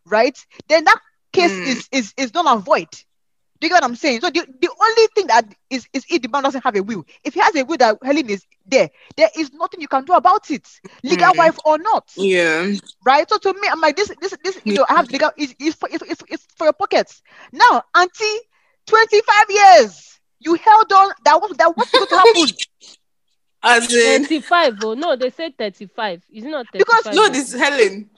right, 0.07 0.39
then 0.69 0.85
that 0.85 1.01
case 1.33 1.53
mm. 1.53 1.67
is 1.67 1.89
is 1.93 2.15
is 2.17 2.35
not 2.35 2.47
and 2.47 2.65
void. 2.65 2.89
Do 3.61 3.67
you 3.67 3.75
get 3.75 3.83
what 3.83 3.91
I'm 3.91 3.97
saying? 3.97 4.23
So 4.23 4.31
the, 4.31 4.47
the 4.59 4.71
only 4.83 5.07
thing 5.15 5.27
that 5.27 5.45
is 5.69 5.87
is 5.93 6.07
if 6.09 6.23
the 6.23 6.29
man 6.29 6.45
doesn't 6.45 6.65
have 6.65 6.77
a 6.77 6.83
will. 6.83 7.05
If 7.23 7.35
he 7.35 7.41
has 7.41 7.55
a 7.55 7.63
will 7.63 7.77
that 7.77 7.99
Helen 8.03 8.31
is 8.31 8.47
there, 8.65 8.89
there 9.19 9.29
is 9.37 9.53
nothing 9.53 9.83
you 9.83 9.89
can 9.89 10.05
do 10.07 10.15
about 10.15 10.51
it, 10.51 10.67
legal 11.03 11.33
mm. 11.33 11.37
wife 11.37 11.59
or 11.67 11.77
not. 11.77 12.11
Yeah. 12.17 12.73
Right. 13.05 13.29
So 13.29 13.37
to 13.37 13.53
me, 13.53 13.69
I'm 13.71 13.81
like 13.81 13.97
this 13.97 14.11
this 14.21 14.35
this 14.43 14.61
you 14.65 14.75
know 14.75 14.87
I 14.89 14.95
have 14.95 15.11
legal 15.11 15.31
is 15.37 15.55
is 15.59 15.75
for 15.75 15.91
it's, 15.93 16.03
it's, 16.03 16.23
it's 16.29 16.47
for 16.57 16.65
your 16.65 16.73
pockets. 16.73 17.23
Now, 17.53 17.83
auntie, 17.95 18.39
25 18.87 19.45
years 19.51 20.10
you 20.41 20.55
held 20.55 20.93
on. 20.93 21.13
That 21.25 21.41
was 21.41 21.57
that 21.57 21.77
was 21.77 21.91
going 21.91 22.07
to 22.07 22.17
happen. 22.17 22.57
As 23.63 23.93
in, 23.93 24.23
35. 24.23 24.79
Oh, 24.85 24.95
no, 24.95 25.17
they 25.17 25.29
said 25.31 25.57
35. 25.59 26.23
Is 26.33 26.45
not 26.45 26.67
35? 26.73 26.79
Because- 26.79 27.15
no, 27.17 27.29
this 27.29 27.53
is 27.53 27.61
Helen. 27.61 28.09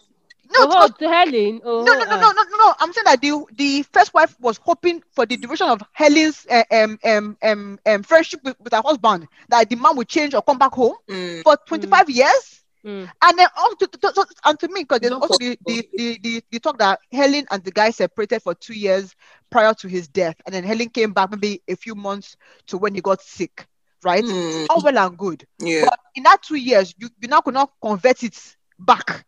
No, 0.54 0.58
oh, 0.60 0.86
because- 0.86 0.98
to 0.98 1.08
Helen. 1.08 1.60
Oh, 1.64 1.82
no, 1.82 1.94
no, 1.94 2.04
no, 2.04 2.10
ah. 2.10 2.20
no, 2.20 2.30
no, 2.30 2.42
no, 2.42 2.56
no. 2.58 2.74
I'm 2.78 2.92
saying 2.92 3.04
that 3.06 3.20
the 3.20 3.44
the 3.56 3.82
first 3.92 4.14
wife 4.14 4.36
was 4.38 4.58
hoping 4.62 5.02
for 5.14 5.26
the 5.26 5.36
duration 5.36 5.66
of 5.66 5.82
Helen's 5.92 6.46
uh, 6.48 6.62
um, 6.70 6.98
um, 7.04 7.36
um, 7.42 7.80
um, 7.86 8.02
friendship 8.04 8.40
with, 8.44 8.54
with 8.60 8.72
her 8.72 8.82
husband, 8.84 9.26
that 9.48 9.68
the 9.68 9.76
man 9.76 9.96
would 9.96 10.08
change 10.08 10.34
or 10.34 10.42
come 10.42 10.58
back 10.58 10.72
home 10.72 10.94
Mm. 11.08 11.42
for 11.42 11.56
25 11.66 12.08
years. 12.10 12.61
Mm. 12.84 13.08
And 13.22 13.38
then 13.38 13.46
also 13.56 13.76
to, 13.76 13.86
to, 13.86 14.12
to- 14.12 14.26
and 14.44 14.58
to 14.58 14.68
me, 14.68 14.82
because 14.82 15.00
there's 15.00 15.10
Not 15.12 15.22
also 15.22 15.38
the, 15.38 15.58
the, 15.66 15.88
the, 15.96 16.18
the, 16.22 16.44
the 16.50 16.60
talk 16.60 16.78
that 16.78 17.00
Helen 17.12 17.46
and 17.50 17.62
the 17.62 17.70
guy 17.70 17.90
separated 17.90 18.42
for 18.42 18.54
two 18.54 18.74
years 18.74 19.14
prior 19.50 19.72
to 19.74 19.88
his 19.88 20.08
death. 20.08 20.36
And 20.46 20.54
then 20.54 20.64
Helen 20.64 20.88
came 20.88 21.12
back 21.12 21.30
maybe 21.30 21.62
a 21.68 21.76
few 21.76 21.94
months 21.94 22.36
to 22.68 22.78
when 22.78 22.94
he 22.94 23.00
got 23.00 23.22
sick, 23.22 23.66
right? 24.02 24.24
Mm. 24.24 24.66
All 24.70 24.82
well 24.82 24.98
and 24.98 25.16
good. 25.16 25.46
Yeah. 25.60 25.84
But 25.84 25.98
in 26.16 26.24
that 26.24 26.42
two 26.42 26.56
years, 26.56 26.94
you, 26.98 27.08
you 27.20 27.28
now 27.28 27.40
could 27.40 27.54
not 27.54 27.70
convert 27.80 28.22
it 28.24 28.56
back 28.78 29.24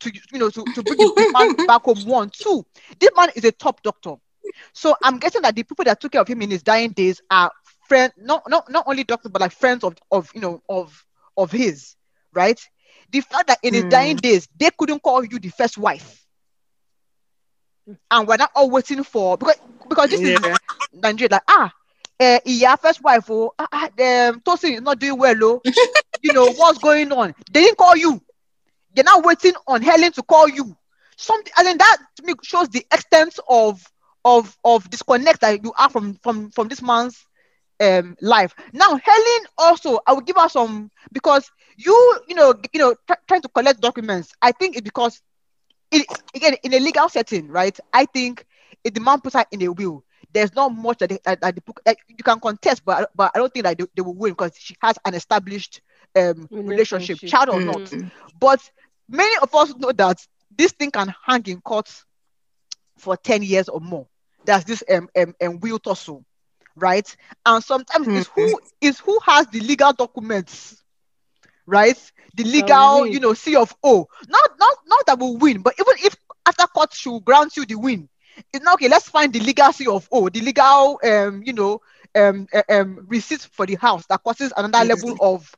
to 0.00 0.10
you 0.32 0.38
know 0.38 0.50
to, 0.50 0.66
to 0.74 0.82
bring 0.82 0.98
the 0.98 1.26
man 1.32 1.54
back 1.66 1.82
home. 1.82 2.04
One, 2.06 2.30
two, 2.30 2.64
this 2.98 3.10
man 3.16 3.28
is 3.36 3.44
a 3.44 3.52
top 3.52 3.82
doctor. 3.82 4.14
So 4.72 4.96
I'm 5.02 5.18
guessing 5.18 5.42
that 5.42 5.54
the 5.54 5.62
people 5.62 5.84
that 5.84 6.00
took 6.00 6.12
care 6.12 6.20
of 6.22 6.28
him 6.28 6.42
in 6.42 6.50
his 6.50 6.62
dying 6.62 6.90
days 6.90 7.20
are 7.30 7.52
friend 7.86 8.12
not 8.16 8.48
not 8.48 8.70
not 8.70 8.84
only 8.86 9.04
doctors, 9.04 9.30
but 9.30 9.40
like 9.40 9.52
friends 9.52 9.84
of 9.84 9.96
of 10.10 10.30
you 10.34 10.40
know 10.40 10.62
of 10.68 11.04
of 11.36 11.50
his, 11.52 11.96
right? 12.32 12.60
The 13.10 13.20
fact 13.20 13.48
that 13.48 13.58
in 13.62 13.74
his 13.74 13.84
Hmm. 13.84 13.86
dying 13.86 14.20
days 14.20 14.48
they 14.56 14.70
couldn't 14.78 15.02
call 15.02 15.24
you 15.24 15.38
the 15.38 15.48
first 15.50 15.78
wife. 15.78 16.26
And 18.10 18.26
we're 18.28 18.36
not 18.36 18.50
all 18.54 18.70
waiting 18.70 19.02
for 19.04 19.36
because 19.36 19.56
because 19.88 20.08
this 20.10 20.24
is 20.24 20.38
Yeah. 20.42 20.56
Nigeria, 20.92 21.28
like 21.32 21.42
ah, 21.48 21.72
uh, 22.20 22.38
yeah, 22.44 22.76
first 22.76 23.02
wife, 23.02 23.30
oh, 23.30 23.52
ah, 23.58 23.68
ah, 23.72 23.84
um, 23.86 24.40
Tosin 24.40 24.74
is 24.74 24.82
not 24.82 24.98
doing 24.98 25.18
well, 25.18 25.36
oh, 25.42 25.62
you 26.22 26.32
know 26.32 26.52
what's 26.52 26.78
going 26.78 27.12
on? 27.12 27.34
They 27.50 27.62
didn't 27.62 27.78
call 27.78 27.96
you. 27.96 28.20
They're 28.94 29.04
now 29.04 29.20
waiting 29.20 29.54
on 29.66 29.82
Helen 29.82 30.12
to 30.12 30.22
call 30.22 30.48
you. 30.48 30.76
Something, 31.16 31.52
and 31.58 31.66
then 31.66 31.78
that 31.78 31.96
to 32.16 32.22
me 32.24 32.34
shows 32.42 32.68
the 32.68 32.84
extent 32.92 33.38
of 33.48 33.82
of 34.24 34.56
of 34.64 34.88
disconnect 34.90 35.40
that 35.40 35.62
you 35.64 35.72
are 35.78 35.88
from 35.90 36.14
from 36.22 36.50
from 36.50 36.68
this 36.68 36.82
man's 36.82 37.24
um 37.80 38.16
life. 38.20 38.54
Now 38.72 38.96
Helen 38.96 39.44
also, 39.58 39.98
I 40.06 40.12
will 40.12 40.20
give 40.22 40.36
her 40.36 40.48
some 40.48 40.90
because 41.12 41.50
you 41.76 42.20
you 42.28 42.34
know 42.34 42.54
you 42.72 42.80
know 42.80 42.94
try, 43.06 43.16
trying 43.28 43.42
to 43.42 43.48
collect 43.48 43.80
documents. 43.80 44.32
I 44.42 44.52
think 44.52 44.76
it's 44.76 44.82
because 44.84 45.20
it, 45.90 46.06
again 46.34 46.54
in 46.62 46.74
a 46.74 46.78
legal 46.80 47.08
setting, 47.08 47.48
right? 47.48 47.78
I 47.92 48.06
think 48.06 48.44
if 48.84 48.94
the 48.94 49.00
man 49.00 49.20
puts 49.20 49.34
her 49.36 49.44
in 49.50 49.62
a 49.62 49.68
will, 49.72 50.04
there's 50.32 50.54
not 50.54 50.68
much 50.70 50.98
that, 50.98 51.10
they, 51.10 51.18
that, 51.24 51.40
that 51.40 51.54
the 51.56 51.62
book 51.62 51.80
that 51.84 51.96
you 52.08 52.22
can 52.24 52.40
contest, 52.40 52.84
but 52.84 53.10
but 53.14 53.30
I 53.34 53.38
don't 53.38 53.52
think 53.52 53.64
that 53.64 53.78
they, 53.78 53.84
they 53.96 54.02
will 54.02 54.14
win 54.14 54.32
because 54.32 54.52
she 54.58 54.74
has 54.82 54.98
an 55.04 55.14
established 55.14 55.80
um 56.16 56.48
relationship, 56.66 57.20
Relationship. 57.20 57.24
child 57.24 57.48
or 57.50 57.60
Mm. 57.60 57.60
not. 57.60 57.94
But 58.38 58.60
many 59.08 59.36
of 59.42 59.54
us 59.54 59.74
know 59.76 59.92
that 59.92 60.18
this 60.56 60.72
thing 60.72 60.90
can 60.90 61.12
hang 61.26 61.42
in 61.46 61.60
court 61.60 61.88
for 62.98 63.16
10 63.16 63.42
years 63.42 63.68
or 63.68 63.80
more. 63.80 64.06
That's 64.44 64.64
this 64.64 64.82
um, 64.92 65.08
um, 65.16 65.34
um 65.42 65.60
will 65.60 65.78
tussle, 65.78 66.24
right? 66.80 67.14
And 67.46 67.62
sometimes 67.62 68.08
it's 68.12 68.26
who 68.28 68.60
is 68.80 69.00
who 69.00 69.18
has 69.26 69.46
the 69.48 69.60
legal 69.60 69.92
documents, 69.92 70.82
right? 71.66 71.96
The 72.34 72.44
legal, 72.44 73.06
win. 73.06 73.10
you 73.10 73.20
know, 73.20 73.34
C 73.34 73.56
of 73.56 73.74
O. 73.82 74.06
Not 74.28 74.50
not 74.58 74.76
not 74.86 75.06
that 75.06 75.18
will 75.18 75.36
win, 75.38 75.62
but 75.62 75.74
even 75.78 76.06
if 76.06 76.16
after 76.46 76.66
court 76.66 76.94
will 77.06 77.20
grant 77.20 77.56
you 77.56 77.66
the 77.66 77.76
win, 77.76 78.08
it's 78.52 78.64
not 78.64 78.74
okay. 78.74 78.88
Let's 78.88 79.08
find 79.08 79.32
the 79.32 79.40
legal 79.40 79.72
C 79.72 79.86
of 79.86 80.08
O, 80.12 80.28
the 80.28 80.40
legal 80.40 80.98
um, 81.04 81.42
you 81.44 81.52
know, 81.52 81.80
um, 82.16 82.46
uh, 82.52 82.62
um 82.70 83.06
receipt 83.08 83.40
for 83.52 83.66
the 83.66 83.76
house 83.76 84.06
that 84.06 84.22
causes 84.22 84.52
another 84.56 84.84
level 84.86 85.16
of 85.20 85.54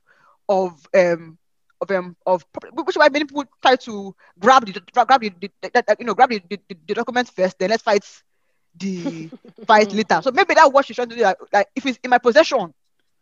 of 0.49 0.87
um 0.95 1.37
of 1.81 1.91
um 1.91 2.15
of 2.25 2.45
which 2.73 2.89
is 2.89 2.97
why 2.97 3.09
many 3.09 3.25
people 3.25 3.45
try 3.61 3.75
to 3.75 4.15
grab 4.39 4.65
the 4.65 4.73
grab 4.93 5.21
the, 5.21 5.29
the, 5.29 5.49
the- 5.61 5.69
the- 5.87 5.95
you 5.99 6.05
know 6.05 6.13
grab 6.15 6.29
the, 6.29 6.41
the, 6.49 6.59
the 6.87 6.93
documents 6.93 7.31
first, 7.31 7.57
then 7.59 7.69
let's 7.69 7.83
fight 7.83 8.05
the 8.77 9.31
fight 9.67 9.91
later. 9.93 10.19
So 10.21 10.31
maybe 10.31 10.53
that's 10.53 10.69
what 10.71 10.85
she's 10.85 10.95
trying 10.95 11.09
to 11.09 11.15
do. 11.15 11.21
Like, 11.23 11.37
like 11.51 11.67
if 11.75 11.85
it's 11.85 11.99
in 12.03 12.09
my 12.09 12.17
possession, 12.17 12.73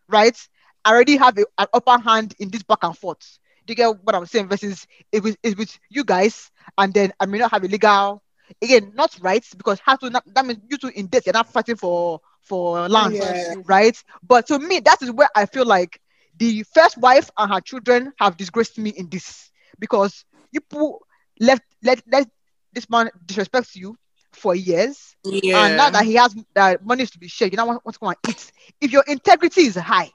right? 0.08 0.38
I 0.86 0.92
already 0.92 1.18
have 1.18 1.38
a, 1.38 1.46
an 1.58 1.68
upper 1.74 1.98
hand 2.00 2.34
in 2.40 2.50
this 2.50 2.64
back 2.64 2.80
and 2.84 2.98
forth. 2.98 3.40
Do 3.66 3.72
you 3.72 3.76
get 3.76 4.04
what 4.04 4.16
I'm 4.16 4.26
saying? 4.26 4.48
Versus 4.50 4.88
it 5.12 5.24
with 5.24 5.38
it 5.44 5.58
with 5.58 5.78
you 5.90 6.04
guys, 6.04 6.52
and 6.78 6.94
then 6.94 7.12
I 7.20 7.26
may 7.26 7.38
not 7.40 7.52
have 7.52 7.64
a 7.64 7.68
legal 7.68 8.24
again, 8.62 8.92
not 8.96 9.18
rights 9.22 9.54
because 9.54 9.80
how 9.84 9.96
to 9.98 10.10
not, 10.10 10.24
that 10.34 10.46
means 10.46 10.60
you 10.70 10.78
two 10.78 10.92
in 10.96 11.08
debt, 11.08 11.26
you're 11.26 11.34
not 11.34 11.52
fighting 11.52 11.76
for 11.76 12.20
for 12.42 12.88
land 12.90 13.20
Yeah. 13.20 13.54
right? 13.66 13.98
But 14.24 14.48
to 14.48 14.60
me, 14.60 14.80
that 14.82 15.02
is 15.02 15.12
where 15.12 15.30
I 15.36 15.46
feel 15.46 15.66
like 15.66 16.00
the 16.38 16.64
first 16.64 16.98
wife 16.98 17.30
and 17.38 17.52
her 17.52 17.62
children 17.62 18.14
have 18.20 18.38
disgraced 18.38 18.78
me 18.78 18.92
in 18.92 19.10
this 19.10 19.52
because 19.80 20.26
you 20.52 20.62
people 20.62 21.02
left 21.40 21.64
let 21.84 22.02
let 22.12 22.28
this 22.74 22.90
man 22.90 23.10
disrespect 23.26 23.76
you 23.76 23.98
for 24.34 24.56
years, 24.56 25.15
Yeah. 25.24 25.65
and 25.65 25.78
now 25.78 25.89
that 25.89 26.06
he 26.06 26.15
has 26.15 26.36
that 26.54 26.86
money 26.86 27.06
to 27.06 27.20
be 27.20 27.28
shared, 27.28 27.52
you 27.54 27.58
now 27.58 27.67
want, 27.67 27.86
want 27.86 27.94
to 27.96 28.00
come 28.00 28.10
and 28.10 28.17
eat. 28.30 28.52
If 28.82 28.91
your 28.91 29.04
integrity 29.08 29.62
is 29.62 29.76
high, 29.76 30.12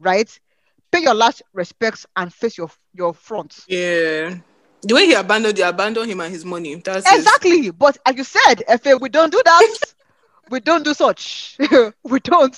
right, 0.00 0.28
pay 0.92 1.00
your 1.02 1.14
last 1.14 1.42
respects 1.52 2.06
and 2.16 2.32
face 2.32 2.56
your 2.58 2.70
your 2.94 3.14
front. 3.14 3.60
yeah. 3.68 4.34
The 4.80 4.94
way 4.94 5.06
he 5.06 5.12
abandoned 5.14 5.58
you, 5.58 5.64
abandoned 5.64 6.08
him 6.08 6.20
and 6.20 6.32
his 6.32 6.44
money. 6.44 6.76
That's 6.76 7.08
his- 7.10 7.18
Exactly. 7.18 7.70
But 7.70 7.98
as 8.06 8.14
you 8.16 8.22
said, 8.22 8.62
Efe, 8.68 9.00
we 9.00 9.08
don't 9.08 9.30
do 9.32 9.42
that. 9.44 9.76
we 10.50 10.60
don't 10.60 10.84
do 10.84 10.94
such. 10.94 11.56
we 12.04 12.20
don't 12.20 12.56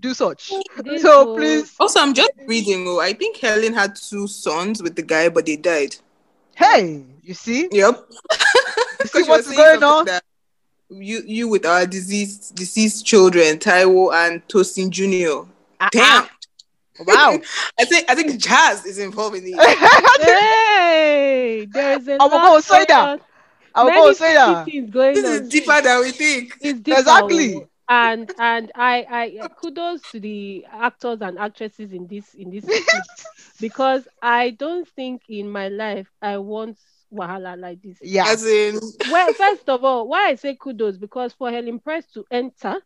do 0.00 0.12
such. 0.12 0.52
So 0.98 1.36
please, 1.36 1.72
Also, 1.78 2.00
I'm 2.00 2.14
just 2.14 2.32
reading. 2.48 2.84
Oh, 2.88 2.98
I 3.00 3.12
think 3.12 3.36
Helen 3.36 3.72
had 3.74 3.94
two 3.94 4.26
sons 4.26 4.82
with 4.82 4.96
the 4.96 5.02
guy, 5.02 5.28
but 5.28 5.46
they 5.46 5.56
died. 5.56 5.94
hey, 6.56 7.04
you 7.22 7.32
see, 7.34 7.68
Yep. 7.70 8.10
you 9.02 9.08
see 9.08 9.22
Because 9.22 9.28
what's 9.28 9.52
going 9.56 9.82
on. 9.82 10.06
You, 10.90 11.22
you 11.26 11.48
with 11.48 11.64
our 11.64 11.86
deceased 11.86 12.54
deceased 12.54 13.06
children, 13.06 13.58
Taiwo 13.58 14.12
and 14.12 14.46
Tosin 14.46 14.90
Junior. 14.90 15.44
Ah, 15.80 15.88
Damn. 15.90 16.24
Wow. 17.00 17.38
I 17.78 17.84
think 17.84 18.10
I 18.10 18.14
think 18.14 18.38
Jazz 18.40 18.84
is 18.84 18.98
involved 18.98 19.36
in 19.36 19.44
it. 19.46 19.54
Hey, 20.20 21.66
there's 21.72 22.06
a 22.08 22.18
I 22.20 22.24
will 22.24 22.30
lot 22.30 22.42
go 22.42 22.60
say 22.60 22.84
that. 22.88 23.20
I 23.74 23.82
will 23.84 23.90
Many 23.90 24.02
go 24.02 24.12
say 24.12 24.34
that. 24.34 24.64
things 24.66 24.90
going 24.90 25.14
This 25.14 25.24
on. 25.24 25.42
is 25.42 25.48
deeper 25.48 25.80
than 25.80 26.00
we 26.00 26.10
think. 26.12 26.58
It's 26.60 26.80
deeper, 26.80 26.98
Exactly. 27.00 27.66
And 27.88 28.30
and 28.38 28.70
I 28.74 29.06
I 29.10 29.48
kudos 29.60 30.02
to 30.12 30.20
the 30.20 30.66
actors 30.70 31.20
and 31.22 31.38
actresses 31.38 31.92
in 31.92 32.06
this 32.06 32.34
in 32.34 32.50
this 32.50 32.64
because 33.60 34.06
I 34.22 34.50
don't 34.50 34.88
think 34.88 35.22
in 35.28 35.50
my 35.50 35.68
life 35.68 36.08
I 36.20 36.38
want 36.38 36.78
wahala 37.12 37.58
like 37.58 37.82
this. 37.82 37.98
yeah. 38.02 38.26
As 38.28 38.44
in, 38.46 38.80
Well, 39.10 39.32
first 39.34 39.68
of 39.68 39.84
all, 39.84 40.08
why 40.08 40.28
I 40.28 40.34
say 40.36 40.56
kudos 40.58 40.96
because 40.96 41.32
for 41.32 41.50
Helen 41.50 41.78
Prest 41.78 42.14
to 42.14 42.24
enter 42.30 42.76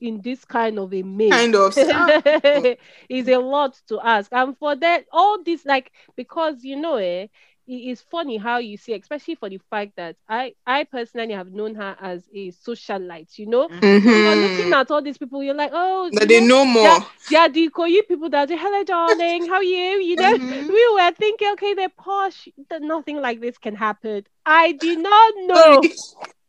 in 0.00 0.20
this 0.20 0.44
kind 0.44 0.78
of 0.78 0.92
a 0.92 1.02
maze 1.02 1.30
kind 1.30 1.54
of. 1.54 1.76
is 3.08 3.28
a 3.28 3.38
lot 3.38 3.80
to 3.88 4.00
ask. 4.00 4.30
And 4.32 4.56
for 4.58 4.76
that, 4.76 5.04
all 5.12 5.42
this 5.42 5.64
like 5.64 5.90
because 6.16 6.62
you 6.64 6.76
know, 6.76 6.96
eh, 6.96 7.26
it 7.66 7.74
is 7.90 8.00
funny 8.00 8.36
how 8.38 8.58
you 8.58 8.76
see, 8.76 8.94
especially 8.94 9.34
for 9.36 9.48
the 9.48 9.58
fact 9.70 9.92
that 9.96 10.16
I 10.28 10.54
I 10.66 10.84
personally 10.84 11.34
have 11.34 11.52
known 11.52 11.74
her 11.76 11.96
as 12.00 12.28
a 12.34 12.48
socialite. 12.50 13.38
You 13.38 13.46
know, 13.46 13.70
you're 14.02 14.36
looking 14.36 14.72
at 14.72 14.90
all 14.90 15.02
these 15.02 15.18
people, 15.18 15.42
you're 15.42 15.54
like, 15.54 15.72
oh, 15.72 16.10
That 16.12 16.28
they 16.28 16.40
know, 16.40 16.46
know 16.46 16.64
more. 16.64 17.00
are 17.36 17.48
the 17.48 17.68
Ikoyi 17.70 18.06
people 18.08 18.28
that 18.30 18.48
say, 18.48 18.56
hello, 18.56 18.84
darling, 18.84 19.46
how 19.46 19.54
are 19.56 19.62
you? 19.62 20.00
You 20.00 20.16
know, 20.16 20.32
Mhm. 20.32 20.68
we 20.68 20.88
were 20.94 21.12
thinking, 21.12 21.48
okay, 21.52 21.74
they're 21.74 21.88
posh, 21.88 22.48
that 22.70 22.82
nothing 22.82 23.16
like 23.20 23.40
this 23.40 23.58
can 23.58 23.74
happen. 23.76 24.24
I 24.44 24.72
did 24.72 24.98
not 24.98 25.34
know 25.38 25.88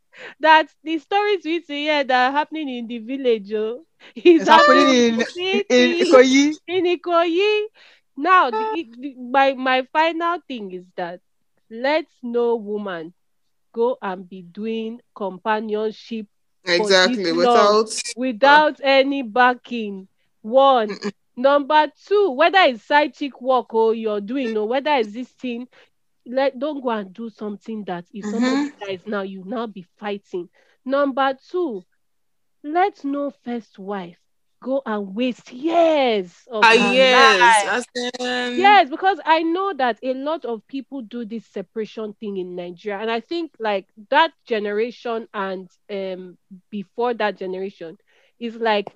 that 0.40 0.68
the 0.84 0.98
stories 1.00 1.42
we 1.46 1.62
see 1.62 1.84
here 1.86 2.04
that 2.04 2.30
are 2.30 2.32
happening 2.32 2.70
in 2.70 2.88
the 2.88 3.00
village, 3.00 3.52
oh, 3.54 3.86
is 4.16 4.46
It's 4.46 4.48
happening 4.48 4.90
in 4.90 5.24
in 5.70 5.94
city, 5.96 6.04
Ikoyi. 6.04 6.58
in 6.68 6.86
Ikoyi. 6.86 7.66
Now, 8.18 8.50
the, 8.50 8.88
the- 8.98 9.16
my 9.16 9.54
my 9.54 9.88
final 9.94 10.40
thing 10.48 10.72
is 10.72 10.86
that 10.96 11.22
let 11.70 12.06
no 12.24 12.56
woman 12.56 13.14
go 13.74 13.98
and 14.02 14.28
be 14.28 14.42
doing 14.42 15.02
companionship 15.16 16.28
Exactly. 16.68 17.32
Without 17.32 17.90
without 18.16 18.80
any 18.84 19.22
backing. 19.22 20.08
One. 20.42 20.98
Number 21.36 21.92
two, 22.08 22.32
whether 22.32 22.60
it's 22.62 22.84
side 22.84 23.14
chick 23.14 23.40
work 23.42 23.74
or 23.74 23.94
you're 23.94 24.22
doing 24.22 24.58
or 24.58 24.68
whether 24.68 24.92
it's 24.96 25.14
this 25.14 25.28
thing, 25.30 25.68
let 26.26 26.58
don't 26.58 26.82
go 26.82 26.90
and 26.90 27.14
do 27.14 27.30
something 27.30 27.84
that 27.86 28.06
if 28.12 28.26
mm-hmm. 28.26 28.44
somebody 28.44 28.72
dies 28.86 29.02
now, 29.06 29.22
you 29.22 29.44
now 29.46 29.68
be 29.68 29.86
fighting. 29.98 30.50
Number 30.84 31.38
two, 31.50 31.84
let 32.64 33.04
no 33.06 33.32
first 33.46 33.78
wife 33.78 34.18
go 34.62 34.82
and 34.86 35.16
waste 35.16 35.52
years 35.52 36.48
of 36.52 36.74
life. 36.76 37.58
yes. 37.58 37.88
In, 37.96 38.10
Yes, 38.56 38.90
because 38.90 39.20
I 39.26 39.44
know 39.44 39.74
that 39.74 40.00
a 40.04 40.14
lot 40.14 40.46
of 40.46 40.66
people 40.68 41.02
do 41.02 41.26
this 41.26 41.46
separation 41.46 42.14
thing 42.14 42.38
in 42.38 42.56
Nigeria, 42.56 43.00
and 43.02 43.10
I 43.12 43.20
think 43.20 43.52
like 43.60 43.88
that 44.10 44.32
generation 44.46 45.28
and 45.34 45.70
um 45.90 46.38
before 46.70 47.14
that 47.16 47.38
generation 47.38 47.98
is 48.40 48.56
like 48.56 48.88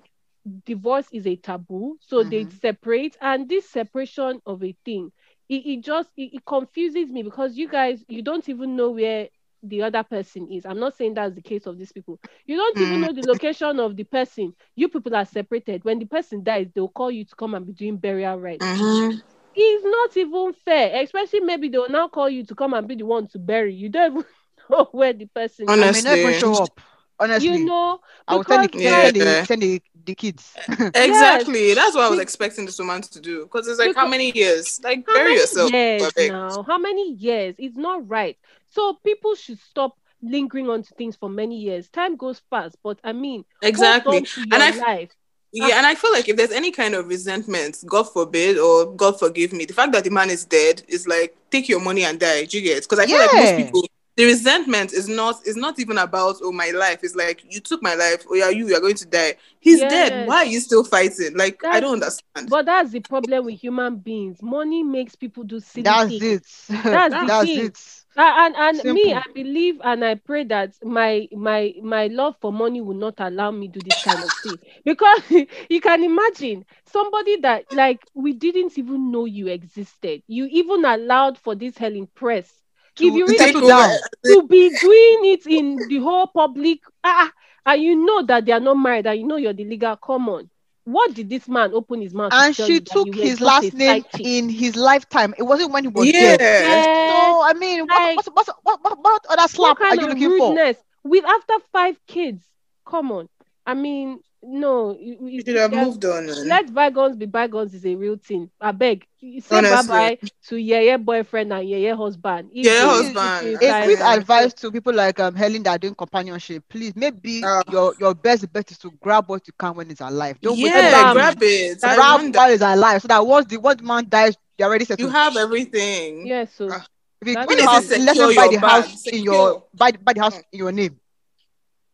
divorce 0.64 1.08
is 1.12 1.26
a 1.26 1.36
taboo, 1.36 1.96
so 2.00 2.22
they 2.24 2.44
Mhm. 2.44 2.50
separate, 2.50 3.16
and 3.20 3.48
this 3.48 3.68
separation 3.68 4.40
of 4.46 4.62
a 4.64 4.74
thing, 4.84 5.10
it, 5.48 5.66
it 5.66 5.80
just 5.82 6.10
it, 6.16 6.34
it 6.34 6.44
confuses 6.46 7.10
me 7.10 7.22
because 7.22 7.56
you 7.56 7.68
guys 7.68 8.04
you 8.08 8.22
don't 8.22 8.48
even 8.48 8.76
know 8.76 8.90
where 8.90 9.28
the 9.62 9.82
other 9.82 10.02
person 10.02 10.48
is. 10.50 10.66
I'm 10.66 10.78
not 10.80 10.96
saying 10.96 11.14
that's 11.14 11.34
the 11.34 11.42
case 11.42 11.66
of 11.66 11.78
these 11.78 11.92
people. 11.92 12.18
You 12.46 12.56
don't 12.56 12.80
even 12.80 12.98
Mm. 12.98 13.00
know 13.00 13.12
the 13.12 13.22
location 13.26 13.78
of 13.80 13.96
the 13.96 14.04
person. 14.04 14.54
You 14.74 14.88
people 14.88 15.14
are 15.14 15.24
separated. 15.24 15.84
When 15.84 15.98
the 15.98 16.06
person 16.06 16.42
dies, 16.42 16.68
they'll 16.74 16.88
call 16.88 17.10
you 17.10 17.24
to 17.24 17.34
come 17.36 17.54
and 17.54 17.66
be 17.66 17.72
doing 17.72 17.96
burial 17.96 18.38
rites. 18.40 18.64
Mhm. 18.64 19.22
It's 19.54 19.84
not 19.84 20.16
even 20.16 20.52
fair, 20.64 21.02
especially 21.02 21.40
maybe 21.40 21.68
they'll 21.68 21.88
now 21.88 22.08
call 22.08 22.28
you 22.30 22.44
to 22.46 22.54
come 22.54 22.72
and 22.74 22.88
be 22.88 22.94
the 22.96 23.04
one 23.04 23.26
to 23.28 23.38
bury. 23.38 23.74
You 23.74 23.88
don't 23.90 24.12
even 24.12 24.24
know 24.70 24.88
where 24.92 25.12
the 25.12 25.26
person 25.26 25.68
I 25.68 25.76
may 25.76 25.90
is. 25.90 26.04
never 26.04 26.16
Honestly. 26.16 26.40
show 26.40 26.54
up. 26.62 26.80
Honestly, 27.20 27.48
You 27.48 27.64
know, 27.66 28.00
I 28.26 28.36
will 28.36 28.44
send 28.44 28.64
the, 28.64 28.68
because, 28.68 28.82
kids, 28.82 28.84
like- 28.92 29.02
send, 29.04 29.16
the, 29.16 29.20
Yeah. 29.20 29.44
send 29.44 29.62
the, 29.62 29.82
the 30.06 30.14
kids. 30.14 30.54
Exactly. 30.94 31.74
That's 31.74 31.94
what 31.94 32.04
I 32.04 32.08
was 32.10 32.18
expecting 32.18 32.66
this 32.66 32.78
woman 32.80 33.02
to 33.02 33.20
do. 33.20 33.42
Because 33.44 33.68
it's 33.68 33.78
like, 33.78 33.94
how 33.94 34.08
many 34.08 34.32
years? 34.36 34.80
Like, 34.82 35.06
bury 35.06 35.34
yourself. 35.34 35.70
years 35.70 36.12
now? 36.16 36.62
How 36.64 36.78
many 36.78 37.12
years? 37.12 37.54
It's 37.58 37.76
not 37.76 38.08
right. 38.08 38.36
So 38.72 38.94
people 39.04 39.34
should 39.34 39.58
stop 39.58 39.98
lingering 40.22 40.68
on 40.70 40.82
to 40.82 40.94
things 40.94 41.16
for 41.16 41.28
many 41.28 41.58
years. 41.60 41.88
Time 41.90 42.16
goes 42.16 42.40
fast, 42.50 42.76
but 42.82 43.00
I 43.04 43.12
mean, 43.12 43.44
Exactly. 43.62 44.16
hold 44.16 44.22
on 44.22 44.26
to 44.26 44.42
your 44.42 44.60
And 44.60 44.62
I 44.62 44.68
f- 44.68 44.80
life. 44.86 45.12
Yeah, 45.52 45.78
and 45.78 45.86
I 45.86 45.94
feel 45.94 46.12
like 46.12 46.28
if 46.28 46.36
there's 46.36 46.50
any 46.52 46.70
kind 46.72 46.94
of 46.94 47.08
resentment, 47.08 47.78
God 47.86 48.04
forbid, 48.04 48.58
or 48.58 48.92
God 48.94 49.18
forgive 49.18 49.52
me, 49.52 49.64
the 49.66 49.74
fact 49.74 49.92
that 49.92 50.04
the 50.04 50.10
man 50.10 50.30
is 50.30 50.44
dead 50.44 50.82
is 50.88 51.06
like 51.08 51.36
take 51.50 51.68
your 51.68 51.80
money 51.80 52.04
and 52.04 52.20
die. 52.20 52.44
Do 52.46 52.58
you 52.58 52.64
get? 52.64 52.82
Because 52.84 52.98
I 53.00 53.06
feel 53.06 53.18
like 53.20 53.34
most 53.34 53.56
people, 53.56 53.82
the 54.16 54.26
resentment 54.26 54.92
is 54.92 55.08
not 55.08 55.46
is 55.46 55.56
not 55.56 55.78
even 55.80 55.98
about 55.98 56.36
oh 56.42 56.52
my 56.52 56.70
life. 56.70 57.00
It's 57.02 57.14
like 57.16 57.44
you 57.48 57.60
took 57.60 57.82
my 57.82 57.94
life. 57.94 58.24
Oh 58.30 58.34
yeah, 58.34 58.50
you 58.50 58.68
you 58.68 58.76
are 58.76 58.80
going 58.80 58.96
to 58.96 59.06
die. 59.06 59.34
He's 59.60 59.84
dead. 59.84 60.14
Why 60.24 60.38
are 60.38 60.46
you 60.46 60.60
still 60.60 60.84
fighting? 60.84 61.36
Like 61.36 61.62
I 61.70 61.80
don't 61.80 61.94
understand. 61.94 62.50
But 62.50 62.66
that's 62.66 62.90
the 62.90 63.00
problem 63.00 63.46
with 63.46 63.60
human 63.60 63.96
beings. 63.98 64.42
Money 64.42 64.82
makes 64.82 65.14
people 65.16 65.44
do 65.44 65.60
silly 65.60 65.96
That's 65.96 66.06
things. 66.06 66.34
it. 66.34 66.46
That's 66.90 67.16
the 67.16 67.26
That's 67.26 67.56
it. 67.56 67.78
Uh, 68.16 68.32
and 68.54 68.56
and 68.56 68.92
me, 68.92 69.12
I 69.14 69.22
believe 69.34 69.80
and 69.82 70.04
I 70.04 70.16
pray 70.16 70.44
that 70.44 70.74
my 70.82 71.28
my 71.32 71.74
my 71.82 72.08
love 72.08 72.36
for 72.40 72.52
money 72.52 72.80
will 72.80 72.94
not 72.96 73.14
allow 73.18 73.50
me 73.50 73.68
do 73.68 73.80
this 73.82 73.98
kind 74.00 74.22
of 74.22 74.34
thing 74.42 74.58
because 74.84 75.22
you 75.70 75.80
can 75.80 76.04
imagine 76.04 76.64
somebody 76.84 77.36
that 77.40 77.64
like 77.70 78.04
we 78.14 78.34
didn't 78.34 78.76
even 78.78 79.10
know 79.10 79.24
you 79.24 79.48
existed. 79.48 80.22
You 80.26 80.46
even 80.50 80.84
allowed 80.84 81.38
for 81.38 81.54
this 81.54 81.78
Helen 81.78 82.08
Prest. 82.14 82.54
To 82.96 83.06
if 83.06 83.14
you 83.14 83.26
really 83.26 83.52
down. 83.66 83.98
to 84.26 84.46
be 84.46 84.70
doing 84.70 85.20
it 85.32 85.46
in 85.46 85.86
the 85.88 85.98
whole 85.98 86.26
public, 86.26 86.80
ah, 87.04 87.32
and 87.66 87.82
you 87.82 88.04
know 88.04 88.22
that 88.26 88.44
they 88.44 88.52
are 88.52 88.60
not 88.60 88.74
married, 88.74 89.06
and 89.06 89.20
you 89.20 89.26
know 89.26 89.36
you're 89.36 89.52
the 89.54 89.64
legal. 89.64 89.96
Come 89.96 90.28
on, 90.28 90.50
what 90.84 91.14
did 91.14 91.28
this 91.30 91.48
man 91.48 91.72
open 91.74 92.00
his 92.00 92.14
mouth? 92.14 92.32
And 92.32 92.54
tell 92.56 92.66
she 92.66 92.74
you 92.74 92.80
took 92.80 93.14
his 93.14 93.40
last 93.40 93.72
name 93.72 94.04
side 94.12 94.20
in 94.20 94.48
his 94.48 94.76
lifetime. 94.76 95.34
It 95.38 95.42
wasn't 95.42 95.72
when 95.72 95.84
he 95.84 95.88
was 95.88 96.12
yeah. 96.12 96.36
dead. 96.38 96.40
Eh, 96.40 96.82
So 97.06 97.42
I 97.42 97.52
mean, 97.54 97.86
what, 97.88 98.02
like- 98.02 98.16
what, 98.16 98.26
what, 98.34 98.48
what, 98.62 98.80
what, 98.82 98.98
what 99.02 99.26
other 99.30 99.46
what 99.54 99.76
slap 99.76 99.80
are 99.90 99.96
kind 99.96 100.00
you 100.00 100.06
of 100.06 100.08
looking 100.08 100.30
for? 100.32 100.54
rudeness 100.54 100.76
with 101.04 101.24
after 101.24 101.54
five 101.72 101.98
kids? 102.06 102.44
Come 102.86 103.12
on, 103.12 103.28
I 103.66 103.74
mean, 103.74 104.20
no, 104.44 104.96
you, 104.98 105.16
You 105.20 105.28
you- 105.28 105.42
should 105.46 105.56
have 105.56 105.72
moved 105.72 106.04
on. 106.04 106.26
man. 106.26 106.48
Let 106.48 106.74
bygones 106.74 107.16
be 107.16 107.26
bygones 107.26 107.74
is 107.74 107.86
a 107.86 107.94
real 107.94 108.16
thing. 108.16 108.50
I 108.60 108.72
beg. 108.72 109.06
You 109.20 109.40
Say 109.40 109.60
bye 109.60 109.68
Honestly. 109.68 109.88
bye 109.88 110.18
to 110.48 110.56
yeah 110.56 110.96
boyfriend 110.96 111.52
and 111.52 111.68
yeah 111.68 111.94
husband. 111.94 112.50
If 112.52 112.66
Yeah, 112.66 112.72
they- 112.72 113.12
husband. 113.12 113.62
if 113.62 113.62
A 113.62 113.84
quick 113.84 114.00
advice 114.00 114.52
to 114.54 114.72
people 114.72 114.92
like 114.94 115.20
um 115.20 115.34
Helen 115.36 115.62
that 115.62 115.70
are 115.70 115.78
doing 115.78 115.94
companionship, 115.94 116.64
please 116.68 116.94
maybe 116.96 117.42
Ah. 117.44 117.62
your 117.70 117.94
your 118.00 118.14
best 118.14 118.52
bet 118.52 118.68
is 118.72 118.78
to 118.78 118.90
grab 119.00 119.28
what 119.28 119.46
you 119.46 119.52
can 119.58 119.74
when 119.76 119.88
it's 119.90 120.00
alive. 120.00 120.38
Don't 120.40 120.56
wait 120.56 120.66
yeah, 120.66 120.80
till 120.90 120.90
Bam. 120.90 121.14
grab 121.14 121.38
it. 121.42 121.80
That's 121.80 121.94
grab 121.96 122.20
wonder- 122.20 122.38
while 122.38 122.50
it's 122.50 122.62
alive 122.62 123.02
so 123.02 123.08
that 123.08 123.24
once 123.24 123.46
the 123.46 123.58
once 123.58 123.80
man 123.80 124.06
dies, 124.08 124.34
you're 124.58 124.68
already 124.68 124.82
you 124.82 124.86
settled. 124.86 125.12
have 125.12 125.36
everything. 125.36 126.26
Yeah, 126.26 126.46
so 126.46 126.68
Ah. 126.72 126.84
if 127.20 127.28
you 127.28 127.34
That's 127.34 127.46
build 127.46 127.60
the 127.60 127.64
a 127.64 127.68
house, 127.70 127.86
thing. 127.86 128.04
let 128.04 128.16
him 128.16 128.34
buy 128.34 128.42
your 128.44 128.52
the 128.52 128.58
house 128.66 129.04
bag, 129.04 129.14
in 129.14 129.22
your 129.22 129.64
buy, 129.72 129.92
buy 129.92 130.12
the 130.14 130.20
house 130.20 130.38
in 130.50 130.58
your 130.58 130.72
name. 130.72 130.98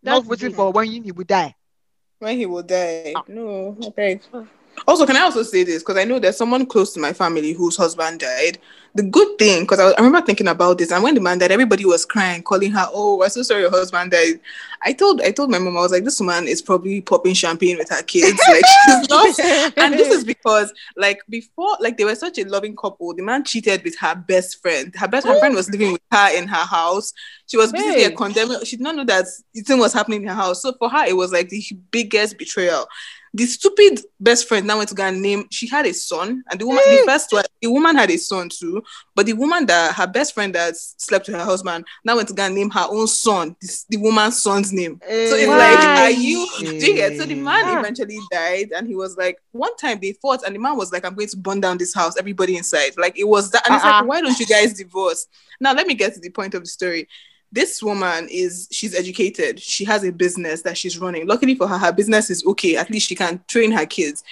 that's 0.02 0.14
Not 0.22 0.26
waiting 0.26 0.52
for 0.54 0.72
when 0.72 0.90
you, 0.90 1.02
he 1.02 1.12
will 1.12 1.24
die. 1.24 1.54
When 2.18 2.36
he 2.36 2.46
will 2.46 2.62
die. 2.62 3.14
Ah. 3.14 3.24
No, 3.28 3.76
okay. 3.88 4.20
Also, 4.86 5.06
can 5.06 5.16
I 5.16 5.20
also 5.20 5.42
say 5.42 5.64
this 5.64 5.82
because 5.82 5.96
I 5.96 6.04
know 6.04 6.18
there's 6.18 6.36
someone 6.36 6.66
close 6.66 6.92
to 6.94 7.00
my 7.00 7.12
family 7.12 7.52
whose 7.52 7.76
husband 7.76 8.20
died. 8.20 8.58
The 8.94 9.02
good 9.02 9.38
thing, 9.38 9.62
because 9.62 9.78
I, 9.80 9.90
I 9.90 9.96
remember 10.02 10.22
thinking 10.22 10.48
about 10.48 10.78
this, 10.78 10.90
and 10.90 11.04
when 11.04 11.14
the 11.14 11.20
man 11.20 11.38
died, 11.38 11.52
everybody 11.52 11.84
was 11.84 12.04
crying, 12.06 12.42
calling 12.42 12.72
her, 12.72 12.86
"Oh, 12.90 13.22
I'm 13.22 13.28
so 13.30 13.42
sorry, 13.42 13.60
your 13.60 13.70
husband 13.70 14.10
died." 14.12 14.40
I 14.82 14.92
told 14.92 15.20
I 15.20 15.30
told 15.30 15.50
my 15.50 15.58
mom 15.58 15.76
I 15.76 15.80
was 15.82 15.92
like, 15.92 16.04
"This 16.04 16.18
woman 16.18 16.48
is 16.48 16.62
probably 16.62 17.02
popping 17.02 17.34
champagne 17.34 17.76
with 17.76 17.90
her 17.90 18.02
kids, 18.02 18.40
like 18.48 18.64
she's 18.84 19.08
not." 19.08 19.38
and 19.76 19.92
this 19.94 20.10
is 20.10 20.24
because, 20.24 20.72
like, 20.96 21.20
before, 21.28 21.76
like 21.80 21.98
they 21.98 22.04
were 22.06 22.14
such 22.14 22.38
a 22.38 22.44
loving 22.44 22.74
couple. 22.74 23.14
The 23.14 23.22
man 23.22 23.44
cheated 23.44 23.84
with 23.84 23.96
her 23.98 24.14
best 24.14 24.60
friend. 24.62 24.92
Her 24.96 25.06
best 25.06 25.26
her 25.26 25.38
friend 25.38 25.54
was 25.54 25.68
living 25.70 25.92
with 25.92 26.00
her 26.10 26.36
in 26.36 26.48
her 26.48 26.64
house. 26.64 27.12
She 27.46 27.56
was 27.58 27.72
basically 27.72 28.04
a 28.04 28.08
Hey. 28.08 28.14
condemned. 28.16 28.66
She 28.66 28.76
did 28.76 28.82
not 28.82 28.96
know 28.96 29.04
that 29.04 29.26
the 29.54 29.60
thing 29.60 29.78
was 29.78 29.92
happening 29.92 30.22
in 30.22 30.28
her 30.28 30.34
house. 30.34 30.62
So 30.62 30.72
for 30.78 30.88
her, 30.88 31.04
it 31.04 31.16
was 31.16 31.30
like 31.30 31.50
the 31.50 31.62
biggest 31.90 32.38
betrayal. 32.38 32.86
The 33.38 33.46
stupid 33.46 34.00
best 34.18 34.48
friend 34.48 34.66
now 34.66 34.78
went 34.78 34.88
to 34.88 34.96
go 34.96 35.04
and 35.04 35.22
name. 35.22 35.46
She 35.52 35.68
had 35.68 35.86
a 35.86 35.94
son, 35.94 36.42
and 36.50 36.60
the 36.60 36.66
woman, 36.66 36.82
the 36.86 37.02
mm. 37.02 37.04
first 37.04 37.32
one, 37.32 37.44
the 37.62 37.70
woman 37.70 37.94
had 37.94 38.10
a 38.10 38.16
son 38.16 38.48
too. 38.48 38.82
But 39.14 39.26
the 39.26 39.34
woman 39.34 39.64
that 39.66 39.94
her 39.94 40.08
best 40.08 40.34
friend 40.34 40.52
that 40.56 40.76
slept 40.76 41.28
with 41.28 41.36
her 41.36 41.44
husband 41.44 41.84
now 42.04 42.16
went 42.16 42.26
to 42.28 42.34
go 42.34 42.42
and 42.42 42.54
name 42.56 42.68
her 42.70 42.86
own 42.90 43.06
son, 43.06 43.54
this, 43.60 43.84
the 43.88 43.96
woman's 43.96 44.42
son's 44.42 44.72
name. 44.72 45.00
So 45.06 45.36
it's 45.36 45.46
Why? 45.46 45.56
like, 45.56 45.84
are 45.84 46.10
you? 46.10 46.48
Do 46.58 46.74
you 46.74 46.94
get? 46.96 47.16
So 47.16 47.26
the 47.26 47.34
eh. 47.34 47.36
man 47.36 47.62
Ah. 47.64 47.78
eventually 47.78 48.18
died, 48.32 48.72
and 48.76 48.88
he 48.88 48.96
was 48.96 49.16
like, 49.16 49.40
one 49.52 49.76
time 49.76 50.00
they 50.02 50.14
fought, 50.14 50.42
and 50.44 50.52
the 50.52 50.58
man 50.58 50.76
was 50.76 50.90
like, 50.92 51.04
"I'm 51.06 51.14
going 51.14 51.28
to 51.28 51.36
burn 51.36 51.60
down 51.60 51.78
this 51.78 51.94
house, 51.94 52.16
everybody 52.18 52.56
inside." 52.56 52.98
Like 52.98 53.16
it 53.16 53.28
was 53.28 53.52
that, 53.52 53.64
and 53.66 53.76
it's 53.76 53.84
Uh-uh. 53.84 54.00
like, 54.00 54.08
why 54.08 54.20
don't 54.20 54.38
you 54.40 54.46
guys 54.46 54.74
divorce? 54.74 55.28
Now 55.60 55.74
let 55.74 55.86
me 55.86 55.94
get 55.94 56.12
to 56.14 56.20
the 56.20 56.30
point 56.30 56.54
of 56.54 56.62
the 56.62 56.68
story. 56.68 57.06
This 57.50 57.82
woman 57.82 58.28
is 58.30 58.68
she's 58.70 58.94
educated. 58.94 59.60
She 59.60 59.84
has 59.84 60.04
a 60.04 60.12
business 60.12 60.62
that 60.62 60.76
she's 60.76 60.98
running. 60.98 61.26
Luckily 61.26 61.54
for 61.54 61.66
her, 61.66 61.78
her 61.78 61.92
business 61.92 62.30
is 62.30 62.44
okay. 62.46 62.76
At 62.76 62.90
least 62.90 63.08
she 63.08 63.14
can 63.14 63.42
train 63.48 63.70
her 63.72 63.86
kids. 63.86 64.22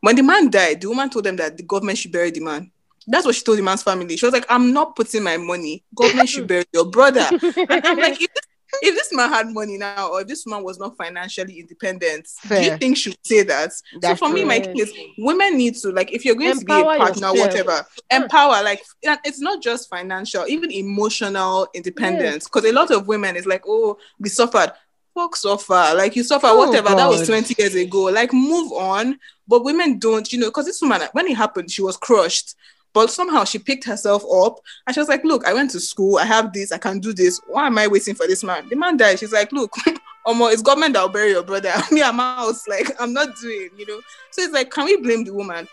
When 0.00 0.16
the 0.16 0.22
man 0.22 0.50
died, 0.50 0.80
the 0.80 0.88
woman 0.88 1.10
told 1.10 1.24
them 1.24 1.36
that 1.36 1.56
the 1.56 1.62
government 1.62 1.98
should 1.98 2.12
bury 2.12 2.30
the 2.30 2.40
man. 2.40 2.70
That's 3.06 3.26
what 3.26 3.34
she 3.34 3.42
told 3.42 3.58
the 3.58 3.62
man's 3.62 3.82
family. 3.82 4.16
She 4.16 4.26
was 4.26 4.32
like, 4.32 4.46
"I'm 4.48 4.72
not 4.72 4.96
putting 4.96 5.22
my 5.22 5.36
money. 5.36 5.84
Government 5.94 6.28
should 6.28 6.46
bury 6.48 6.64
your 6.72 6.86
brother." 6.86 7.28
And 7.30 7.86
I'm 7.86 7.98
like, 7.98 8.12
if 8.22 8.32
this, 8.32 8.46
if 8.82 8.94
this 8.94 9.12
man 9.12 9.28
had 9.28 9.52
money 9.52 9.76
now, 9.76 10.08
or 10.10 10.22
if 10.22 10.28
this 10.28 10.44
woman 10.46 10.64
was 10.64 10.78
not 10.78 10.96
financially 10.96 11.60
independent, 11.60 12.26
do 12.48 12.62
you 12.62 12.76
think 12.78 12.96
she 12.96 13.10
would 13.10 13.26
say 13.26 13.42
that? 13.42 13.72
That's 14.00 14.18
so 14.20 14.26
for 14.26 14.32
me, 14.32 14.44
my 14.44 14.60
thing 14.60 14.78
is, 14.78 14.92
women 15.18 15.56
need 15.56 15.74
to 15.76 15.90
like, 15.90 16.12
if 16.12 16.24
you're 16.24 16.34
going 16.34 16.58
to 16.58 16.64
be 16.64 16.72
a 16.72 16.82
partner, 16.82 17.28
yourself. 17.28 17.38
whatever, 17.38 17.86
empower. 18.10 18.62
Like, 18.62 18.82
it's 19.02 19.40
not 19.40 19.62
just 19.62 19.88
financial, 19.90 20.46
even 20.48 20.70
emotional 20.70 21.68
independence. 21.74 22.44
Because 22.44 22.64
a 22.64 22.72
lot 22.72 22.90
of 22.90 23.06
women 23.06 23.36
is 23.36 23.46
like, 23.46 23.62
oh, 23.66 23.98
we 24.18 24.28
suffered. 24.28 24.72
Fuck 25.14 25.36
suffer. 25.36 25.92
Like 25.94 26.16
you 26.16 26.22
suffer, 26.24 26.46
Oh, 26.48 26.56
whatever. 26.56 26.88
That 26.88 27.08
was 27.08 27.26
20 27.26 27.54
years 27.58 27.74
ago. 27.74 28.04
Like 28.04 28.32
move 28.32 28.72
on. 28.72 29.18
But 29.46 29.62
women 29.64 29.98
don't, 29.98 30.32
you 30.32 30.38
know, 30.38 30.46
because 30.46 30.64
this 30.64 30.80
woman, 30.80 31.02
when 31.12 31.26
it 31.26 31.36
happened, 31.36 31.70
she 31.70 31.82
was 31.82 31.98
crushed. 31.98 32.54
But 32.92 33.10
somehow 33.10 33.44
she 33.44 33.58
picked 33.58 33.84
herself 33.84 34.22
up 34.32 34.58
and 34.86 34.94
she 34.94 35.00
was 35.00 35.08
like, 35.08 35.24
Look, 35.24 35.46
I 35.46 35.54
went 35.54 35.70
to 35.72 35.80
school, 35.80 36.18
I 36.18 36.24
have 36.24 36.52
this, 36.52 36.72
I 36.72 36.78
can 36.78 37.00
do 37.00 37.12
this. 37.12 37.40
Why 37.46 37.66
am 37.66 37.78
I 37.78 37.86
waiting 37.86 38.14
for 38.14 38.26
this 38.26 38.44
man? 38.44 38.68
The 38.68 38.76
man 38.76 38.96
died. 38.96 39.18
She's 39.18 39.32
like, 39.32 39.52
Look, 39.52 39.72
Omo, 40.26 40.52
it's 40.52 40.62
government 40.62 40.94
that'll 40.94 41.08
bury 41.08 41.30
your 41.30 41.42
brother. 41.42 41.72
Me, 41.90 42.02
I'm 42.02 42.20
out. 42.20 42.54
Like, 42.68 42.90
I'm 43.00 43.12
not 43.12 43.28
doing, 43.40 43.70
you 43.76 43.86
know. 43.86 44.00
So 44.30 44.42
it's 44.42 44.52
like, 44.52 44.70
can 44.70 44.84
we 44.84 44.96
blame 44.96 45.24
the 45.24 45.34
woman? 45.34 45.66